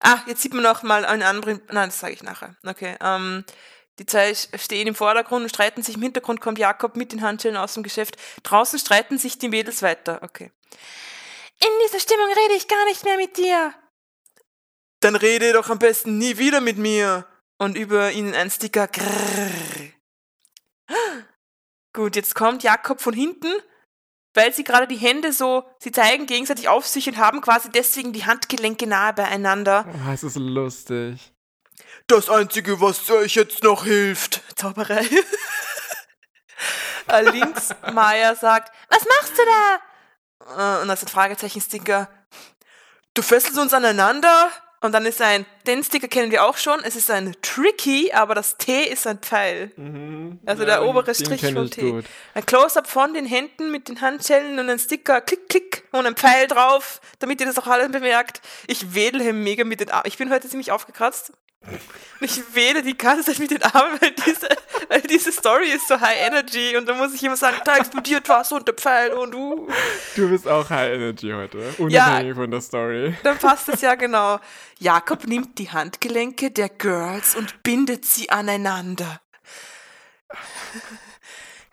Ah, 0.00 0.20
jetzt 0.26 0.42
sieht 0.42 0.54
man 0.54 0.62
noch 0.62 0.82
mal 0.82 1.04
einen 1.04 1.22
anderen. 1.22 1.60
Nein, 1.68 1.90
das 1.90 2.00
sage 2.00 2.14
ich 2.14 2.22
nachher. 2.22 2.56
Okay. 2.64 2.96
Ähm, 3.00 3.44
die 3.98 4.06
zwei 4.06 4.34
stehen 4.34 4.86
im 4.86 4.94
Vordergrund 4.94 5.42
und 5.42 5.50
streiten 5.50 5.82
sich. 5.82 5.96
Im 5.96 6.02
Hintergrund 6.02 6.40
kommt 6.40 6.58
Jakob 6.58 6.96
mit 6.96 7.12
den 7.12 7.20
Handschellen 7.20 7.56
aus 7.56 7.74
dem 7.74 7.82
Geschäft. 7.82 8.16
Draußen 8.42 8.78
streiten 8.78 9.18
sich 9.18 9.38
die 9.38 9.48
Mädels 9.48 9.82
weiter. 9.82 10.20
Okay. 10.22 10.50
In 11.62 11.68
dieser 11.84 12.00
Stimmung 12.00 12.28
rede 12.28 12.54
ich 12.54 12.66
gar 12.66 12.84
nicht 12.86 13.04
mehr 13.04 13.16
mit 13.18 13.36
dir. 13.36 13.74
Dann 15.00 15.16
rede 15.16 15.52
doch 15.52 15.68
am 15.68 15.78
besten 15.78 16.16
nie 16.16 16.38
wieder 16.38 16.62
mit 16.62 16.78
mir. 16.78 17.26
Und 17.58 17.76
über 17.76 18.10
ihnen 18.10 18.34
ein 18.34 18.50
Sticker. 18.50 18.88
Grrr. 18.88 19.50
Gut, 21.92 22.16
jetzt 22.16 22.34
kommt 22.34 22.62
Jakob 22.62 23.00
von 23.00 23.12
hinten, 23.12 23.52
weil 24.34 24.52
sie 24.52 24.64
gerade 24.64 24.86
die 24.86 24.96
Hände 24.96 25.32
so, 25.32 25.64
sie 25.78 25.92
zeigen 25.92 26.26
gegenseitig 26.26 26.68
auf 26.68 26.86
sich 26.86 27.08
und 27.08 27.16
haben 27.16 27.40
quasi 27.40 27.70
deswegen 27.70 28.12
die 28.12 28.26
Handgelenke 28.26 28.86
nahe 28.86 29.12
beieinander. 29.12 29.86
Oh, 29.88 30.10
es 30.12 30.22
ist 30.22 30.36
lustig. 30.36 31.32
Das 32.06 32.28
Einzige, 32.28 32.80
was 32.80 33.08
euch 33.10 33.34
jetzt 33.34 33.62
noch 33.64 33.84
hilft. 33.84 34.42
Zauberei. 34.56 35.04
Links 37.32 37.70
Maya 37.92 38.34
sagt, 38.34 38.72
was 38.88 39.04
machst 39.04 39.32
du 39.36 39.42
da? 40.46 40.78
Äh, 40.78 40.82
Und 40.82 40.88
das 40.88 41.02
ist 41.02 41.08
ein 41.08 41.12
Fragezeichen-Sticker. 41.12 42.08
Du 43.14 43.22
fesselst 43.22 43.58
uns 43.58 43.74
aneinander. 43.74 44.50
Und 44.82 44.92
dann 44.92 45.04
ist 45.04 45.20
ein, 45.20 45.44
den 45.66 45.84
Sticker 45.84 46.08
kennen 46.08 46.30
wir 46.30 46.44
auch 46.44 46.56
schon. 46.56 46.80
Es 46.82 46.96
ist 46.96 47.10
ein 47.10 47.36
Tricky, 47.42 48.12
aber 48.14 48.34
das 48.34 48.56
T 48.56 48.84
ist 48.84 49.06
ein 49.06 49.18
Pfeil. 49.18 49.70
Also 50.46 50.64
der 50.64 50.84
obere 50.84 51.14
Strich 51.14 51.42
vom 51.52 51.68
T. 51.68 51.90
gut. 51.90 52.04
Ein 52.32 52.46
Close-up 52.46 52.86
von 52.86 53.12
den 53.12 53.26
Händen 53.26 53.70
mit 53.70 53.88
den 53.88 54.00
Handschellen 54.00 54.58
und 54.58 54.70
ein 54.70 54.78
Sticker, 54.78 55.20
klick, 55.20 55.50
klick 55.50 55.82
und 55.92 56.06
ein 56.06 56.16
Pfeil 56.16 56.46
drauf, 56.46 57.02
damit 57.18 57.40
ihr 57.40 57.46
das 57.46 57.58
auch 57.58 57.66
alle 57.66 57.90
bemerkt. 57.90 58.40
Ich 58.68 58.94
wedle 58.94 59.34
mega 59.34 59.64
mit 59.64 59.80
den 59.80 59.90
Armen. 59.90 60.06
Ich 60.06 60.16
bin 60.16 60.30
heute 60.30 60.48
ziemlich 60.48 60.72
aufgekratzt. 60.72 61.34
Ich 62.22 62.54
wedle 62.54 62.82
die 62.82 62.96
ganze 62.96 63.24
Zeit 63.24 63.38
mit 63.38 63.50
den 63.50 63.62
Armen, 63.62 63.98
weil 64.00 64.12
diese, 64.12 64.48
weil 64.88 65.00
diese 65.02 65.32
Story 65.32 65.70
ist 65.70 65.88
so 65.88 65.98
high 66.00 66.20
energy 66.26 66.76
und 66.76 66.86
da 66.86 66.94
muss 66.94 67.14
ich 67.14 67.22
immer 67.22 67.36
sagen, 67.36 67.58
da 67.64 67.76
explodiert 67.76 68.28
was 68.28 68.52
und 68.52 68.66
der 68.66 68.74
Pfeil 68.74 69.12
und 69.12 69.34
uh. 69.34 69.68
Du 70.16 70.28
bist 70.28 70.46
auch 70.46 70.68
High 70.68 70.94
Energy 70.94 71.30
heute, 71.30 71.58
unabhängig 71.78 72.34
von 72.34 72.50
der 72.50 72.60
Story. 72.60 73.14
Dann 73.22 73.38
passt 73.38 73.68
es 73.70 73.80
ja 73.80 73.94
genau. 73.94 74.38
Jakob 74.78 75.26
nimmt 75.26 75.58
die 75.58 75.70
Handgelenke 75.70 76.50
der 76.50 76.68
Girls 76.68 77.34
und 77.36 77.62
bindet 77.62 78.04
sie 78.04 78.30
aneinander. 78.30 79.20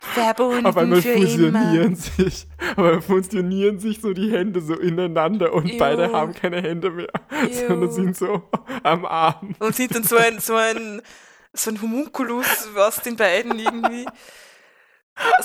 Verbunden 0.00 0.64
Auf 0.64 0.76
einmal 0.76 1.02
für 1.02 1.10
immer. 1.10 1.96
sich, 1.96 2.46
auf 2.72 2.78
einmal 2.78 3.02
fusionieren 3.02 3.80
sich 3.80 4.00
so 4.00 4.12
die 4.12 4.30
Hände 4.30 4.60
so 4.60 4.74
ineinander 4.74 5.52
und 5.52 5.72
Ew. 5.72 5.78
beide 5.78 6.12
haben 6.12 6.34
keine 6.34 6.62
Hände 6.62 6.90
mehr, 6.90 7.10
sondern 7.52 7.88
Ew. 7.88 7.92
sind 7.92 8.16
so 8.16 8.42
am 8.84 9.04
Arm. 9.04 9.56
Und 9.58 9.74
sind 9.74 9.94
dann 9.94 10.04
so 10.04 10.16
ein, 10.16 10.38
so 10.38 10.54
ein, 10.54 11.02
so 11.52 11.70
ein 11.70 11.82
Homunculus 11.82 12.68
aus 12.76 13.02
den 13.02 13.16
beiden 13.16 13.58
irgendwie. 13.58 14.06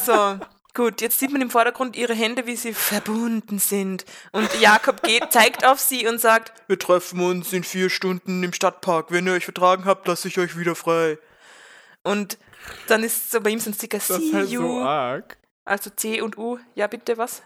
So, 0.05 0.37
gut, 0.75 1.01
jetzt 1.01 1.17
sieht 1.17 1.31
man 1.31 1.41
im 1.41 1.49
Vordergrund 1.49 1.95
ihre 1.95 2.13
Hände, 2.13 2.45
wie 2.45 2.55
sie 2.55 2.73
verbunden 2.73 3.57
sind. 3.57 4.05
Und 4.33 4.47
Jakob 4.61 5.01
geht, 5.01 5.31
zeigt 5.31 5.65
auf 5.65 5.79
sie 5.79 6.05
und 6.05 6.21
sagt, 6.21 6.53
wir 6.67 6.77
treffen 6.77 7.19
uns 7.21 7.51
in 7.53 7.63
vier 7.63 7.89
Stunden 7.89 8.43
im 8.43 8.53
Stadtpark. 8.53 9.07
Wenn 9.09 9.25
ihr 9.25 9.33
euch 9.33 9.45
vertragen 9.45 9.85
habt, 9.85 10.07
lasse 10.07 10.27
ich 10.27 10.37
euch 10.37 10.57
wieder 10.59 10.75
frei. 10.75 11.17
Und 12.03 12.37
dann 12.87 13.03
ist 13.03 13.31
so 13.31 13.41
bei 13.41 13.49
ihm 13.51 13.59
so 13.59 13.69
ein 13.69 13.73
Sticker, 13.73 13.97
Das 13.97 14.07
see 14.07 14.25
ist 14.27 14.33
halt 14.33 14.49
you. 14.49 14.61
so 14.61 14.79
arg. 14.81 15.37
also 15.65 15.89
C 15.89 16.21
und 16.21 16.37
U. 16.37 16.59
Ja, 16.75 16.87
bitte, 16.87 17.17
was? 17.17 17.43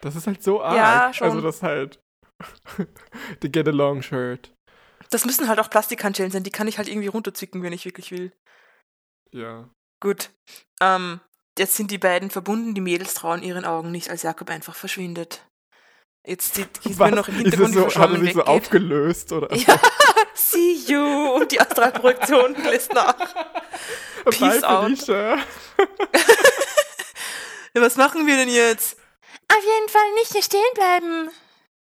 Das 0.00 0.14
ist 0.16 0.26
halt 0.26 0.42
so 0.42 0.62
arg. 0.62 0.76
Ja, 0.76 1.12
schon. 1.12 1.28
Also 1.28 1.40
das 1.40 1.62
halt 1.62 2.00
the 3.42 3.50
Get 3.50 3.66
Along 3.68 4.02
Shirt. 4.02 4.52
Das 5.10 5.24
müssen 5.24 5.48
halt 5.48 5.58
auch 5.58 5.70
Plastikhandschellen 5.70 6.30
sein, 6.32 6.42
die 6.42 6.50
kann 6.50 6.68
ich 6.68 6.78
halt 6.78 6.88
irgendwie 6.88 7.08
runterzwicken, 7.08 7.62
wenn 7.62 7.72
ich 7.72 7.84
wirklich 7.84 8.10
will. 8.10 8.32
Ja. 9.32 9.68
Gut. 10.00 10.30
Ähm, 10.80 11.20
jetzt 11.58 11.76
sind 11.76 11.90
die 11.90 11.98
beiden 11.98 12.30
verbunden, 12.30 12.74
die 12.74 12.80
Mädels 12.80 13.14
trauen 13.14 13.42
ihren 13.42 13.64
Augen 13.64 13.90
nicht, 13.90 14.10
als 14.10 14.22
Jakob 14.22 14.50
einfach 14.50 14.74
verschwindet. 14.74 15.44
Jetzt 16.28 16.56
sieht 16.56 16.68
sieht 16.82 16.98
man 16.98 17.14
noch 17.14 17.26
im 17.28 17.36
Ist 17.36 17.54
Hintergrund, 17.54 17.74
so, 17.74 18.00
hat 18.00 18.10
er 18.10 18.20
sich 18.20 18.34
so 18.34 18.42
aufgelöst 18.42 19.32
oder? 19.32 19.54
Ja, 19.56 19.80
see 20.34 20.74
you. 20.86 21.32
Und 21.32 21.50
die 21.50 21.58
Astralprojektion 21.58 22.54
lässt 22.64 22.92
nach. 22.92 23.16
Peace 24.26 24.60
Bye, 24.60 24.68
out. 24.68 24.84
Felicia. 24.84 25.38
Ja, 27.74 27.82
was 27.82 27.96
machen 27.96 28.26
wir 28.26 28.34
denn 28.36 28.48
jetzt? 28.48 28.96
Auf 29.48 29.62
jeden 29.62 29.88
Fall 29.90 30.14
nicht 30.14 30.32
hier 30.32 30.42
stehen 30.42 30.74
bleiben. 30.74 31.30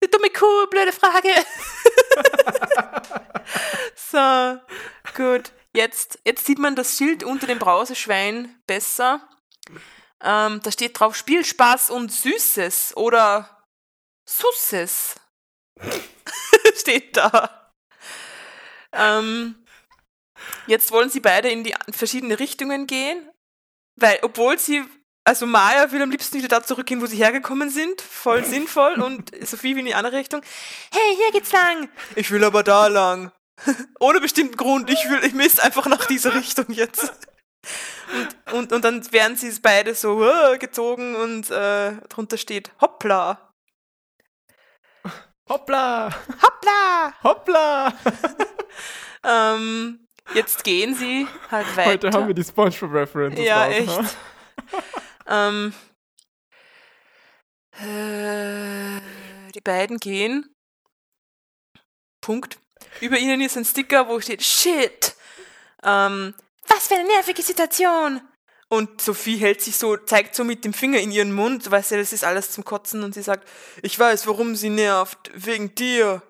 Du 0.00 0.08
dumme 0.08 0.28
Kuh, 0.28 0.66
blöde 0.68 0.92
Frage. 0.92 1.28
so, 3.94 4.58
gut. 5.16 5.52
Jetzt, 5.72 6.18
jetzt 6.24 6.44
sieht 6.46 6.58
man 6.58 6.74
das 6.74 6.96
Schild 6.96 7.22
unter 7.22 7.46
dem 7.46 7.60
Brauseschwein 7.60 8.60
besser. 8.66 9.20
Ähm, 10.22 10.60
da 10.62 10.72
steht 10.72 10.98
drauf 10.98 11.14
Spielspaß 11.14 11.90
und 11.90 12.12
Süßes 12.12 12.96
oder 12.96 13.57
Susses. 14.28 15.14
steht 16.78 17.16
da. 17.16 17.72
Ähm, 18.92 19.56
jetzt 20.66 20.90
wollen 20.90 21.10
sie 21.10 21.20
beide 21.20 21.50
in 21.50 21.64
die 21.64 21.74
verschiedene 21.90 22.38
Richtungen 22.38 22.86
gehen, 22.86 23.28
weil 23.96 24.18
obwohl 24.22 24.58
sie 24.58 24.84
also 25.24 25.44
Maya 25.44 25.92
will 25.92 26.00
am 26.00 26.10
liebsten 26.10 26.38
wieder 26.38 26.48
da 26.48 26.62
zurückgehen, 26.62 27.02
wo 27.02 27.06
sie 27.06 27.18
hergekommen 27.18 27.68
sind. 27.68 28.00
Voll 28.00 28.44
sinnvoll. 28.46 28.94
Und 29.02 29.30
Sophie 29.46 29.74
will 29.74 29.80
in 29.80 29.86
die 29.86 29.94
andere 29.94 30.16
Richtung. 30.16 30.40
Hey, 30.90 31.16
hier 31.16 31.32
geht's 31.32 31.52
lang. 31.52 31.90
Ich 32.16 32.30
will 32.30 32.44
aber 32.44 32.62
da 32.62 32.86
lang. 32.86 33.30
Ohne 34.00 34.20
bestimmten 34.20 34.56
Grund. 34.56 34.88
Ich 34.88 35.08
will, 35.10 35.22
ich 35.24 35.34
misst 35.34 35.62
einfach 35.62 35.86
nach 35.86 36.06
dieser 36.06 36.34
Richtung 36.34 36.66
jetzt. 36.70 37.12
Und, 38.46 38.54
und, 38.54 38.72
und 38.72 38.84
dann 38.84 39.12
werden 39.12 39.36
sie 39.36 39.48
es 39.48 39.60
beide 39.60 39.94
so 39.94 40.26
äh, 40.26 40.56
gezogen 40.56 41.14
und 41.14 41.50
äh, 41.50 41.92
drunter 42.08 42.38
steht 42.38 42.70
Hoppla. 42.80 43.47
Hoppla! 45.48 46.10
Hoppla! 46.42 47.14
Hoppla! 47.22 47.92
Ähm, 49.24 50.06
jetzt 50.32 50.62
gehen 50.62 50.94
sie 50.94 51.26
halt 51.50 51.76
weiter. 51.76 51.90
Heute 51.90 52.10
haben 52.12 52.28
wir 52.28 52.34
die 52.34 52.44
SpongeBob-References 52.44 53.44
Ja, 53.44 53.64
raus, 53.64 53.72
echt. 53.74 53.86
ne? 54.00 54.08
Ähm, 55.26 55.74
äh, 57.72 59.00
die 59.52 59.60
beiden 59.60 59.98
gehen. 59.98 60.54
Punkt. 62.20 62.58
Über 63.00 63.18
ihnen 63.18 63.40
ist 63.40 63.56
ein 63.56 63.64
Sticker, 63.64 64.08
wo 64.08 64.20
steht 64.20 64.42
Shit. 64.42 65.16
Ähm, 65.82 66.32
was 66.68 66.86
für 66.86 66.94
eine 66.94 67.08
nervige 67.08 67.42
Situation. 67.42 68.20
Und 68.70 69.00
Sophie 69.00 69.36
hält 69.38 69.62
sich 69.62 69.76
so, 69.78 69.96
zeigt 69.96 70.34
so 70.34 70.44
mit 70.44 70.64
dem 70.64 70.74
Finger 70.74 70.98
in 71.00 71.10
ihren 71.10 71.32
Mund, 71.32 71.70
weißt 71.70 71.92
du, 71.92 71.96
das 71.96 72.12
ist 72.12 72.22
alles 72.24 72.50
zum 72.50 72.64
Kotzen 72.64 73.02
und 73.02 73.14
sie 73.14 73.22
sagt, 73.22 73.48
ich 73.82 73.98
weiß, 73.98 74.26
warum 74.26 74.56
sie 74.56 74.68
nervt, 74.68 75.18
wegen 75.34 75.74
dir. 75.74 76.20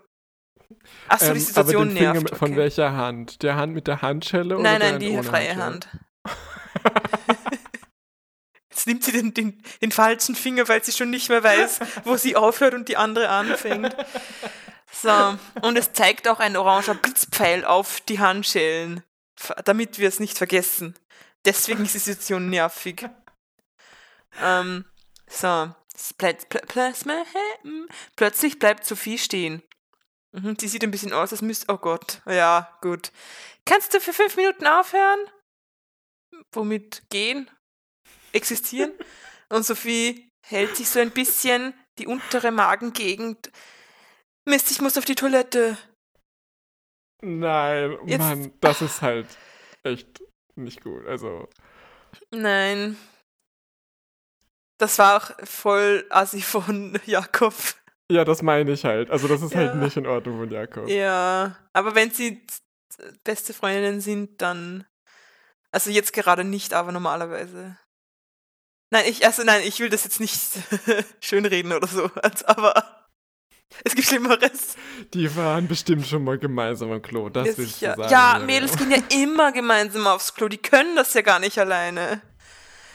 Achso, 1.09 1.27
Ähm, 1.29 1.35
die 1.35 1.41
Situation 1.41 1.83
aber 1.83 1.91
den 1.91 1.97
Finger 1.97 2.13
nervt. 2.13 2.31
mit- 2.31 2.39
Von 2.39 2.49
okay. 2.51 2.57
welcher 2.59 2.93
Hand? 2.93 3.43
Der 3.43 3.57
Hand 3.57 3.73
mit 3.75 3.87
der 3.89 4.03
Handschelle 4.03 4.55
oder 4.55 4.63
Nein, 4.63 4.81
der 4.81 4.91
nein, 4.93 5.01
die 5.01 5.23
freie? 5.23 5.57
Hand. 5.57 5.89
Jetzt 8.71 8.87
nimmt 8.87 9.03
sie 9.03 9.11
den, 9.13 9.35
den, 9.35 9.61
den 9.83 9.91
falschen 9.91 10.37
Finger, 10.37 10.69
weil 10.69 10.85
sie 10.85 10.93
schon 10.93 11.11
nicht 11.11 11.29
mehr 11.29 11.43
weiß, 11.43 11.81
wo 12.05 12.17
sie 12.17 12.37
aufhört 12.37 12.75
und 12.75 12.89
die 12.89 12.97
andere 12.97 13.29
anfängt. 13.29 13.97
So, 14.93 15.37
und 15.63 15.77
es 15.77 15.93
zeigt 15.93 16.29
auch 16.29 16.39
ein 16.39 16.57
oranger 16.57 16.95
Blitzpfeil 16.95 17.65
auf 17.65 18.01
die 18.03 18.21
Handschellen, 18.21 19.03
damit 19.65 19.99
wir 19.99 20.09
es 20.09 20.21
nicht 20.21 20.39
vergessen. 20.39 20.95
Deswegen 21.45 21.85
ist 21.85 21.95
die 21.95 21.99
Situation 21.99 22.51
nervig. 22.51 23.09
Ähm, 24.41 24.85
so, 25.29 25.75
es 25.95 26.13
pl 26.15 26.35
Plasma? 26.67 27.25
Hm. 27.63 27.89
plötzlich 28.17 28.59
bleibt 28.59 28.85
Sophie 28.85 29.19
stehen. 29.19 29.63
Mhm, 30.33 30.57
die 30.57 30.69
sieht 30.69 30.85
ein 30.85 30.91
bisschen 30.91 31.13
aus, 31.13 31.33
als 31.33 31.41
müsste, 31.43 31.73
oh 31.73 31.79
Gott, 31.79 32.21
ja, 32.27 32.77
gut. 32.83 33.13
Kannst 33.65 33.95
du 33.95 34.01
für 34.01 34.13
fünf 34.13 34.37
Minuten 34.37 34.67
aufhören? 34.67 35.19
Womit 36.53 37.03
gehen? 37.11 37.51
Existieren? 38.33 38.93
Und 39.49 39.65
Sophie 39.65 40.29
hält 40.47 40.77
sich 40.77 40.89
so 40.91 41.01
ein 41.01 41.11
bisschen 41.11 41.73
die 41.99 42.07
untere 42.07 42.51
Magengegend. 42.51 43.51
Mist, 44.47 44.71
ich 44.71 44.81
muss 44.83 44.99
auf 44.99 45.05
die 45.07 45.15
Toilette. 45.15 45.79
Nein, 47.23 47.99
Jetzt- 48.07 48.19
Mann, 48.19 48.53
das 48.61 48.83
ist 48.83 49.03
halt 49.03 49.27
echt 49.83 50.23
nicht 50.65 50.83
gut. 50.83 51.07
Also, 51.07 51.49
Nein. 52.31 52.97
Das 54.79 54.99
war 54.99 55.17
auch 55.17 55.31
voll 55.47 56.07
assi 56.11 56.41
von 56.41 56.99
Jakob. 57.07 57.55
Ja, 58.11 58.25
das 58.25 58.43
meine 58.43 58.71
ich 58.73 58.85
halt. 58.85 59.11
Also 59.11 59.29
das 59.29 59.43
ist 59.43 59.55
halt 59.55 59.75
Ja. 59.75 59.81
nicht 59.81 59.97
in 59.97 60.07
Ordnung 60.07 60.39
von 60.39 60.51
Jakob. 60.51 60.89
Ja, 60.89 61.57
aber 61.73 61.95
wenn 61.95 62.11
sie 62.11 62.47
beste 63.25 63.53
Freundinnen 63.53 64.01
sind, 64.01 64.41
dann. 64.41 64.87
Also 65.73 65.91
jetzt 65.91 66.13
gerade 66.13 66.45
nicht, 66.45 66.73
aber 66.73 66.93
normalerweise. 66.93 67.77
Nein, 68.91 69.05
ich, 69.07 69.27
also 69.27 69.43
nein, 69.45 69.61
ich 69.65 69.79
will 69.81 69.91
das 69.91 70.05
jetzt 70.05 70.21
nicht 70.21 70.41
schönreden 71.23 71.73
oder 71.73 71.87
so, 71.87 72.11
aber 72.47 72.98
es 73.85 73.95
gibt 73.95 74.09
Schlimmeres. 74.09 74.77
Die 75.15 75.35
waren 75.37 75.69
bestimmt 75.69 76.07
schon 76.07 76.25
mal 76.25 76.39
gemeinsam 76.39 76.91
am 76.91 77.03
Klo. 77.03 77.29
Das 77.29 77.49
ja, 77.49 77.59
willst 77.59 77.79
sicher. 77.79 77.95
du 77.95 78.03
sagen. 78.03 78.13
ja. 78.13 78.39
Mädels 78.45 78.77
gehen 78.77 78.91
ja 78.91 78.99
immer 79.23 79.53
gemeinsam 79.53 80.07
aufs 80.07 80.35
Klo, 80.35 80.49
die 80.49 80.59
können 80.59 80.97
das 80.97 81.15
ja 81.15 81.23
gar 81.23 81.39
nicht 81.39 81.59
alleine. 81.59 82.21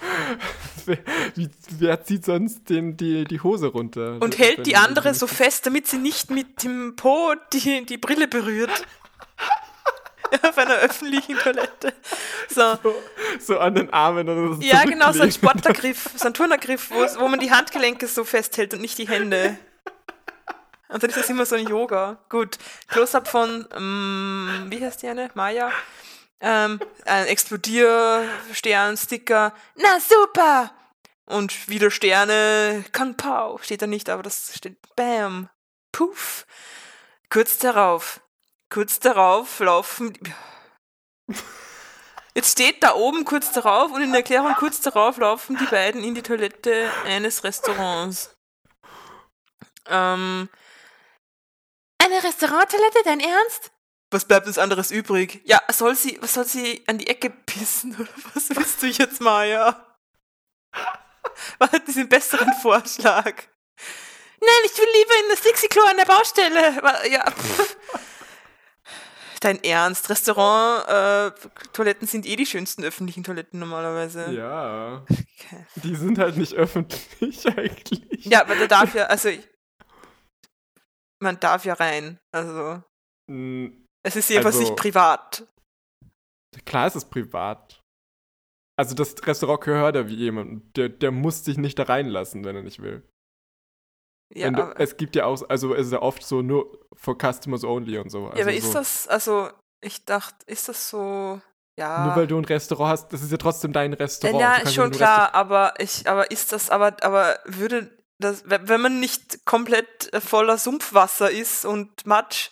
Wer, 0.85 0.97
wie, 1.35 1.49
wer 1.79 2.03
zieht 2.03 2.25
sonst 2.25 2.69
den, 2.69 2.97
die, 2.97 3.23
die 3.23 3.39
Hose 3.39 3.67
runter? 3.67 4.17
Und 4.19 4.37
Wenn 4.37 4.45
hält 4.45 4.65
die 4.65 4.75
andere 4.75 5.13
so 5.13 5.27
fest, 5.27 5.65
damit 5.65 5.87
sie 5.87 5.97
nicht 5.97 6.29
mit 6.29 6.63
dem 6.63 6.97
Po 6.97 7.35
die, 7.53 7.85
die 7.85 7.97
Brille 7.97 8.27
berührt. 8.27 8.85
Auf 10.41 10.57
einer 10.57 10.75
öffentlichen 10.75 11.37
Toilette. 11.37 11.93
So. 12.49 12.77
So 13.39 13.59
an 13.59 13.75
den 13.75 13.93
Armen 13.93 14.27
oder 14.27 14.55
so 14.55 14.61
Ja, 14.61 14.83
genau, 14.83 15.13
so 15.13 15.21
ein 15.21 15.31
zurücklehnt. 15.31 15.33
Sportlergriff, 15.35 16.09
so 16.15 16.27
ein 16.27 16.33
Turnergriff, 16.33 16.91
wo 16.91 17.27
man 17.29 17.39
die 17.39 17.51
Handgelenke 17.51 18.07
so 18.07 18.25
festhält 18.25 18.73
und 18.73 18.81
nicht 18.81 18.97
die 18.97 19.07
Hände. 19.07 19.57
Und 20.93 21.01
dann 21.01 21.09
ist 21.09 21.17
das 21.17 21.29
immer 21.29 21.47
so 21.47 21.55
ein 21.55 21.65
Yoga. 21.67 22.19
Gut, 22.29 22.59
Close-Up 22.87 23.27
von, 23.27 23.67
ähm, 23.75 24.67
wie 24.69 24.85
heißt 24.85 25.01
die 25.01 25.07
eine? 25.07 25.31
Maya? 25.33 25.71
Ähm, 26.39 26.79
ein 27.05 27.25
Explodierstern-Sticker. 27.25 29.55
Na 29.75 29.99
super! 29.99 30.71
Und 31.25 31.67
wieder 31.67 31.89
Sterne, 31.89 32.85
Kanpau, 32.91 33.57
steht 33.63 33.81
da 33.81 33.87
nicht, 33.87 34.07
aber 34.07 34.21
das 34.21 34.53
steht 34.55 34.77
Bam, 34.95 35.49
Puff. 35.91 36.45
Kurz 37.31 37.57
darauf, 37.57 38.21
kurz 38.69 38.99
darauf 38.99 39.61
laufen. 39.61 40.13
Jetzt 42.35 42.51
steht 42.51 42.83
da 42.83 42.93
oben 42.93 43.25
kurz 43.25 43.51
darauf 43.51 43.91
und 43.91 44.03
in 44.03 44.11
der 44.11 44.19
Erklärung 44.19 44.53
kurz 44.59 44.79
darauf 44.81 45.17
laufen 45.17 45.57
die 45.57 45.65
beiden 45.65 46.03
in 46.03 46.13
die 46.13 46.21
Toilette 46.21 46.91
eines 47.05 47.43
Restaurants. 47.43 48.35
Ähm, 49.87 50.49
eine 52.03 52.23
Restauranttoilette, 52.23 52.99
dein 53.05 53.19
Ernst? 53.19 53.71
Was 54.11 54.25
bleibt 54.25 54.45
uns 54.47 54.57
anderes 54.57 54.91
übrig? 54.91 55.41
Ja, 55.45 55.61
soll 55.71 55.95
sie, 55.95 56.17
was 56.21 56.33
soll 56.33 56.45
sie 56.45 56.83
an 56.87 56.97
die 56.99 57.07
Ecke 57.07 57.29
pissen 57.29 57.95
oder 57.99 58.09
was 58.33 58.49
willst 58.49 58.81
du 58.81 58.87
jetzt, 58.87 59.21
Maja? 59.21 59.85
Was 61.59 61.71
hat 61.71 61.87
diesen 61.87 62.07
besseren 62.09 62.51
Vorschlag? 62.61 63.33
Nein, 64.39 64.61
ich 64.65 64.77
will 64.77 64.87
lieber 64.93 65.13
in 65.23 65.29
das 65.29 65.41
Dixie-Klo 65.41 65.81
an 65.83 65.97
der 65.97 66.05
Baustelle. 66.05 66.81
Ja, 67.09 67.31
pff. 67.31 67.77
Dein 69.39 69.61
Ernst? 69.63 70.09
Restaurant-Toiletten 70.09 72.07
sind 72.07 72.25
eh 72.25 72.35
die 72.37 72.45
schönsten 72.45 72.83
öffentlichen 72.83 73.23
Toiletten 73.23 73.59
normalerweise. 73.59 74.31
Ja, 74.31 75.03
Okay. 75.09 75.65
die 75.75 75.95
sind 75.95 76.17
halt 76.19 76.37
nicht 76.37 76.53
öffentlich 76.53 77.45
eigentlich. 77.47 78.23
Ja, 78.25 78.41
aber 78.41 78.55
da 78.55 78.67
darf 78.67 78.93
ja, 78.95 79.05
also 79.05 79.29
ich- 79.29 79.45
man 81.23 81.39
darf 81.39 81.65
ja 81.65 81.73
rein. 81.73 82.19
Also 82.31 82.83
Mm, 83.29 83.85
es 84.05 84.15
ist 84.17 84.29
jedenfalls 84.29 84.57
Also- 84.57 84.67
nicht 84.67 84.77
privat. 84.79 85.47
Klar 86.65 86.87
ist 86.87 86.95
es 86.95 87.05
privat. 87.05 87.81
Also 88.77 88.95
das 88.95 89.15
Restaurant 89.25 89.61
gehört 89.61 89.95
ja 89.95 90.07
wie 90.09 90.15
jemand. 90.15 90.75
Der, 90.75 90.89
der 90.89 91.11
muss 91.11 91.43
dich 91.43 91.57
nicht 91.57 91.79
da 91.79 91.83
reinlassen, 91.83 92.43
wenn 92.43 92.55
er 92.55 92.63
nicht 92.63 92.81
will. 92.81 93.07
Ja, 94.35 94.49
du, 94.51 94.61
aber, 94.63 94.79
es 94.79 94.97
gibt 94.97 95.15
ja 95.15 95.25
auch, 95.25 95.41
also 95.47 95.73
es 95.75 95.87
ist 95.87 95.93
ja 95.93 96.01
oft 96.01 96.23
so 96.23 96.41
nur 96.41 96.79
for 96.95 97.17
customers 97.17 97.63
only 97.63 97.97
und 97.97 98.09
so. 98.09 98.25
Also 98.27 98.37
ja, 98.37 98.43
aber 98.45 98.53
ist 98.53 98.67
so, 98.67 98.73
das, 98.73 99.07
also 99.07 99.49
ich 99.81 100.05
dachte, 100.05 100.45
ist 100.47 100.67
das 100.69 100.89
so, 100.89 101.39
ja. 101.79 102.05
Nur 102.07 102.15
weil 102.15 102.27
du 102.27 102.37
ein 102.37 102.45
Restaurant 102.45 102.91
hast, 102.91 103.13
das 103.13 103.21
ist 103.21 103.31
ja 103.31 103.37
trotzdem 103.37 103.73
dein 103.73 103.93
Restaurant. 103.93 104.39
Ja, 104.41 104.55
ist 104.55 104.73
schon 104.73 104.91
klar, 104.91 105.33
aber 105.35 105.75
ich, 105.79 106.07
aber 106.09 106.29
ist 106.31 106.51
das, 106.51 106.69
aber, 106.69 106.97
aber 107.03 107.39
würde 107.45 107.95
das, 108.19 108.43
wenn 108.45 108.81
man 108.81 108.99
nicht 108.99 109.45
komplett 109.45 110.13
äh, 110.13 110.21
voller 110.21 110.57
Sumpfwasser 110.57 111.31
ist 111.31 111.65
und 111.65 112.05
Matsch, 112.05 112.49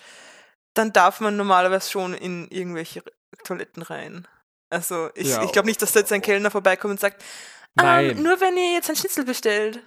dann 0.73 0.93
darf 0.93 1.19
man 1.19 1.37
normalerweise 1.37 1.89
schon 1.89 2.13
in 2.13 2.47
irgendwelche 2.49 3.03
Toiletten 3.43 3.83
rein. 3.83 4.27
Also 4.69 5.09
ich, 5.15 5.27
Ja. 5.27 5.43
ich 5.43 5.51
glaube 5.51 5.67
nicht, 5.67 5.81
dass 5.81 5.91
da 5.91 5.99
jetzt 5.99 6.11
ein 6.11 6.21
Kellner 6.21 6.51
vorbeikommt 6.51 6.91
und 6.91 6.99
sagt, 6.99 7.23
ähm, 7.81 8.21
nur 8.21 8.39
wenn 8.41 8.57
ihr 8.57 8.73
jetzt 8.73 8.89
ein 8.89 8.95
Schnitzel 8.95 9.25
bestellt. 9.25 9.81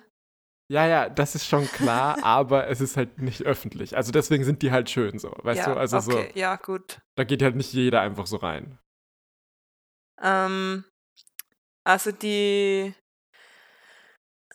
Ja, 0.70 0.86
ja, 0.86 1.08
das 1.10 1.34
ist 1.34 1.46
schon 1.46 1.66
klar, 1.68 2.18
aber 2.22 2.68
es 2.68 2.80
ist 2.80 2.96
halt 2.96 3.18
nicht 3.18 3.42
öffentlich. 3.42 3.96
Also 3.96 4.12
deswegen 4.12 4.44
sind 4.44 4.62
die 4.62 4.72
halt 4.72 4.88
schön 4.88 5.18
so, 5.18 5.34
weißt 5.42 5.66
ja, 5.66 5.74
du? 5.74 5.78
Also 5.78 5.98
okay, 5.98 6.30
so, 6.32 6.38
ja, 6.38 6.56
gut. 6.56 7.00
da 7.16 7.24
geht 7.24 7.42
halt 7.42 7.56
nicht 7.56 7.72
jeder 7.72 8.00
einfach 8.00 8.26
so 8.26 8.36
rein. 8.36 8.78
Ähm, 10.22 10.84
also 11.84 12.12
die. 12.12 12.94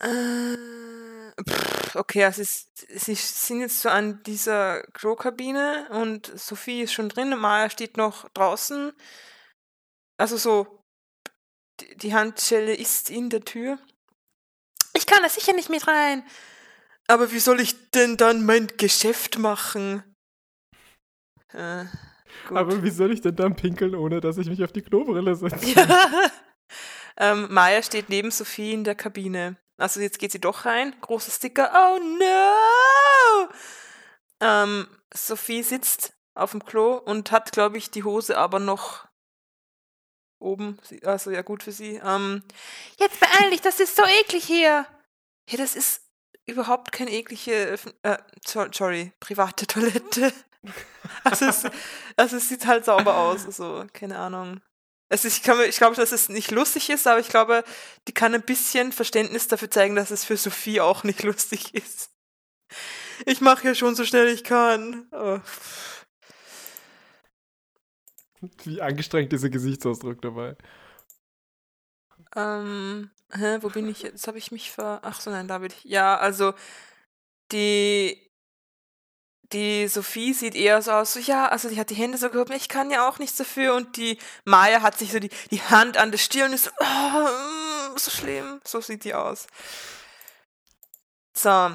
Äh, 0.00 0.89
pff, 1.48 1.96
okay, 1.96 2.24
also 2.24 2.42
es, 2.42 2.68
sie 2.74 3.14
sind 3.14 3.60
jetzt 3.60 3.80
so 3.80 3.88
an 3.88 4.22
dieser 4.24 4.82
Klokabine 4.92 5.88
und 5.90 6.26
Sophie 6.38 6.82
ist 6.82 6.92
schon 6.92 7.08
drin, 7.08 7.36
Maya 7.38 7.70
steht 7.70 7.96
noch 7.96 8.28
draußen. 8.30 8.92
Also 10.18 10.36
so, 10.36 10.84
die, 12.02 12.14
Handschelle 12.14 12.74
ist 12.74 13.10
in 13.10 13.30
der 13.30 13.44
Tür. 13.44 13.78
Ich 14.94 15.06
kann 15.06 15.22
da 15.22 15.28
sicher 15.28 15.52
nicht 15.54 15.70
mit 15.70 15.86
rein. 15.86 16.24
Aber 17.06 17.32
wie 17.32 17.38
soll 17.38 17.60
ich 17.60 17.90
denn 17.90 18.16
dann 18.16 18.44
mein 18.44 18.68
Geschäft 18.76 19.38
machen? 19.38 20.02
Äh. 21.52 21.84
Aber 22.50 22.82
wie 22.82 22.90
soll 22.90 23.12
ich 23.12 23.20
denn 23.20 23.36
dann 23.36 23.56
pinkeln, 23.56 23.94
ohne 23.94 24.20
dass 24.20 24.38
ich 24.38 24.48
mich 24.48 24.62
auf 24.62 24.72
die 24.72 24.82
Klobrille 24.82 25.34
setze? 25.34 25.66
Ja. 25.74 26.30
ähm, 27.16 27.48
Maya 27.50 27.82
steht 27.82 28.08
neben 28.08 28.30
Sophie 28.30 28.72
in 28.72 28.84
der 28.84 28.94
Kabine. 28.94 29.56
Also 29.80 30.00
jetzt 30.00 30.18
geht 30.18 30.32
sie 30.32 30.40
doch 30.40 30.64
rein. 30.66 30.94
Großer 31.00 31.30
Sticker. 31.32 31.70
Oh 31.74 31.98
no! 31.98 33.48
Ähm, 34.40 34.86
Sophie 35.12 35.62
sitzt 35.62 36.12
auf 36.34 36.52
dem 36.52 36.64
Klo 36.64 36.94
und 36.96 37.30
hat, 37.32 37.52
glaube 37.52 37.78
ich, 37.78 37.90
die 37.90 38.04
Hose 38.04 38.38
aber 38.38 38.58
noch 38.60 39.06
oben. 40.38 40.78
Also 41.04 41.30
ja, 41.30 41.42
gut 41.42 41.62
für 41.62 41.72
sie. 41.72 42.00
Ähm, 42.04 42.42
jetzt 42.98 43.20
beeil 43.20 43.50
dich, 43.50 43.60
das 43.60 43.80
ist 43.80 43.96
so 43.96 44.04
eklig 44.04 44.44
hier. 44.44 44.86
Ja, 45.48 45.58
das 45.58 45.74
ist 45.76 46.02
überhaupt 46.46 46.92
keine 46.92 47.10
eklige, 47.12 47.78
äh, 48.02 48.18
so- 48.46 48.66
sorry, 48.72 49.12
private 49.20 49.66
Toilette. 49.66 50.32
Also 51.24 51.46
es, 51.46 51.64
also 52.16 52.36
es 52.36 52.48
sieht 52.48 52.66
halt 52.66 52.84
sauber 52.84 53.16
aus, 53.16 53.46
also 53.46 53.86
keine 53.92 54.18
Ahnung. 54.18 54.60
Also 55.10 55.26
ich, 55.26 55.42
kann 55.42 55.60
ich 55.68 55.76
glaube, 55.76 55.96
dass 55.96 56.12
es 56.12 56.28
nicht 56.28 56.52
lustig 56.52 56.88
ist, 56.88 57.06
aber 57.08 57.18
ich 57.18 57.28
glaube, 57.28 57.64
die 58.06 58.12
kann 58.12 58.32
ein 58.32 58.42
bisschen 58.42 58.92
Verständnis 58.92 59.48
dafür 59.48 59.68
zeigen, 59.68 59.96
dass 59.96 60.12
es 60.12 60.24
für 60.24 60.36
Sophie 60.36 60.80
auch 60.80 61.02
nicht 61.02 61.22
lustig 61.24 61.74
ist. 61.74 62.10
Ich 63.26 63.40
mache 63.40 63.66
ja 63.66 63.74
schon 63.74 63.96
so 63.96 64.04
schnell 64.04 64.28
ich 64.28 64.44
kann. 64.44 65.08
Oh. 65.10 65.40
Wie 68.62 68.80
angestrengt 68.80 69.32
dieser 69.32 69.50
Gesichtsausdruck 69.50 70.22
dabei. 70.22 70.56
Ähm, 72.36 73.10
hä, 73.32 73.58
wo 73.62 73.68
bin 73.68 73.88
ich 73.88 74.02
jetzt? 74.02 74.28
Habe 74.28 74.38
ich 74.38 74.52
mich 74.52 74.70
ver... 74.70 75.00
Ach 75.02 75.20
so, 75.20 75.30
nein, 75.30 75.48
da 75.48 75.58
bin 75.58 75.72
ich. 75.72 75.84
Ja, 75.84 76.16
also 76.16 76.54
die 77.50 78.29
die 79.52 79.88
Sophie 79.88 80.32
sieht 80.32 80.54
eher 80.54 80.80
so 80.82 80.92
aus, 80.92 81.14
so 81.14 81.20
ja, 81.20 81.48
also 81.48 81.68
die 81.68 81.78
hat 81.78 81.90
die 81.90 81.94
Hände 81.94 82.18
so 82.18 82.30
gehoben, 82.30 82.52
ich 82.52 82.68
kann 82.68 82.90
ja 82.90 83.08
auch 83.08 83.18
nichts 83.18 83.36
dafür 83.36 83.74
und 83.74 83.96
die 83.96 84.18
Maya 84.44 84.82
hat 84.82 84.98
sich 84.98 85.12
so 85.12 85.18
die, 85.18 85.30
die 85.50 85.62
Hand 85.62 85.96
an 85.96 86.10
der 86.10 86.18
Stirn 86.18 86.48
und 86.48 86.54
ist 86.54 86.64
so, 86.64 86.70
oh, 86.78 87.96
so 87.96 88.10
schlimm, 88.10 88.60
so 88.64 88.80
sieht 88.80 89.04
die 89.04 89.14
aus. 89.14 89.46
So, 91.34 91.70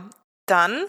dann, 0.45 0.86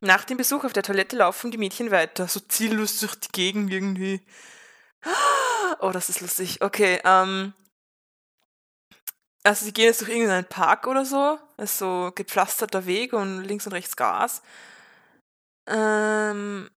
nach 0.00 0.24
dem 0.24 0.36
Besuch 0.36 0.64
auf 0.64 0.72
der 0.72 0.82
Toilette 0.82 1.16
laufen 1.16 1.50
die 1.50 1.58
Mädchen 1.58 1.90
weiter, 1.90 2.28
so 2.28 2.40
ziellos 2.40 3.00
durch 3.00 3.14
die 3.16 3.32
Gegend 3.32 3.72
irgendwie. 3.72 4.20
Oh, 5.80 5.90
das 5.90 6.08
ist 6.08 6.20
lustig. 6.20 6.60
Okay, 6.60 7.00
ähm, 7.04 7.52
also 9.44 9.64
sie 9.64 9.72
gehen 9.72 9.86
jetzt 9.86 10.00
durch 10.00 10.10
irgendeinen 10.10 10.44
Park 10.44 10.86
oder 10.86 11.04
so. 11.04 11.38
Es 11.56 11.72
ist 11.72 11.78
so 11.78 12.12
gepflasterter 12.14 12.86
Weg 12.86 13.12
und 13.12 13.44
links 13.44 13.66
und 13.66 13.72
rechts 13.72 13.96
Gras. 13.96 14.42
Ähm, 15.68 16.70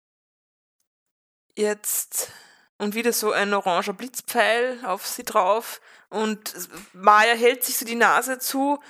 jetzt 1.56 2.32
und 2.78 2.94
wieder 2.94 3.12
so 3.12 3.32
ein 3.32 3.54
oranger 3.54 3.92
Blitzpfeil 3.92 4.80
auf 4.84 5.06
sie 5.06 5.24
drauf 5.24 5.80
und 6.08 6.54
Maya 6.92 7.34
hält 7.34 7.62
sich 7.62 7.76
so 7.76 7.84
die 7.84 7.94
Nase 7.94 8.38
zu 8.38 8.80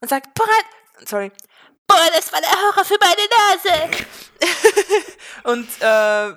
und 0.00 0.08
sagt, 0.08 0.34
boah, 0.34 0.46
sorry, 1.06 1.30
boah, 1.86 2.10
das 2.14 2.32
war 2.32 2.40
der 2.40 2.50
Horror 2.50 2.84
für 2.84 2.98
meine 3.00 3.22
Nase. 3.30 4.06
und 5.44 5.68
äh, 5.80 6.36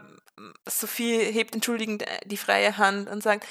Sophie 0.69 1.17
hebt 1.17 1.55
entschuldigend 1.55 2.05
die 2.25 2.37
freie 2.37 2.77
Hand 2.77 3.09
und 3.09 3.23
sagt, 3.23 3.45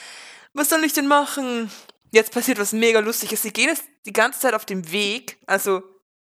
was 0.54 0.68
soll 0.68 0.84
ich 0.84 0.92
denn 0.92 1.06
machen? 1.06 1.70
Jetzt 2.10 2.32
passiert 2.32 2.58
was 2.58 2.72
mega 2.72 3.00
Lustiges. 3.00 3.42
Sie 3.42 3.52
gehen 3.52 3.68
jetzt 3.68 3.84
die 4.06 4.12
ganze 4.12 4.40
Zeit 4.40 4.54
auf 4.54 4.64
dem 4.64 4.90
Weg, 4.90 5.38
also 5.46 5.82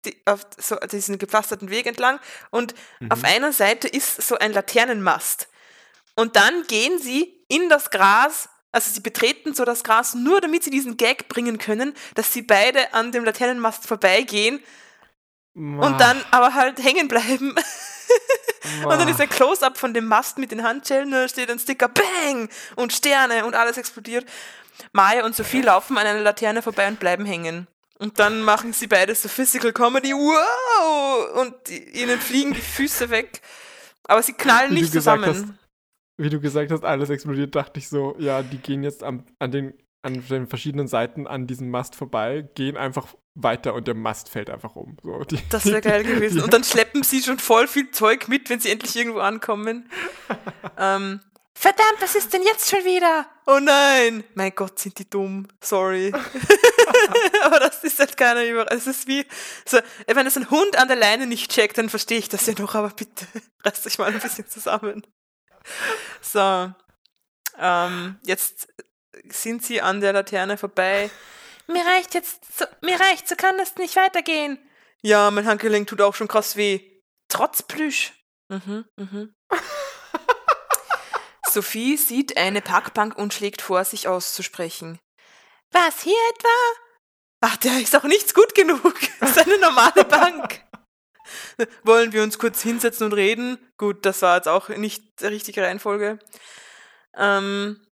die, 0.05 0.15
auf 0.25 0.41
so 0.57 0.75
diesen 0.91 1.17
gepflasterten 1.17 1.69
Weg 1.69 1.85
entlang 1.85 2.19
und 2.51 2.73
Mhm. 2.99 3.11
auf 3.11 3.23
einer 3.23 3.51
Seite 3.51 3.87
ist 3.87 4.21
so 4.21 4.37
ein 4.37 4.53
Laternenmast. 4.53 5.47
Und 6.15 6.35
dann 6.35 6.63
gehen 6.67 6.97
sie 6.99 7.43
in 7.49 7.67
das 7.69 7.89
Gras, 7.91 8.47
also 8.71 8.91
sie 8.93 9.01
betreten 9.01 9.53
so 9.53 9.65
das 9.65 9.83
Gras 9.83 10.13
nur, 10.15 10.39
damit 10.41 10.63
sie 10.63 10.69
diesen 10.69 10.97
Gag 10.97 11.27
bringen 11.27 11.57
können, 11.57 11.93
dass 12.15 12.31
sie 12.31 12.41
beide 12.41 12.93
an 12.93 13.11
dem 13.11 13.25
Laternenmast 13.25 13.85
vorbeigehen 13.87 14.63
und 15.53 15.99
dann 15.99 16.23
aber 16.31 16.53
halt 16.53 16.83
hängen 16.83 17.07
bleiben. 17.07 17.55
Und 18.83 18.99
dann 18.99 19.07
ist 19.07 19.21
ein 19.21 19.29
Close-up 19.29 19.77
von 19.77 19.93
dem 19.93 20.05
Mast 20.05 20.37
mit 20.37 20.51
den 20.51 20.63
Handschellen, 20.63 21.11
da 21.11 21.27
steht 21.27 21.49
ein 21.51 21.59
Sticker, 21.59 21.87
Bang! 21.87 22.49
Und 22.75 22.93
Sterne 22.93 23.45
und 23.45 23.55
alles 23.55 23.77
explodiert. 23.77 24.25
Maya 24.91 25.23
und 25.23 25.35
Sophie 25.35 25.61
laufen 25.61 25.97
an 25.97 26.05
einer 26.05 26.21
Laterne 26.21 26.61
vorbei 26.61 26.87
und 26.87 26.99
bleiben 26.99 27.25
hängen. 27.25 27.67
Und 27.97 28.19
dann 28.19 28.41
machen 28.41 28.73
sie 28.73 28.87
beide 28.87 29.15
so 29.15 29.29
Physical 29.29 29.71
Comedy, 29.71 30.11
wow! 30.11 31.41
Und 31.41 31.53
ihnen 31.69 32.19
fliegen 32.19 32.53
die 32.53 32.61
Füße 32.61 33.09
weg. 33.09 33.41
Aber 34.03 34.21
sie 34.21 34.33
knallen 34.33 34.71
Wie 34.71 34.81
nicht 34.81 34.91
zusammen. 34.91 35.57
wie 36.17 36.29
du 36.29 36.39
gesagt 36.39 36.71
hast, 36.71 36.83
alles 36.83 37.09
explodiert, 37.09 37.55
dachte 37.55 37.79
ich 37.79 37.87
so, 37.87 38.15
ja, 38.19 38.43
die 38.43 38.57
gehen 38.57 38.83
jetzt 38.83 39.03
am, 39.03 39.25
an, 39.39 39.51
den, 39.51 39.73
an 40.01 40.25
den 40.27 40.47
verschiedenen 40.47 40.87
Seiten 40.87 41.25
an 41.25 41.47
diesem 41.47 41.69
Mast 41.69 41.95
vorbei, 41.95 42.47
gehen 42.55 42.77
einfach 42.77 43.07
weiter 43.33 43.73
und 43.73 43.87
der 43.87 43.95
Mast 43.95 44.29
fällt 44.29 44.49
einfach 44.49 44.75
um. 44.75 44.97
So, 45.03 45.23
die, 45.23 45.39
Das 45.49 45.65
wäre 45.65 45.81
geil 45.81 46.03
gewesen. 46.05 46.41
Und 46.41 46.53
dann 46.53 46.63
schleppen 46.63 47.03
sie 47.03 47.21
schon 47.21 47.39
voll 47.39 47.67
viel 47.67 47.91
Zeug 47.91 48.27
mit, 48.27 48.49
wenn 48.49 48.59
sie 48.59 48.71
endlich 48.71 48.95
irgendwo 48.95 49.19
ankommen. 49.19 49.89
ähm, 50.77 51.21
verdammt, 51.53 51.97
was 52.01 52.15
ist 52.15 52.33
denn 52.33 52.43
jetzt 52.43 52.69
schon 52.69 52.83
wieder? 52.85 53.25
Oh 53.47 53.59
nein! 53.61 54.23
Mein 54.35 54.53
Gott, 54.53 54.79
sind 54.79 54.99
die 54.99 55.09
dumm. 55.09 55.47
Sorry. 55.61 56.11
Aber 57.43 57.59
das 57.59 57.83
ist 57.83 57.99
halt 57.99 58.17
keiner 58.17 58.43
über. 58.45 58.71
Es 58.71 58.87
ist 58.87 59.07
wie. 59.07 59.25
So, 59.65 59.79
wenn 60.07 60.27
es 60.27 60.37
ein 60.37 60.49
Hund 60.49 60.77
an 60.77 60.87
der 60.87 60.97
Leine 60.97 61.27
nicht 61.27 61.51
checkt, 61.51 61.77
dann 61.77 61.89
verstehe 61.89 62.19
ich 62.19 62.29
das 62.29 62.45
ja 62.45 62.53
noch, 62.57 62.75
aber 62.75 62.89
bitte 62.89 63.27
reißt 63.63 63.85
euch 63.87 63.97
mal 63.97 64.11
ein 64.11 64.19
bisschen 64.19 64.47
zusammen. 64.47 65.05
So. 66.21 66.73
Ähm, 67.57 68.19
jetzt 68.25 68.67
sind 69.29 69.63
sie 69.63 69.81
an 69.81 70.01
der 70.01 70.13
Laterne 70.13 70.57
vorbei. 70.57 71.09
Mir 71.67 71.85
reicht 71.85 72.13
jetzt, 72.13 72.41
so, 72.57 72.65
mir 72.81 72.99
reicht, 72.99 73.27
so 73.27 73.35
kann 73.35 73.57
das 73.57 73.75
nicht 73.77 73.95
weitergehen. 73.95 74.59
Ja, 75.01 75.31
mein 75.31 75.45
Handgelenk 75.45 75.87
tut 75.87 76.01
auch 76.01 76.15
schon 76.15 76.27
krass 76.27 76.55
weh. 76.55 76.81
Trotz 77.27 77.63
Plüsch. 77.63 78.13
Mhm, 78.49 78.85
mhm. 78.97 79.33
Sophie 81.49 81.97
sieht 81.97 82.37
eine 82.37 82.61
Parkbank 82.61 83.17
und 83.17 83.33
schlägt 83.33 83.61
vor, 83.61 83.83
sich 83.85 84.07
auszusprechen. 84.07 84.99
Was, 85.75 86.03
hier 86.03 86.15
etwa? 86.33 86.47
Ach, 87.41 87.57
der 87.57 87.81
ist 87.81 87.93
auch 87.97 88.05
nichts 88.05 88.33
gut 88.33 88.55
genug. 88.55 88.93
Das 89.19 89.31
ist 89.31 89.39
eine 89.39 89.57
normale 89.57 90.05
Bank. 90.05 90.61
Wollen 91.83 92.13
wir 92.13 92.23
uns 92.23 92.39
kurz 92.39 92.61
hinsetzen 92.61 93.07
und 93.07 93.13
reden? 93.13 93.57
Gut, 93.77 94.05
das 94.05 94.21
war 94.21 94.37
jetzt 94.37 94.47
auch 94.47 94.69
nicht 94.69 95.19
die 95.19 95.25
richtige 95.25 95.63
Reihenfolge. 95.63 96.19
Ähm, 97.17 97.85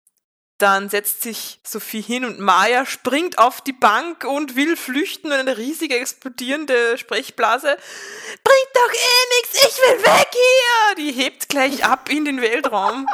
dann 0.59 0.87
setzt 0.87 1.23
sich 1.23 1.59
Sophie 1.65 2.01
hin 2.01 2.23
und 2.23 2.39
Maya 2.39 2.85
springt 2.85 3.37
auf 3.37 3.59
die 3.59 3.73
Bank 3.73 4.23
und 4.23 4.55
will 4.55 4.77
flüchten 4.77 5.33
und 5.33 5.37
eine 5.37 5.57
riesige 5.57 5.99
explodierende 5.99 6.97
Sprechblase. 6.97 7.67
Bringt 7.67 8.75
doch 8.75 8.93
eh 8.93 9.41
nichts, 9.41 9.55
ich 9.55 9.77
will 9.77 10.03
weg 10.03 10.29
hier! 10.31 10.95
Die 11.03 11.11
hebt 11.11 11.49
gleich 11.49 11.83
ab 11.83 12.09
in 12.09 12.23
den 12.23 12.39
Weltraum. 12.39 13.07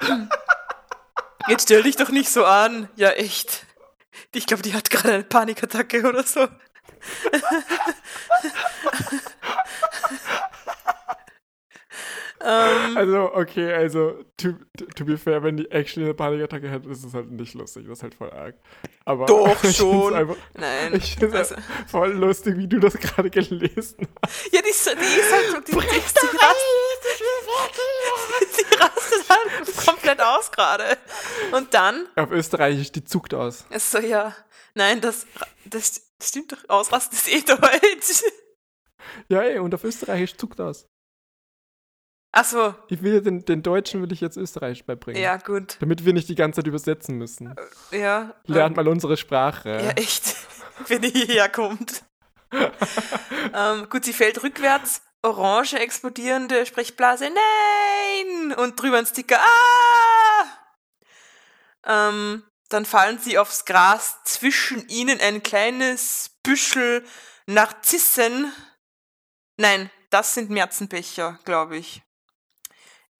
Jetzt 1.48 1.64
stell 1.64 1.84
dich 1.84 1.96
doch 1.96 2.10
nicht 2.10 2.28
so 2.28 2.44
an. 2.44 2.90
Ja, 2.96 3.10
echt. 3.10 3.63
Ich 4.32 4.46
glaube, 4.46 4.62
die 4.62 4.74
hat 4.74 4.90
gerade 4.90 5.14
eine 5.14 5.24
Panikattacke 5.24 6.06
oder 6.06 6.22
so. 6.22 6.48
ähm, 12.44 12.96
Also, 12.96 13.32
okay, 13.34 13.72
also, 13.72 14.22
to, 14.36 14.52
to, 14.96 15.04
be 15.04 15.16
fair, 15.18 15.42
wenn 15.42 15.56
die 15.56 15.70
actually 15.70 16.04
eine 16.06 16.14
Panikattacke 16.14 16.68
hätte, 16.68 16.88
ist 16.90 17.04
es 17.04 17.14
halt 17.14 17.30
nicht 17.30 17.54
lustig. 17.54 17.86
Das 17.88 17.98
ist 17.98 18.02
halt 18.02 18.14
voll 18.14 18.30
arg. 18.30 18.54
Aber 19.04 19.26
Doch, 19.26 19.64
schon. 19.72 20.14
Einfach, 20.14 20.36
nein. 20.54 20.94
ich 20.94 21.16
finde 21.16 21.38
Also, 21.38 21.54
voll 21.86 22.12
lustig, 22.12 22.56
wie 22.58 22.68
du 22.68 22.78
das 22.80 22.94
gerade 22.94 23.30
gelesen 23.30 24.06
hast. 24.22 24.52
ja, 24.52 24.60
die, 24.62 24.68
ist- 24.70 24.86
die 24.86 25.20
ist 25.20 25.32
halt 25.32 25.46
so. 25.50 25.60
Die, 25.60 25.72
die, 25.72 25.78
die, 25.78 25.86
die, 25.86 26.36
rast, 26.36 26.56
die 28.58 28.74
rastet 28.76 29.28
halt 29.30 29.76
komplett 29.86 30.20
aus 30.20 30.50
gerade. 30.50 30.84
Und 31.52 31.72
dann 31.74 32.06
Auf 32.16 32.30
Österreichisch, 32.30 32.92
die 32.92 33.04
zuckt 33.04 33.34
aus. 33.34 33.64
ist 33.70 33.90
so, 33.90 33.98
ja. 33.98 34.34
Nein, 34.74 35.00
das, 35.00 35.26
das 35.64 36.02
stimmt 36.22 36.52
doch. 36.52 36.58
Ausrasten 36.68 37.16
ist 37.16 37.28
eh 37.28 37.40
Deutsch. 37.46 38.22
Ja, 39.28 39.42
ey, 39.42 39.58
und 39.58 39.74
auf 39.74 39.84
Österreichisch 39.84 40.36
zuckt 40.36 40.60
aus. 40.60 40.86
Achso, 42.36 42.74
Ich 42.88 43.00
will 43.00 43.20
den, 43.20 43.44
den 43.44 43.62
Deutschen 43.62 44.02
will 44.02 44.10
ich 44.12 44.20
jetzt 44.20 44.36
Österreichisch 44.36 44.84
beibringen. 44.84 45.22
ja, 45.22 45.36
gut. 45.36 45.76
Damit 45.78 46.04
wir 46.04 46.12
nicht 46.12 46.28
die 46.28 46.34
ganze 46.34 46.56
Zeit 46.58 46.66
übersetzen 46.66 47.16
müssen. 47.16 47.54
Ja. 47.92 48.34
Lernt 48.46 48.76
mal 48.76 48.88
unsere 48.88 49.16
Sprache. 49.16 49.70
Ja, 49.70 49.90
echt. 49.90 50.34
Wenn 50.88 51.02
die 51.02 51.10
hierher 51.10 51.48
kommt. 51.48 52.02
ähm, 53.54 53.88
gut, 53.88 54.04
sie 54.04 54.12
fällt 54.12 54.42
rückwärts. 54.42 55.02
Orange 55.22 55.74
explodierende 55.74 56.66
Sprechblase. 56.66 57.30
Nein! 57.30 58.52
Und 58.54 58.82
drüber 58.82 58.98
ein 58.98 59.06
Sticker. 59.06 59.38
Ah! 59.38 60.48
Ähm, 61.86 62.42
dann 62.68 62.84
fallen 62.84 63.20
sie 63.20 63.38
aufs 63.38 63.64
Gras. 63.64 64.16
Zwischen 64.24 64.88
ihnen 64.88 65.20
ein 65.20 65.44
kleines 65.44 66.32
Büschel 66.42 67.04
Narzissen. 67.46 68.52
Nein, 69.56 69.88
das 70.10 70.34
sind 70.34 70.50
Märzenbecher, 70.50 71.38
glaube 71.44 71.76
ich. 71.76 72.02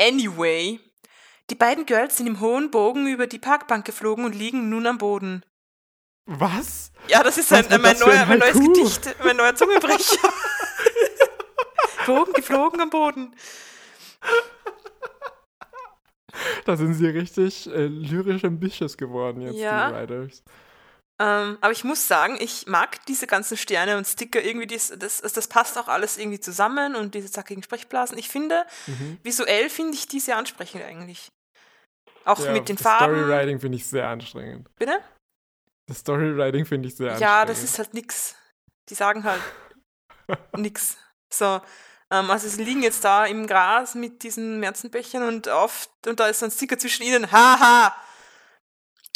Anyway, 0.01 0.81
die 1.51 1.55
beiden 1.55 1.87
Girls 1.87 2.17
sind 2.17 2.27
im 2.27 2.41
hohen 2.41 2.71
Bogen 2.71 3.07
über 3.07 3.27
die 3.27 3.39
Parkbank 3.39 3.85
geflogen 3.85 4.25
und 4.25 4.35
liegen 4.35 4.69
nun 4.69 4.87
am 4.87 4.99
Boden. 4.99 5.45
Was? 6.27 6.91
Ja, 7.09 7.23
das 7.23 7.37
ist 7.39 7.53
ein, 7.53 7.69
wird 7.71 7.83
mein, 7.83 7.93
das 7.93 8.03
für 8.03 8.11
ein 8.11 8.17
neuer, 8.17 8.27
mein 8.27 8.39
neues? 8.39 8.55
Gedicht, 8.59 9.17
mein 9.25 9.37
neuer 9.37 9.55
Zungenbrecher. 9.55 10.29
Bogen 12.07 12.33
geflogen 12.33 12.81
am 12.81 12.91
Boden. 12.91 13.35
Da 16.65 16.77
sind 16.77 16.95
sie 16.95 17.07
richtig 17.07 17.67
äh, 17.69 17.87
lyrisch 17.87 18.45
ambitious 18.45 18.97
geworden 18.97 19.43
jetzt, 19.43 19.57
Ja. 19.59 19.91
die 19.91 19.97
Riders. 19.97 20.43
Ähm, 21.21 21.59
aber 21.61 21.71
ich 21.73 21.85
muss 21.85 22.09
sagen, 22.09 22.37
ich 22.41 22.67
mag 22.67 23.05
diese 23.07 23.27
ganzen 23.29 23.57
Sterne 23.57 23.97
und 23.97 24.05
Sticker 24.07 24.43
irgendwie, 24.43 24.67
das, 24.67 24.93
das, 24.97 25.21
das 25.21 25.47
passt 25.47 25.79
auch 25.79 25.87
alles 25.87 26.19
irgendwie 26.19 26.41
zusammen 26.41 26.97
und 26.97 27.15
diese 27.15 27.31
zackigen 27.31 27.63
Sprechblasen. 27.63 28.19
Ich 28.19 28.29
finde, 28.29 28.67
Mhm. 28.89 29.19
visuell 29.23 29.71
finde 29.71 29.95
ich 29.95 30.09
die 30.09 30.19
sehr 30.19 30.37
ansprechend 30.37 30.83
eigentlich. 30.83 31.29
Auch 32.25 32.41
Ja, 32.41 32.53
mit 32.53 32.69
den 32.69 32.77
das 32.77 32.83
Farben. 32.83 33.15
Storywriting 33.15 33.61
finde 33.61 33.77
ich 33.77 33.87
sehr 33.87 34.09
anstrengend. 34.09 34.69
Bitte? 34.77 34.99
Das 35.87 35.99
Storywriting 35.99 36.65
finde 36.67 36.89
ich 36.89 36.97
sehr 36.97 37.11
anstrengend. 37.13 37.33
Ja, 37.33 37.45
das 37.45 37.63
ist 37.63 37.79
halt 37.79 37.95
nix. 37.95 38.35
Die 38.89 38.95
sagen 38.95 39.23
halt 39.23 39.43
nix. 40.57 40.97
So, 41.33 41.61
ähm, 42.11 42.31
also 42.31 42.49
sie 42.49 42.65
liegen 42.65 42.83
jetzt 42.83 43.05
da 43.05 43.25
im 43.27 43.47
Gras 43.47 43.95
mit 43.95 44.23
diesen 44.25 44.59
Märzenbechern 44.59 45.23
und 45.23 45.47
oft, 45.49 45.91
und 46.07 46.19
da 46.19 46.27
ist 46.27 46.41
so 46.41 46.47
ein 46.47 46.51
Sticker 46.51 46.79
zwischen 46.79 47.03
ihnen, 47.05 47.31
haha! 47.31 47.95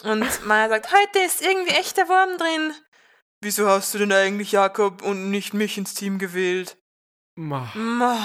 Und 0.04 0.46
Maya 0.46 0.68
sagt, 0.68 0.92
heute 0.92 1.18
ist 1.20 1.42
irgendwie 1.42 1.74
echter 1.74 2.08
Wurm 2.08 2.38
drin. 2.38 2.74
Wieso 3.40 3.68
hast 3.68 3.94
du 3.94 3.98
denn 3.98 4.12
eigentlich 4.12 4.52
Jakob 4.52 5.02
und 5.02 5.30
nicht 5.30 5.54
mich 5.54 5.78
ins 5.78 5.94
Team 5.94 6.18
gewählt? 6.18 6.76
Ma. 7.36 7.70
Ma, 7.74 8.18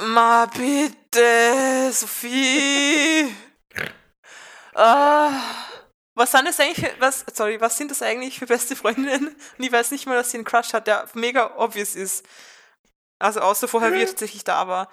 Ma 0.00 0.46
bitte, 0.46 1.90
Sophie. 1.92 3.34
Ah, 4.74 5.32
was 6.14 6.30
sind 6.30 6.46
das 6.46 6.60
eigentlich 6.60 6.86
für, 6.86 7.00
was, 7.00 7.24
sorry, 7.32 7.60
was 7.60 7.76
sind 7.76 7.90
das 7.90 8.02
eigentlich 8.02 8.38
für 8.38 8.46
beste 8.46 8.76
Freundinnen? 8.76 9.28
Und 9.28 9.64
ich 9.64 9.72
weiß 9.72 9.90
nicht 9.90 10.06
mal, 10.06 10.14
dass 10.14 10.30
sie 10.30 10.36
einen 10.36 10.44
Crush 10.44 10.72
hat, 10.72 10.86
der 10.86 11.08
mega 11.14 11.56
obvious 11.56 11.94
ist. 11.94 12.24
Also 13.18 13.40
außer 13.40 13.66
vorher, 13.66 13.92
wie 13.92 14.02
er 14.02 14.06
tatsächlich 14.08 14.44
da 14.44 14.68
war. 14.68 14.88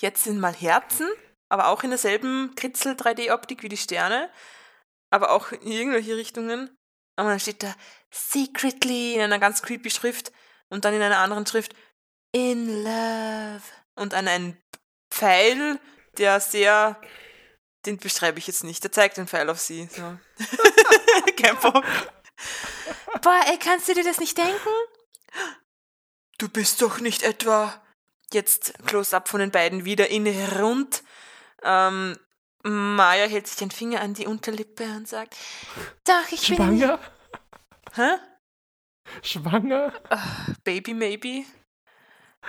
Jetzt 0.00 0.24
sind 0.24 0.40
mal 0.40 0.54
Herzen, 0.54 1.08
aber 1.50 1.68
auch 1.68 1.82
in 1.82 1.90
derselben 1.90 2.54
Kritzel 2.54 2.94
3D-Optik 2.94 3.62
wie 3.62 3.68
die 3.68 3.76
Sterne, 3.76 4.30
aber 5.10 5.32
auch 5.32 5.52
in 5.52 5.70
irgendwelche 5.70 6.16
Richtungen. 6.16 6.74
Aber 7.16 7.28
dann 7.28 7.40
steht 7.40 7.62
da 7.62 7.74
secretly 8.10 9.14
in 9.14 9.20
einer 9.20 9.38
ganz 9.38 9.60
creepy 9.60 9.90
Schrift 9.90 10.32
und 10.70 10.84
dann 10.84 10.94
in 10.94 11.02
einer 11.02 11.18
anderen 11.18 11.44
Schrift 11.44 11.74
in 12.32 12.84
love 12.84 13.62
und 13.96 14.14
an 14.14 14.28
einen 14.28 14.62
Pfeil, 15.10 15.80
der 16.16 16.40
sehr, 16.40 17.00
den 17.84 17.98
beschreibe 17.98 18.38
ich 18.38 18.46
jetzt 18.46 18.62
nicht, 18.64 18.84
der 18.84 18.92
zeigt 18.92 19.16
den 19.16 19.26
Pfeil 19.26 19.50
auf 19.50 19.58
sie. 19.58 19.88
So. 19.90 20.02
Kein 21.36 21.58
Bock. 21.58 21.84
Boah, 23.22 23.40
ey, 23.48 23.58
kannst 23.58 23.88
du 23.88 23.94
dir 23.94 24.04
das 24.04 24.20
nicht 24.20 24.38
denken? 24.38 24.70
Du 26.38 26.48
bist 26.48 26.80
doch 26.80 27.00
nicht 27.00 27.22
etwa. 27.22 27.82
Jetzt 28.32 28.74
Close-up 28.86 29.28
von 29.28 29.40
den 29.40 29.50
beiden 29.50 29.84
wieder 29.84 30.08
in 30.08 30.26
rund. 30.56 31.02
Ähm, 31.62 32.16
Maya 32.62 33.26
hält 33.26 33.46
sich 33.46 33.56
den 33.56 33.70
Finger 33.70 34.00
an 34.00 34.14
die 34.14 34.26
Unterlippe 34.26 34.84
und 34.84 35.08
sagt: 35.08 35.36
Doch, 36.04 36.30
ich 36.30 36.48
bin. 36.48 36.56
Schwanger? 36.56 36.98
Hä? 37.94 38.16
Schwanger? 39.22 39.92
Baby 40.64 40.94
maybe. 40.94 41.44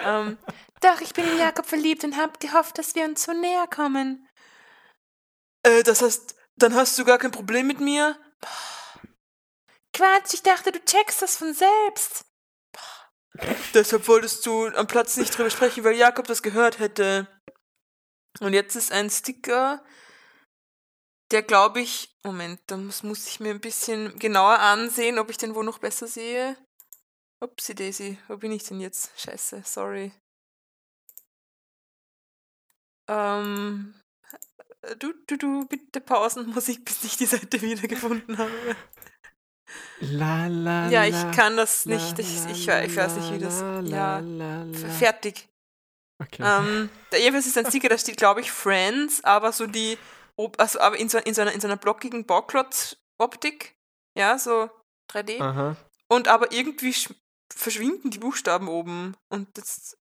Ähm, 0.04 0.38
doch, 0.82 1.02
ich 1.02 1.14
bin 1.14 1.28
in 1.28 1.38
Jakob 1.38 1.66
verliebt 1.66 2.04
und 2.04 2.18
hab 2.18 2.40
gehofft, 2.40 2.78
dass 2.78 2.96
wir 2.96 3.06
uns 3.06 3.24
so 3.24 3.34
näher 3.34 3.68
kommen. 3.68 4.28
Äh, 5.64 5.84
das 5.84 6.02
heißt, 6.02 6.36
dann 6.56 6.76
hast 6.76 6.98
du 6.98 7.06
gar 7.06 7.18
kein 7.18 7.32
Problem 7.32 7.68
mit 7.68 7.80
mir? 7.80 8.18
Quatsch, 9.94 10.34
ich 10.34 10.44
dachte, 10.44 10.72
du 10.72 10.84
checkst 10.84 11.22
das 11.22 11.38
von 11.38 11.54
selbst. 11.54 12.26
Deshalb 13.74 14.08
wolltest 14.08 14.46
du 14.46 14.68
am 14.68 14.88
Platz 14.88 15.18
nicht 15.18 15.38
drüber 15.38 15.50
sprechen, 15.50 15.84
weil 15.84 15.96
Jakob 15.96 16.28
das 16.28 16.42
gehört 16.42 16.80
hätte. 16.80 17.28
Und 18.42 18.54
jetzt 18.54 18.76
ist 18.76 18.92
ein 18.92 19.10
Sticker, 19.10 19.84
der 21.32 21.44
glaube 21.44 21.80
ich. 21.80 22.18
Moment, 22.24 22.60
da 22.68 22.78
muss, 22.78 23.04
ich 23.28 23.40
mir 23.40 23.52
ein 23.52 23.62
bisschen 23.62 24.18
genauer 24.18 24.60
ansehen, 24.60 25.20
ob 25.20 25.30
ich 25.30 25.38
den 25.38 25.56
wo 25.56 25.64
noch 25.64 25.78
besser 25.78 26.08
sehe. 26.08 26.58
Upsi 27.40 27.76
Daisy, 27.76 28.18
wo 28.28 28.38
bin 28.38 28.52
ich 28.52 28.64
denn 28.64 28.80
jetzt? 28.80 29.12
Scheiße, 29.20 29.64
sorry. 29.66 30.12
Ähm. 33.08 33.94
Du, 34.98 35.14
du, 35.28 35.38
du, 35.38 35.68
bitte 35.68 36.02
Pausenmusik, 36.02 36.84
bis 36.86 37.04
ich 37.04 37.18
die 37.18 37.28
Seite 37.28 37.62
wiedergefunden 37.62 38.40
habe. 38.40 38.76
La, 40.00 40.48
la, 40.48 40.90
Ja, 40.90 41.06
ich 41.06 41.36
kann 41.36 41.56
das 41.58 41.86
nicht. 41.86 42.18
Ich, 42.18 42.46
ich, 42.48 42.68
ich 42.68 42.96
weiß 42.96 43.16
nicht, 43.18 43.34
wie 43.34 43.40
das. 43.40 43.62
Ja, 43.88 44.24
fertig. 44.98 45.51
Okay. 46.22 46.44
Ähm, 46.46 46.90
jedenfalls 47.14 47.48
ist 47.48 47.58
ein 47.58 47.66
Sticker, 47.66 47.90
da 47.90 47.98
steht, 47.98 48.18
glaube 48.18 48.42
ich, 48.42 48.52
Friends, 48.52 49.24
aber 49.24 49.52
so 49.52 49.66
die, 49.66 49.98
ob- 50.36 50.60
also 50.60 50.80
aber 50.80 50.98
in 50.98 51.10
so, 51.10 51.18
in 51.18 51.34
so, 51.34 51.42
einer, 51.42 51.52
in 51.52 51.62
so 51.62 51.68
einer 51.68 51.78
blockigen 51.78 52.26
Bauklotz-Optik. 52.26 53.76
Ja, 54.18 54.38
so 54.38 54.70
3D. 55.12 55.42
Aha. 55.42 55.76
Und 56.10 56.28
aber 56.28 56.52
irgendwie 56.52 56.92
sch- 56.92 57.16
verschwinden 57.54 58.12
die 58.12 58.20
Buchstaben 58.20 58.68
oben. 58.68 59.16
Und 59.30 59.48
das 59.58 59.98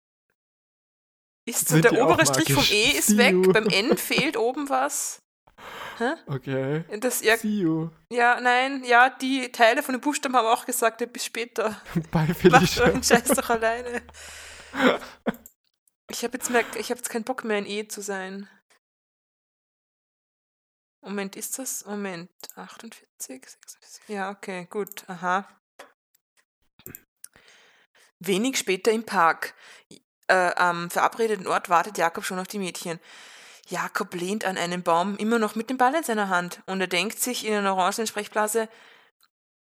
ist 1.46 1.70
so, 1.70 1.80
der 1.80 1.94
obere 2.02 2.26
Strich 2.26 2.52
vom? 2.54 2.64
E 2.70 2.98
ist 2.98 3.08
See 3.08 3.18
weg, 3.18 3.34
you. 3.34 3.52
beim 3.54 3.68
N 3.68 3.98
fehlt 3.98 4.38
oben 4.38 4.70
was. 4.70 5.20
Hä? 5.98 6.14
Okay. 6.28 6.84
Das, 7.00 7.22
ja, 7.22 7.38
See 7.38 7.48
you. 7.62 7.90
ja, 8.12 8.40
nein, 8.42 8.84
ja, 8.84 9.10
die 9.10 9.52
Teile 9.52 9.82
von 9.84 9.94
den 9.96 10.02
Buchstaben 10.02 10.36
haben 10.36 10.48
auch 10.48 10.66
gesagt, 10.66 11.02
ja, 11.02 11.08
bis 11.08 11.26
später. 11.26 11.82
Bye, 12.12 12.28
Mach 12.30 12.36
Felicia. 12.36 12.84
euren 12.86 13.04
Scheiß 13.04 13.30
doch 13.30 13.50
alleine. 13.50 14.02
Ich 16.10 16.24
habe 16.24 16.38
jetzt, 16.38 16.50
hab 16.50 16.76
jetzt 16.76 17.10
keinen 17.10 17.24
Bock 17.24 17.44
mehr, 17.44 17.58
ein 17.58 17.66
E 17.66 17.88
zu 17.88 18.02
sein. 18.02 18.50
Moment, 21.02 21.36
ist 21.36 21.60
das? 21.60 21.86
Moment, 21.86 22.30
48, 22.56 23.08
46. 23.50 24.08
Ja, 24.08 24.32
okay, 24.32 24.68
gut, 24.70 25.08
aha. 25.10 25.48
Wenig 28.20 28.58
später 28.58 28.92
im 28.92 29.06
Park. 29.06 29.54
Äh, 30.28 30.54
am 30.56 30.90
verabredeten 30.90 31.48
Ort 31.48 31.70
wartet 31.70 31.98
Jakob 31.98 32.26
schon 32.26 32.40
auf 32.40 32.48
die 32.48 32.60
Mädchen. 32.60 33.00
Jakob 33.68 34.14
lehnt 34.14 34.46
an 34.46 34.58
einem 34.58 34.84
Baum, 34.84 35.18
immer 35.18 35.40
noch 35.40 35.56
mit 35.56 35.70
dem 35.70 35.78
Ball 35.78 35.94
in 35.96 36.04
seiner 36.04 36.30
Hand, 36.30 36.62
und 36.68 36.82
er 36.82 36.88
denkt 36.88 37.20
sich 37.20 37.46
in 37.46 37.54
einer 37.54 37.76
orangenen 37.76 38.08
Sprechblase: 38.08 38.70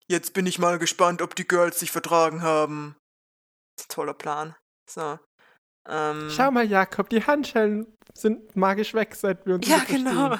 Jetzt 0.08 0.34
bin 0.34 0.46
ich 0.46 0.58
mal 0.58 0.78
gespannt, 0.78 1.22
ob 1.22 1.34
die 1.34 1.48
Girls 1.48 1.80
sich 1.80 1.90
vertragen 1.90 2.42
haben. 2.42 2.96
Toller 3.88 4.14
Plan. 4.14 4.54
So. 4.88 5.18
Ähm, 5.88 6.30
Schau 6.30 6.50
mal, 6.50 6.64
Jakob, 6.66 7.08
die 7.10 7.24
Handschellen 7.24 7.86
sind 8.14 8.56
magisch 8.56 8.94
weg, 8.94 9.14
seit 9.14 9.44
wir 9.46 9.56
uns 9.56 9.68
Ja, 9.68 9.78
genau. 9.86 10.38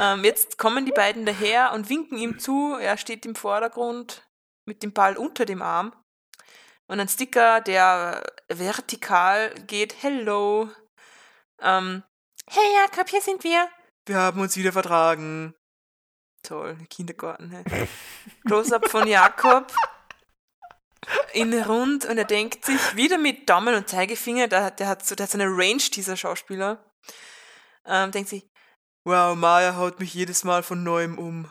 ähm, 0.00 0.24
jetzt 0.24 0.58
kommen 0.58 0.86
die 0.86 0.92
beiden 0.92 1.26
daher 1.26 1.72
und 1.72 1.88
winken 1.88 2.18
ihm 2.18 2.38
zu. 2.38 2.76
Er 2.80 2.96
steht 2.96 3.26
im 3.26 3.34
Vordergrund 3.34 4.26
mit 4.66 4.82
dem 4.82 4.92
Ball 4.92 5.16
unter 5.16 5.44
dem 5.44 5.62
Arm. 5.62 5.92
Und 6.90 7.00
ein 7.00 7.08
Sticker, 7.08 7.60
der 7.60 8.22
vertikal 8.48 9.54
geht. 9.66 10.02
Hello. 10.02 10.68
Ähm, 11.60 12.02
hey 12.50 12.74
Jakob, 12.74 13.08
hier 13.08 13.20
sind 13.20 13.44
wir. 13.44 13.68
Wir 14.06 14.16
haben 14.16 14.40
uns 14.40 14.56
wieder 14.56 14.72
vertragen. 14.72 15.54
Toll, 16.42 16.76
Kindergarten. 16.90 17.50
Hey. 17.50 17.88
Close-up 18.46 18.88
von 18.88 19.06
Jakob 19.06 19.72
in 21.32 21.52
rund 21.62 22.04
und 22.04 22.18
er 22.18 22.24
denkt 22.24 22.64
sich 22.64 22.96
wieder 22.96 23.18
mit 23.18 23.48
Daumen 23.48 23.74
und 23.74 23.88
Zeigefinger, 23.88 24.48
der, 24.48 24.70
der, 24.70 24.88
hat, 24.88 25.04
so, 25.04 25.14
der 25.14 25.24
hat 25.24 25.30
so 25.30 25.38
eine 25.38 25.48
Range, 25.50 25.82
dieser 25.94 26.16
Schauspieler, 26.16 26.84
ähm, 27.86 28.10
denkt 28.12 28.28
sich, 28.30 28.46
wow, 29.06 29.34
Maya 29.36 29.76
haut 29.76 29.98
mich 29.98 30.14
jedes 30.14 30.44
Mal 30.44 30.62
von 30.62 30.82
neuem 30.84 31.18
um. 31.18 31.50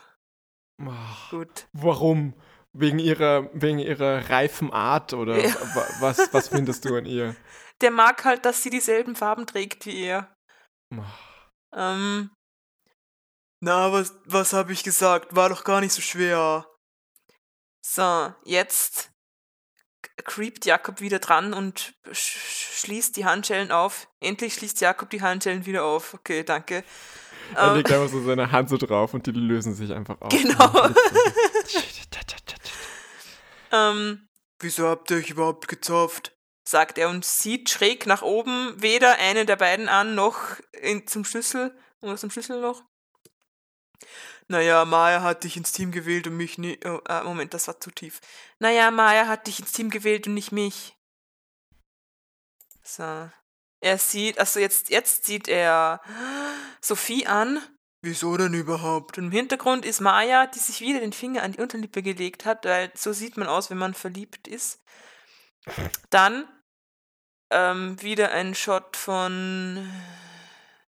Oh, 0.82 1.30
Gut. 1.30 1.68
warum? 1.74 2.34
Wegen 2.74 2.99
ihrer, 2.99 3.49
wegen 3.54 3.80
ihrer 3.80 4.30
reifen 4.30 4.72
Art 4.72 5.14
oder 5.14 5.38
Ja. 5.38 5.54
wa- 5.76 5.88
was, 5.99 6.34
was 6.34 6.47
findest 6.47 6.86
du 6.86 6.95
an 6.95 7.06
ihr? 7.06 7.36
Der 7.82 7.91
mag 7.91 8.24
halt, 8.24 8.45
dass 8.45 8.64
sie 8.64 8.70
dieselben 8.70 9.16
Farben 9.18 9.45
trägt 9.45 9.86
wie 9.86 10.06
er. 10.06 10.34
Ähm, 11.76 12.32
na, 13.62 13.91
was, 13.91 14.16
was 14.26 14.54
habe 14.54 14.72
ich 14.72 14.84
gesagt? 14.84 15.36
War 15.36 15.49
doch 15.49 15.66
gar 15.66 15.82
nicht 15.82 15.91
so 15.93 16.02
schwer. 16.02 16.66
So, 17.86 18.34
jetzt 18.45 19.11
creept 20.26 20.65
Jakob 20.65 21.01
wieder 21.01 21.19
dran 21.19 21.53
und 21.53 21.93
sch 22.11 22.38
schließt 22.82 23.15
die 23.15 23.26
Handschellen 23.26 23.72
auf. 23.72 24.07
Endlich 24.19 24.55
schließt 24.55 24.82
Jakob 24.82 25.09
die 25.11 25.22
Handschellen 25.22 25.65
wieder 25.65 25.84
auf. 25.84 26.13
Okay, 26.13 26.43
danke. 26.43 26.84
Er 27.55 27.69
Ähm, 27.72 27.78
legt 27.78 27.91
einfach 27.91 28.09
so 28.09 28.24
seine 28.24 28.51
Hand 28.51 28.69
so 28.69 28.78
drauf 28.78 29.13
und 29.13 29.28
die 29.28 29.32
lösen 29.32 29.76
sich 29.76 29.93
einfach 29.93 30.19
auf. 30.22 30.30
Genau. 30.30 30.89
Ähm, 33.74 34.28
Wieso 34.59 34.88
habt 34.88 35.09
ihr 35.11 35.17
euch 35.17 35.30
überhaupt 35.30 35.67
gezopft? 35.67 36.36
sagt 36.63 36.97
er 36.97 37.09
und 37.09 37.26
sieht 37.26 37.69
schräg 37.69 38.05
nach 38.05 38.22
oben 38.22 38.74
weder 38.82 39.17
einen 39.17 39.45
der 39.47 39.55
beiden 39.55 39.89
an, 39.89 40.15
noch 40.15 40.38
in, 40.74 41.05
zum 41.07 41.26
Schlüssel 41.26 41.76
oder 42.01 42.15
zum 42.17 42.30
Schlüsselloch. 42.30 42.84
Naja, 44.47 44.84
Maya 44.86 45.22
hat 45.22 45.43
dich 45.43 45.58
ins 45.58 45.72
Team 45.72 45.91
gewählt 45.91 46.28
und 46.28 46.38
mich 46.38 46.58
nicht. 46.58 46.86
Oh, 46.86 46.99
äh, 47.08 47.24
Moment, 47.24 47.54
das 47.54 47.68
war 47.68 47.80
zu 47.80 47.91
tief. 47.91 48.20
Naja, 48.60 48.91
Maya 48.91 49.28
hat 49.28 49.47
dich 49.47 49.60
ins 49.60 49.72
Team 49.72 49.89
gewählt 49.89 50.28
und 50.28 50.34
nicht 50.34 50.52
mich. 50.52 50.95
So. 52.84 53.30
Er 53.84 53.97
sieht, 53.97 54.38
also 54.39 54.60
jetzt, 54.60 54.89
jetzt 54.89 55.26
sieht 55.26 55.47
er 55.47 56.02
Sophie 56.82 57.26
an. 57.26 57.60
Wieso 58.04 58.36
denn 58.36 58.54
überhaupt? 58.54 59.18
Und 59.18 59.26
im 59.26 59.32
Hintergrund 59.32 59.86
ist 59.86 60.02
Maya, 60.02 60.47
die 60.47 60.60
sich 60.60 60.82
wieder 60.82 60.99
den 60.99 61.14
Finger 61.14 61.43
an 61.43 61.54
die 61.54 61.62
Unterlippe 61.62 62.02
gelegt 62.04 62.45
hat, 62.45 62.66
weil 62.66 62.91
so 62.95 63.14
sieht 63.14 63.38
man 63.38 63.47
aus, 63.47 63.70
wenn 63.70 63.78
man 63.78 63.93
verliebt 63.93 64.47
ist. 64.47 64.84
Dann 66.10 66.47
ähm, 67.52 68.02
wieder 68.02 68.32
ein 68.32 68.56
Shot 68.56 68.97
von 68.97 69.88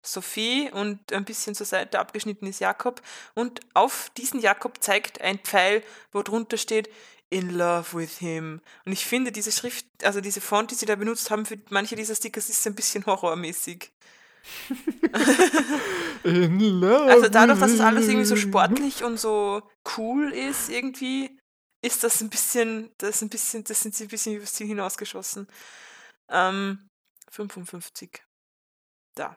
Sophie 0.06 0.70
und 0.72 1.12
ein 1.12 1.24
bisschen 1.24 1.54
zur 1.54 1.66
Seite 1.66 1.98
abgeschnitten 1.98 2.46
ist 2.46 2.60
Jakob. 2.60 3.02
Und 3.34 3.60
auf 3.74 4.10
diesen 4.16 4.40
Jakob 4.40 4.82
zeigt 4.82 5.20
ein 5.20 5.38
Pfeil, 5.38 5.82
wo 6.12 6.22
drunter 6.22 6.56
steht 6.56 6.88
In 7.28 7.50
love 7.50 7.98
with 7.98 8.18
him. 8.18 8.60
Und 8.84 8.92
ich 8.92 9.04
finde, 9.04 9.32
diese 9.32 9.50
Schrift, 9.50 9.84
also 10.04 10.20
diese 10.20 10.40
Font, 10.40 10.70
die 10.70 10.76
sie 10.76 10.86
da 10.86 10.94
benutzt 10.94 11.30
haben 11.30 11.44
für 11.44 11.58
manche 11.70 11.96
dieser 11.96 12.14
Stickers, 12.14 12.48
ist 12.48 12.64
ein 12.66 12.76
bisschen 12.76 13.04
horrormäßig. 13.04 13.90
In 16.22 16.60
love 16.60 17.10
Also 17.10 17.28
dadurch, 17.28 17.58
dass 17.58 17.72
es 17.72 17.80
with 17.80 17.84
alles 17.84 18.06
irgendwie 18.06 18.26
so 18.26 18.36
sportlich 18.36 19.02
und 19.02 19.18
so 19.18 19.62
cool 19.96 20.32
ist, 20.32 20.68
irgendwie, 20.68 21.36
ist 21.82 22.04
das 22.04 22.20
ein 22.20 22.30
bisschen, 22.30 22.92
das 22.98 23.16
ist 23.16 23.22
ein 23.22 23.28
bisschen, 23.28 23.64
das 23.64 23.80
sind 23.80 23.96
sie 23.96 24.04
ein 24.04 24.08
bisschen 24.08 24.36
übers 24.36 24.54
Ziel 24.54 24.68
hinausgeschossen. 24.68 25.48
Ähm, 26.28 26.88
55. 27.30 28.22
Da. 29.16 29.36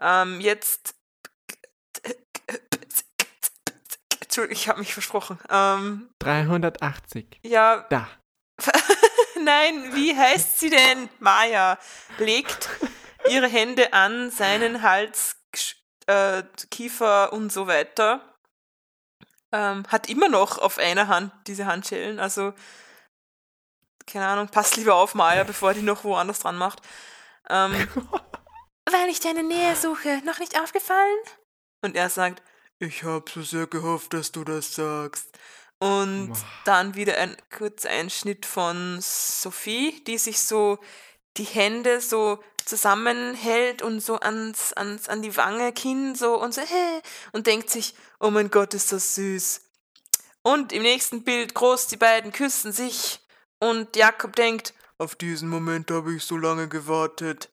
Ähm, 0.00 0.40
jetzt. 0.40 0.94
Entschuldigung, 4.22 4.56
ich 4.56 4.68
habe 4.68 4.78
mich 4.78 4.92
versprochen. 4.94 5.38
Ähm, 5.50 6.10
380. 6.20 7.40
ja, 7.42 7.86
Da. 7.90 8.08
Nein, 9.42 9.94
wie 9.94 10.16
heißt 10.16 10.60
sie 10.60 10.70
denn? 10.70 11.08
Maya 11.18 11.78
legt 12.18 12.68
ihre 13.28 13.48
Hände 13.48 13.92
an 13.92 14.30
seinen 14.30 14.82
Hals, 14.82 15.36
äh, 16.06 16.42
Kiefer 16.70 17.32
und 17.32 17.50
so 17.52 17.66
weiter. 17.66 18.36
Ähm, 19.52 19.84
hat 19.88 20.08
immer 20.08 20.28
noch 20.28 20.58
auf 20.58 20.78
einer 20.78 21.08
Hand 21.08 21.32
diese 21.46 21.66
Handschellen. 21.66 22.20
Also, 22.20 22.54
keine 24.06 24.26
Ahnung, 24.26 24.48
pass 24.48 24.76
lieber 24.76 24.94
auf, 24.94 25.14
Maya, 25.14 25.42
bevor 25.44 25.74
die 25.74 25.82
noch 25.82 26.04
woanders 26.04 26.40
dran 26.40 26.56
macht. 26.56 26.82
Ähm, 27.48 27.88
weil 28.92 29.08
ich 29.08 29.20
deine 29.20 29.42
Nähe 29.42 29.76
suche, 29.76 30.22
noch 30.24 30.38
nicht 30.38 30.58
aufgefallen? 30.60 31.18
Und 31.82 31.96
er 31.96 32.10
sagt, 32.10 32.42
ich 32.78 33.04
habe 33.04 33.30
so 33.30 33.42
sehr 33.42 33.66
gehofft, 33.66 34.14
dass 34.14 34.32
du 34.32 34.44
das 34.44 34.74
sagst. 34.74 35.28
Und 35.78 36.32
dann 36.64 36.94
wieder 36.94 37.16
ein 37.16 37.36
kurzer 37.56 37.88
Einschnitt 37.88 38.44
von 38.44 38.98
Sophie, 39.00 40.02
die 40.04 40.18
sich 40.18 40.40
so 40.40 40.78
die 41.36 41.44
Hände 41.44 42.00
so 42.00 42.42
zusammenhält 42.66 43.82
und 43.82 44.00
so 44.00 44.20
ans, 44.20 44.72
ans, 44.74 45.08
an 45.08 45.22
die 45.22 45.36
Wange, 45.36 45.72
Kinn 45.72 46.14
so 46.14 46.40
und 46.40 46.52
so, 46.52 46.60
hä, 46.60 47.02
und 47.32 47.46
denkt 47.46 47.70
sich, 47.70 47.94
oh 48.20 48.30
mein 48.30 48.50
Gott, 48.50 48.74
ist 48.74 48.92
das 48.92 49.14
süß. 49.14 49.62
Und 50.42 50.72
im 50.72 50.82
nächsten 50.82 51.24
Bild 51.24 51.54
groß, 51.54 51.88
die 51.88 51.96
beiden 51.96 52.32
küssen 52.32 52.72
sich. 52.72 53.20
Und 53.58 53.96
Jakob 53.96 54.36
denkt, 54.36 54.74
auf 54.98 55.16
diesen 55.16 55.48
Moment 55.48 55.90
habe 55.90 56.14
ich 56.14 56.24
so 56.24 56.36
lange 56.36 56.68
gewartet. 56.68 57.50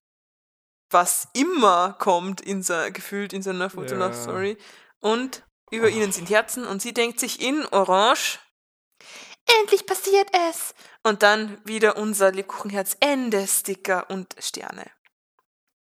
Was 0.89 1.27
immer 1.33 1.93
kommt 1.99 2.39
in 2.41 2.63
se 2.63 2.91
gefühlt 2.91 3.33
in 3.33 3.41
seiner 3.41 3.69
Fotolove-Story. 3.69 4.57
Und 4.99 5.43
über 5.69 5.89
ihnen 5.89 6.11
sind 6.11 6.29
Herzen 6.29 6.65
und 6.65 6.81
sie 6.81 6.93
denkt 6.93 7.19
sich 7.19 7.41
in 7.41 7.65
Orange, 7.67 8.39
endlich 9.59 9.85
passiert 9.85 10.29
es. 10.49 10.73
Und 11.03 11.23
dann 11.23 11.57
wieder 11.65 11.97
unser 11.97 12.31
Lebkuchenherz 12.31 12.95
Ende 12.99 13.45
Sticker 13.47 14.09
und 14.09 14.35
Sterne. 14.39 14.89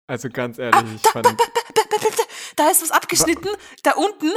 Also 0.06 0.28
ganz 0.28 0.58
ehrlich, 0.58 0.74
Ah, 0.76 0.84
ich 0.94 1.02
da, 1.02 1.10
fand. 1.10 1.26
da, 1.26 1.34
da, 1.34 2.22
da 2.56 2.70
ist 2.70 2.82
was 2.82 2.90
abgeschnitten, 2.90 3.48
da 3.82 3.92
unten. 3.92 4.30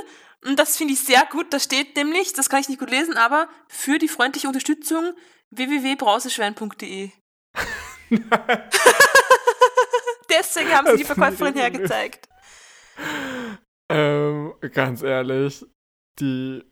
Und 0.46 0.58
das 0.58 0.78
finde 0.78 0.94
ich 0.94 1.02
sehr 1.02 1.26
gut. 1.32 1.52
Da 1.52 1.60
steht 1.60 1.96
nämlich, 1.98 2.32
das 2.34 2.50
kann 2.50 2.62
ich 2.62 2.70
nicht 2.70 2.80
gut 2.80 2.90
lesen, 2.92 3.18
aber 3.18 3.50
für 3.68 3.98
die 3.98 4.08
freundliche 4.08 4.48
Unterstützung 4.48 5.14
www.brauseschwein.de. 5.50 7.12
Deswegen 10.30 10.70
haben 10.72 10.88
sie 10.92 10.98
die 10.98 11.04
Verkäuferin 11.04 11.54
hergezeigt. 11.56 12.28
ähm, 13.90 14.54
ganz 14.74 15.02
ehrlich, 15.04 15.66
die 16.20 16.64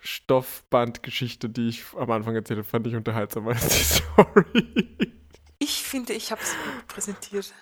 Stoffbandgeschichte, 0.00 1.48
die 1.48 1.68
ich 1.68 1.84
am 1.96 2.10
Anfang 2.10 2.34
erzählt 2.34 2.58
habe, 2.58 2.68
fand 2.68 2.86
ich 2.86 2.94
unterhaltsamer 2.94 3.50
als 3.52 3.68
die 3.68 3.84
Story. 3.94 5.12
Ich 5.58 5.82
finde, 5.82 6.12
ich 6.12 6.30
habe 6.30 6.42
es 6.42 6.50
gut 6.52 6.86
präsentiert. 6.88 7.52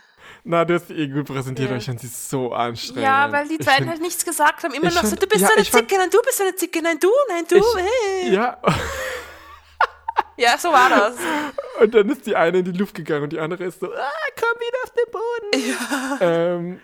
Na, 0.44 0.64
du 0.64 0.74
hast 0.74 0.88
die 0.88 0.94
eh 0.94 1.08
gut 1.08 1.26
präsentiert, 1.26 1.68
Ja. 1.68 1.74
aber 1.74 1.78
ich 1.80 1.86
fand 1.86 2.00
sie 2.00 2.06
so 2.08 2.52
anstrengend. 2.52 3.02
Ja, 3.04 3.30
weil 3.30 3.46
die 3.48 3.58
beiden 3.58 3.88
halt 3.88 4.00
nichts 4.00 4.24
gesagt 4.24 4.64
haben. 4.64 4.72
Immer 4.74 4.86
noch 4.90 5.02
so, 5.02 5.08
find- 5.10 5.22
du 5.22 5.26
bist 5.28 5.42
ja, 5.42 5.48
so 5.48 5.54
eine 5.54 5.64
fand- 5.64 5.88
Zicke, 5.88 6.00
nein, 6.00 6.10
du 6.10 6.20
bist 6.22 6.38
so 6.38 6.42
eine 6.44 6.54
Zicke, 6.56 6.82
nein, 6.82 6.98
du, 6.98 7.10
nein, 7.28 7.44
du. 7.48 7.56
Ich- 7.56 7.64
hey. 7.76 8.32
Ja, 8.34 8.60
ja, 10.37 10.59
so 10.59 10.68
war 10.68 10.89
das. 10.89 11.16
und 11.80 11.95
dann 11.95 12.09
ist 12.09 12.26
die 12.26 12.37
eine 12.37 12.59
in 12.59 12.64
die 12.64 12.72
Luft 12.72 12.95
gegangen 12.95 13.24
und 13.24 13.33
die 13.33 13.41
andere 13.41 13.64
ist 13.64 13.80
so, 13.80 13.87
ah, 13.93 14.11
komm 14.39 14.61
wieder 14.61 14.78
auf 14.85 14.93
den 14.93 15.11
Boden. 15.12 15.70
Ja. 15.70 16.18
ähm, 16.20 16.80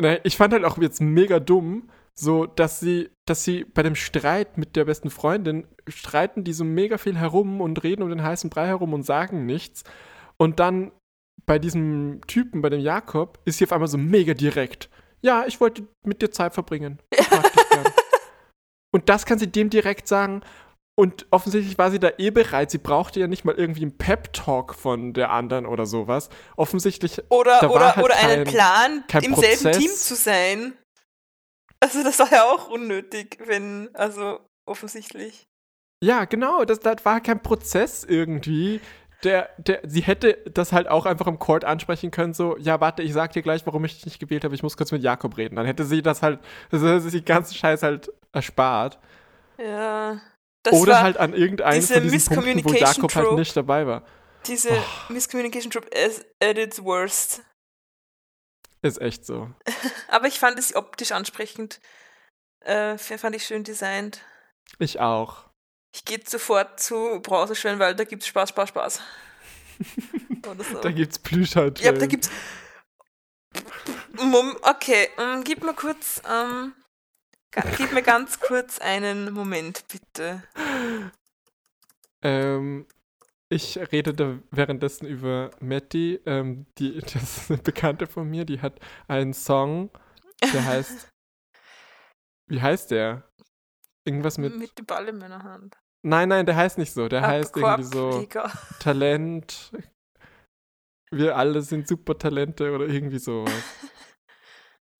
nein, 0.00 0.18
ich 0.24 0.36
fand 0.36 0.52
halt 0.52 0.64
auch 0.64 0.78
jetzt 0.78 1.00
mega 1.00 1.40
dumm, 1.40 1.90
so, 2.14 2.46
dass 2.46 2.78
sie, 2.80 3.10
dass 3.26 3.44
sie 3.44 3.64
bei 3.64 3.82
dem 3.82 3.96
Streit 3.96 4.56
mit 4.56 4.76
der 4.76 4.84
besten 4.84 5.10
Freundin 5.10 5.66
streiten 5.88 6.44
die 6.44 6.52
so 6.52 6.64
mega 6.64 6.96
viel 6.96 7.18
herum 7.18 7.60
und 7.60 7.82
reden 7.82 8.02
um 8.02 8.08
den 8.08 8.22
heißen 8.22 8.50
Brei 8.50 8.66
herum 8.66 8.92
und 8.92 9.02
sagen 9.02 9.46
nichts. 9.46 9.82
Und 10.36 10.60
dann 10.60 10.92
bei 11.46 11.58
diesem 11.58 12.20
Typen, 12.26 12.62
bei 12.62 12.70
dem 12.70 12.80
Jakob, 12.80 13.38
ist 13.44 13.58
sie 13.58 13.64
auf 13.64 13.72
einmal 13.72 13.88
so 13.88 13.98
mega 13.98 14.34
direkt. 14.34 14.88
Ja, 15.22 15.44
ich 15.46 15.60
wollte 15.60 15.86
mit 16.04 16.22
dir 16.22 16.30
Zeit 16.30 16.54
verbringen. 16.54 17.00
Ich 17.10 17.30
mag 17.30 17.52
dich 17.52 17.68
gern. 17.68 17.84
Und 18.92 19.08
das 19.08 19.26
kann 19.26 19.38
sie 19.38 19.48
dem 19.48 19.70
direkt 19.70 20.06
sagen. 20.06 20.42
Und 20.96 21.26
offensichtlich 21.32 21.76
war 21.76 21.90
sie 21.90 21.98
da 21.98 22.10
eh 22.18 22.30
bereit. 22.30 22.70
Sie 22.70 22.78
brauchte 22.78 23.18
ja 23.18 23.26
nicht 23.26 23.44
mal 23.44 23.54
irgendwie 23.56 23.82
einen 23.82 23.98
Pep-Talk 23.98 24.74
von 24.76 25.12
der 25.12 25.30
anderen 25.30 25.66
oder 25.66 25.86
sowas. 25.86 26.28
Offensichtlich 26.56 27.20
Oder, 27.30 27.58
Da 27.60 27.68
war 27.68 27.74
oder, 27.74 27.96
halt 27.96 28.04
oder 28.04 28.16
einen 28.16 28.44
kein- 28.44 28.54
Plan, 28.54 29.04
kein 29.08 29.22
im 29.24 29.34
selben 29.34 29.62
Prozess. 29.64 29.78
Team 29.78 29.90
zu 29.90 30.14
sein. 30.14 30.72
Also 31.80 32.02
das 32.04 32.18
war 32.20 32.30
ja 32.32 32.44
auch 32.44 32.68
unnötig, 32.70 33.38
wenn, 33.44 33.90
also 33.94 34.38
offensichtlich. 34.66 35.48
Ja, 36.02 36.26
genau, 36.26 36.64
das, 36.64 36.78
das 36.80 37.04
war 37.04 37.20
kein 37.20 37.42
Prozess 37.42 38.04
irgendwie. 38.04 38.80
Der, 39.24 39.48
der, 39.58 39.80
sie 39.84 40.02
hätte 40.02 40.34
das 40.52 40.72
halt 40.72 40.86
auch 40.86 41.06
einfach 41.06 41.26
im 41.26 41.38
Court 41.38 41.64
ansprechen 41.64 42.10
können, 42.10 42.34
so, 42.34 42.56
ja, 42.58 42.80
warte, 42.80 43.02
ich 43.02 43.12
sag 43.14 43.32
dir 43.32 43.42
gleich, 43.42 43.66
warum 43.66 43.84
ich 43.84 43.94
dich 43.96 44.04
nicht 44.04 44.20
gewählt 44.20 44.44
habe, 44.44 44.54
ich 44.54 44.62
muss 44.62 44.76
kurz 44.76 44.92
mit 44.92 45.02
Jakob 45.02 45.36
reden. 45.38 45.56
Dann 45.56 45.66
hätte 45.66 45.84
sie 45.84 46.02
das 46.02 46.22
halt, 46.22 46.40
das 46.70 46.82
hätte 46.82 47.00
sie 47.00 47.10
den 47.20 47.24
ganzen 47.24 47.54
Scheiß 47.54 47.82
halt 47.82 48.12
erspart. 48.32 48.98
Ja. 49.58 50.20
Das 50.64 50.74
Oder 50.74 51.00
halt 51.02 51.16
an 51.18 51.32
irgendeinen 51.34 51.80
diese 51.80 51.94
von 51.94 52.02
diesen 52.10 52.34
Punkten, 52.34 52.64
wo 52.64 52.72
Jakob 52.72 53.14
halt 53.14 53.26
Trope. 53.26 53.38
nicht 53.38 53.56
dabei 53.56 53.86
war. 53.86 54.04
diese 54.46 54.70
Oh. 54.70 55.12
Miscommunication 55.12 55.70
Trope 55.70 55.88
as- 55.94 56.24
at 56.42 56.58
its 56.58 56.82
worst. 56.82 57.42
Ist 58.82 59.00
echt 59.00 59.24
so. 59.24 59.50
Aber 60.08 60.26
ich 60.26 60.38
fand 60.40 60.58
es 60.58 60.74
optisch 60.74 61.12
ansprechend. 61.12 61.80
Äh, 62.64 62.98
fand 62.98 63.36
ich 63.36 63.44
schön 63.46 63.62
designt. 63.64 64.20
Ich 64.78 65.00
auch. 65.00 65.44
Ich 65.94 66.04
gehe 66.04 66.20
sofort 66.26 66.80
zu 66.80 67.20
Brauseschwellen, 67.22 67.78
weil 67.78 67.94
da 67.94 68.04
gibt's 68.04 68.26
Spaß, 68.26 68.48
Spaß, 68.50 68.70
Spaß. 68.70 69.00
So. 70.70 70.80
Da 70.82 70.90
gibt's 70.90 71.18
Plüschhandschellen. 71.18 71.94
Ja, 71.94 71.98
da 72.00 72.06
gibt's. 72.06 72.30
Mom 74.12 74.56
okay, 74.62 75.08
ähm, 75.18 75.42
gib 75.44 75.62
mir 75.64 75.72
kurz, 75.74 76.20
ähm, 76.30 76.74
ga- 76.74 76.83
gib 77.76 77.92
mir 77.92 78.02
ganz 78.02 78.40
kurz 78.40 78.78
einen 78.80 79.32
Moment, 79.32 79.84
bitte. 79.90 80.42
Ähm, 82.22 82.86
ich 83.48 83.78
rede 83.92 84.14
da 84.14 84.38
währenddessen 84.50 85.06
über 85.06 85.50
Matty, 85.60 86.20
ähm, 86.26 86.66
die, 86.78 86.98
das 87.12 87.14
ist 87.38 87.50
eine 87.50 87.62
Bekannte 87.62 88.06
von 88.06 88.28
mir, 88.28 88.44
die 88.44 88.60
hat 88.60 88.80
einen 89.08 89.34
Song, 89.34 89.90
der 90.52 90.64
heißt, 90.64 91.08
wie 92.48 92.60
heißt 92.60 92.90
der? 92.90 93.28
Irgendwas 94.06 94.36
mit, 94.38 94.56
Mit 94.56 94.76
dem 94.78 94.84
Ball 94.86 95.08
in 95.08 95.18
meiner 95.18 95.42
Hand. 95.42 95.76
nein, 96.02 96.28
nein, 96.28 96.44
der 96.46 96.56
heißt 96.56 96.76
nicht 96.78 96.92
so, 96.92 97.08
der 97.08 97.22
Ah, 97.24 97.28
heißt 97.28 97.56
irgendwie 97.56 97.82
so 97.84 98.10
Korbleger. 98.10 98.52
Talent, 98.80 99.72
wir 101.10 101.36
alle 101.36 101.62
sind 101.62 101.88
super 101.88 102.18
Talente 102.18 102.72
oder 102.72 102.86
irgendwie 102.86 103.18
sowas. 103.18 103.52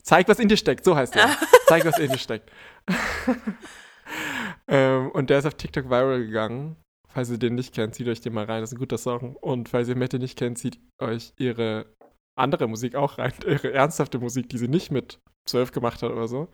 Zeig, 0.05 0.29
was 0.29 0.39
in 0.39 0.49
dir 0.49 0.57
steckt, 0.57 0.85
so 0.85 0.95
heißt 0.95 1.15
der. 1.15 1.29
Zeig, 1.67 1.85
was 1.85 1.99
in 1.99 2.11
dir 2.11 2.19
steckt. 2.19 2.51
ähm, 4.69 5.11
und 5.13 5.31
der 5.31 5.39
ist 5.39 5.47
auf 5.47 5.55
TikTok 5.55 5.87
viral 5.87 6.27
gegangen. 6.27 6.77
Falls 7.09 7.31
ihr 7.31 7.39
den 7.39 7.55
nicht 7.55 7.75
kennt, 7.75 7.95
zieht 7.95 8.09
euch 8.09 8.21
den 8.21 8.35
mal 8.35 8.45
rein. 8.45 8.61
Das 8.61 8.71
ist 8.71 8.77
ein 8.77 8.81
guter 8.81 8.99
Song. 8.99 9.37
Und 9.37 9.69
falls 9.69 9.89
ihr 9.89 9.97
Mette 9.97 10.19
nicht 10.19 10.39
kennt, 10.39 10.59
zieht 10.59 10.79
euch 11.01 11.33
ihre 11.39 11.95
andere 12.37 12.69
Musik 12.69 12.97
auch 12.97 13.19
rein. 13.19 13.33
Ihre 13.47 13.73
ernsthafte 13.73 14.19
Musik, 14.19 14.49
die 14.49 14.59
sie 14.59 14.69
nicht 14.69 14.91
mit 14.91 15.21
12 15.49 15.73
gemacht 15.73 16.03
hat 16.03 16.11
oder 16.11 16.29
so. 16.29 16.53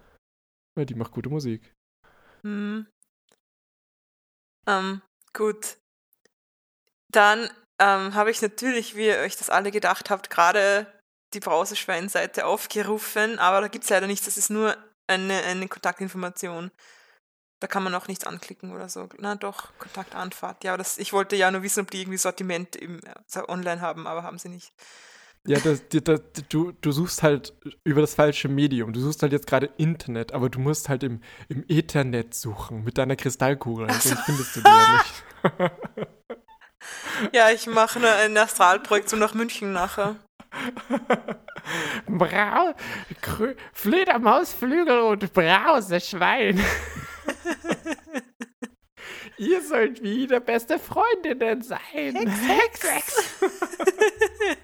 Weil 0.77 0.87
die 0.87 0.95
macht 0.95 1.13
gute 1.13 1.31
Musik. 1.31 1.75
Hm. 2.43 2.87
Ähm, 4.69 5.03
gut. 5.33 5.79
Dann 7.11 7.51
ähm, 7.81 8.15
habe 8.15 8.31
ich 8.31 8.41
natürlich, 8.43 8.95
wie 8.95 9.07
ihr 9.07 9.19
euch 9.19 9.37
das 9.37 9.51
alle 9.51 9.71
gedacht 9.71 10.11
habt, 10.11 10.31
gerade 10.31 10.87
die 11.35 11.41
Brauseschwein-Seite 11.41 12.47
aufgerufen, 12.47 13.39
aber 13.39 13.61
da 13.61 13.69
gibt 13.69 13.85
es 13.85 13.91
leider 13.91 14.07
nichts, 14.07 14.27
das 14.27 14.37
ist 14.37 14.51
nur 14.51 14.77
eine, 15.07 15.43
eine 15.43 15.69
Kontaktinformation. 15.69 16.71
Da 17.61 17.67
kann 17.67 17.83
man 17.83 17.95
auch 17.95 18.09
nichts 18.09 18.25
anklicken 18.25 18.73
oder 18.73 18.89
so. 18.89 19.09
Na 19.19 19.35
doch, 19.35 19.77
Kontaktanfahrt. 19.79 20.65
Ja, 20.65 20.77
das, 20.79 20.97
ich 20.97 21.13
wollte 21.13 21.37
ja 21.37 21.51
nur 21.51 21.63
wissen, 21.63 21.81
ob 21.81 21.91
die 21.91 22.01
irgendwie 22.01 22.17
Sortiment 22.17 22.75
im, 22.75 23.01
also 23.05 23.49
online 23.49 23.83
haben, 23.83 24.07
aber 24.07 24.23
haben 24.23 24.39
sie 24.39 24.49
nicht. 24.49 24.73
Ja, 25.47 25.59
das, 25.59 25.83
das, 25.91 26.21
du, 26.49 26.73
du 26.73 26.93
suchst 26.93 27.23
halt 27.23 27.55
über 27.85 28.01
das 28.01 28.15
falsche 28.15 28.49
Medium. 28.49 28.93
Du 28.93 29.01
suchst 29.01 29.23
halt 29.23 29.33
jetzt 29.33 29.47
gerade 29.47 29.71
Internet, 29.79 30.33
aber 30.33 30.49
du 30.49 30.59
musst 30.59 30.89
halt 30.89 31.03
im, 31.03 31.23
im 31.49 31.65
Ethernet 31.69 32.35
suchen 32.35 32.85
mit 32.85 32.99
deiner 32.99 33.17
Kristallkugel. 33.17 33.87
Ach 33.91 34.01
so. 34.01 34.11
Sonst 34.11 34.25
findest 34.25 34.57
du 34.57 34.61
die 34.61 34.69
ja 34.69 35.03
nicht. 35.03 35.73
Ja, 37.33 37.51
ich 37.51 37.67
mache 37.67 37.99
eine, 37.99 38.13
eine 38.13 38.41
Astralprojektion 38.41 39.21
nach 39.21 39.35
München 39.35 39.73
nachher. 39.73 40.17
Brau, 42.07 42.75
Krö, 43.21 43.55
Fledermausflügel 43.73 45.01
und 45.01 45.33
Brauseschwein. 45.33 46.65
Ihr 49.39 49.63
sollt 49.63 50.03
wieder 50.03 50.41
beste 50.41 50.79
Freundinnen 50.79 51.63
sein. 51.63 52.15
Hex, 52.15 52.83
Hex. 52.83 53.41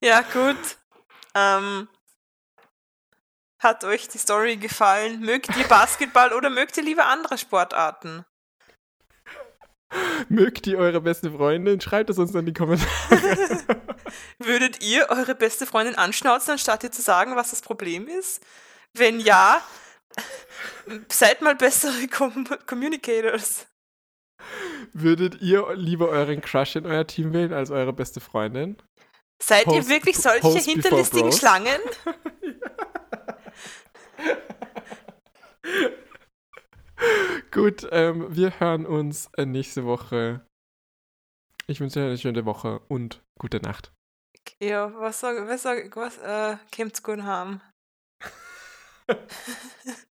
ja, 0.00 0.22
gut. 0.22 0.78
Ähm, 1.34 1.88
hat 3.58 3.84
euch 3.84 4.08
die 4.08 4.18
Story 4.18 4.56
gefallen? 4.56 5.20
Mögt 5.20 5.54
ihr 5.56 5.68
Basketball 5.68 6.32
oder 6.32 6.48
mögt 6.48 6.76
ihr 6.78 6.82
lieber 6.82 7.04
andere 7.06 7.36
Sportarten? 7.36 8.24
Mögt 10.28 10.66
ihr 10.66 10.78
eure 10.78 11.00
beste 11.00 11.30
Freundin? 11.30 11.80
Schreibt 11.80 12.10
es 12.10 12.18
uns 12.18 12.34
in 12.34 12.46
die 12.46 12.52
Kommentare. 12.52 12.88
Würdet 14.38 14.82
ihr 14.82 15.08
eure 15.10 15.34
beste 15.34 15.66
Freundin 15.66 15.96
anschnauzen, 15.96 16.52
anstatt 16.52 16.84
ihr 16.84 16.92
zu 16.92 17.02
sagen, 17.02 17.36
was 17.36 17.50
das 17.50 17.62
Problem 17.62 18.08
ist? 18.08 18.42
Wenn 18.94 19.20
ja, 19.20 19.62
seid 21.08 21.40
mal 21.42 21.54
bessere 21.54 22.06
Com 22.08 22.46
Communicators. 22.66 23.66
Würdet 24.92 25.40
ihr 25.40 25.72
lieber 25.74 26.08
euren 26.08 26.40
Crush 26.40 26.76
in 26.76 26.86
euer 26.86 27.06
Team 27.06 27.32
wählen 27.32 27.52
als 27.52 27.70
eure 27.70 27.92
beste 27.92 28.20
Freundin? 28.20 28.76
Seid 29.42 29.66
ihr 29.66 29.74
Host- 29.74 29.88
wirklich 29.88 30.16
solche 30.18 30.40
before 30.42 30.60
hinterlistigen. 30.60 31.32
Schlangen? 31.32 31.78
Gut, 37.50 37.86
ähm, 37.90 38.34
wir 38.34 38.60
hören 38.60 38.86
uns 38.86 39.28
äh, 39.36 39.44
nächste 39.44 39.84
Woche. 39.84 40.46
Ich 41.66 41.80
wünsche 41.80 42.00
dir 42.00 42.06
eine 42.06 42.18
schöne 42.18 42.44
Woche 42.44 42.80
und 42.88 43.22
gute 43.38 43.58
Nacht. 43.60 43.92
Ja, 44.60 44.92
was 44.94 45.20
sag, 45.20 45.46
was 45.46 45.62
sag, 45.62 45.94
was, 45.96 46.18
äh, 46.18 46.56
kommt's 46.74 47.02
gut 47.02 47.22
haben? 47.22 47.60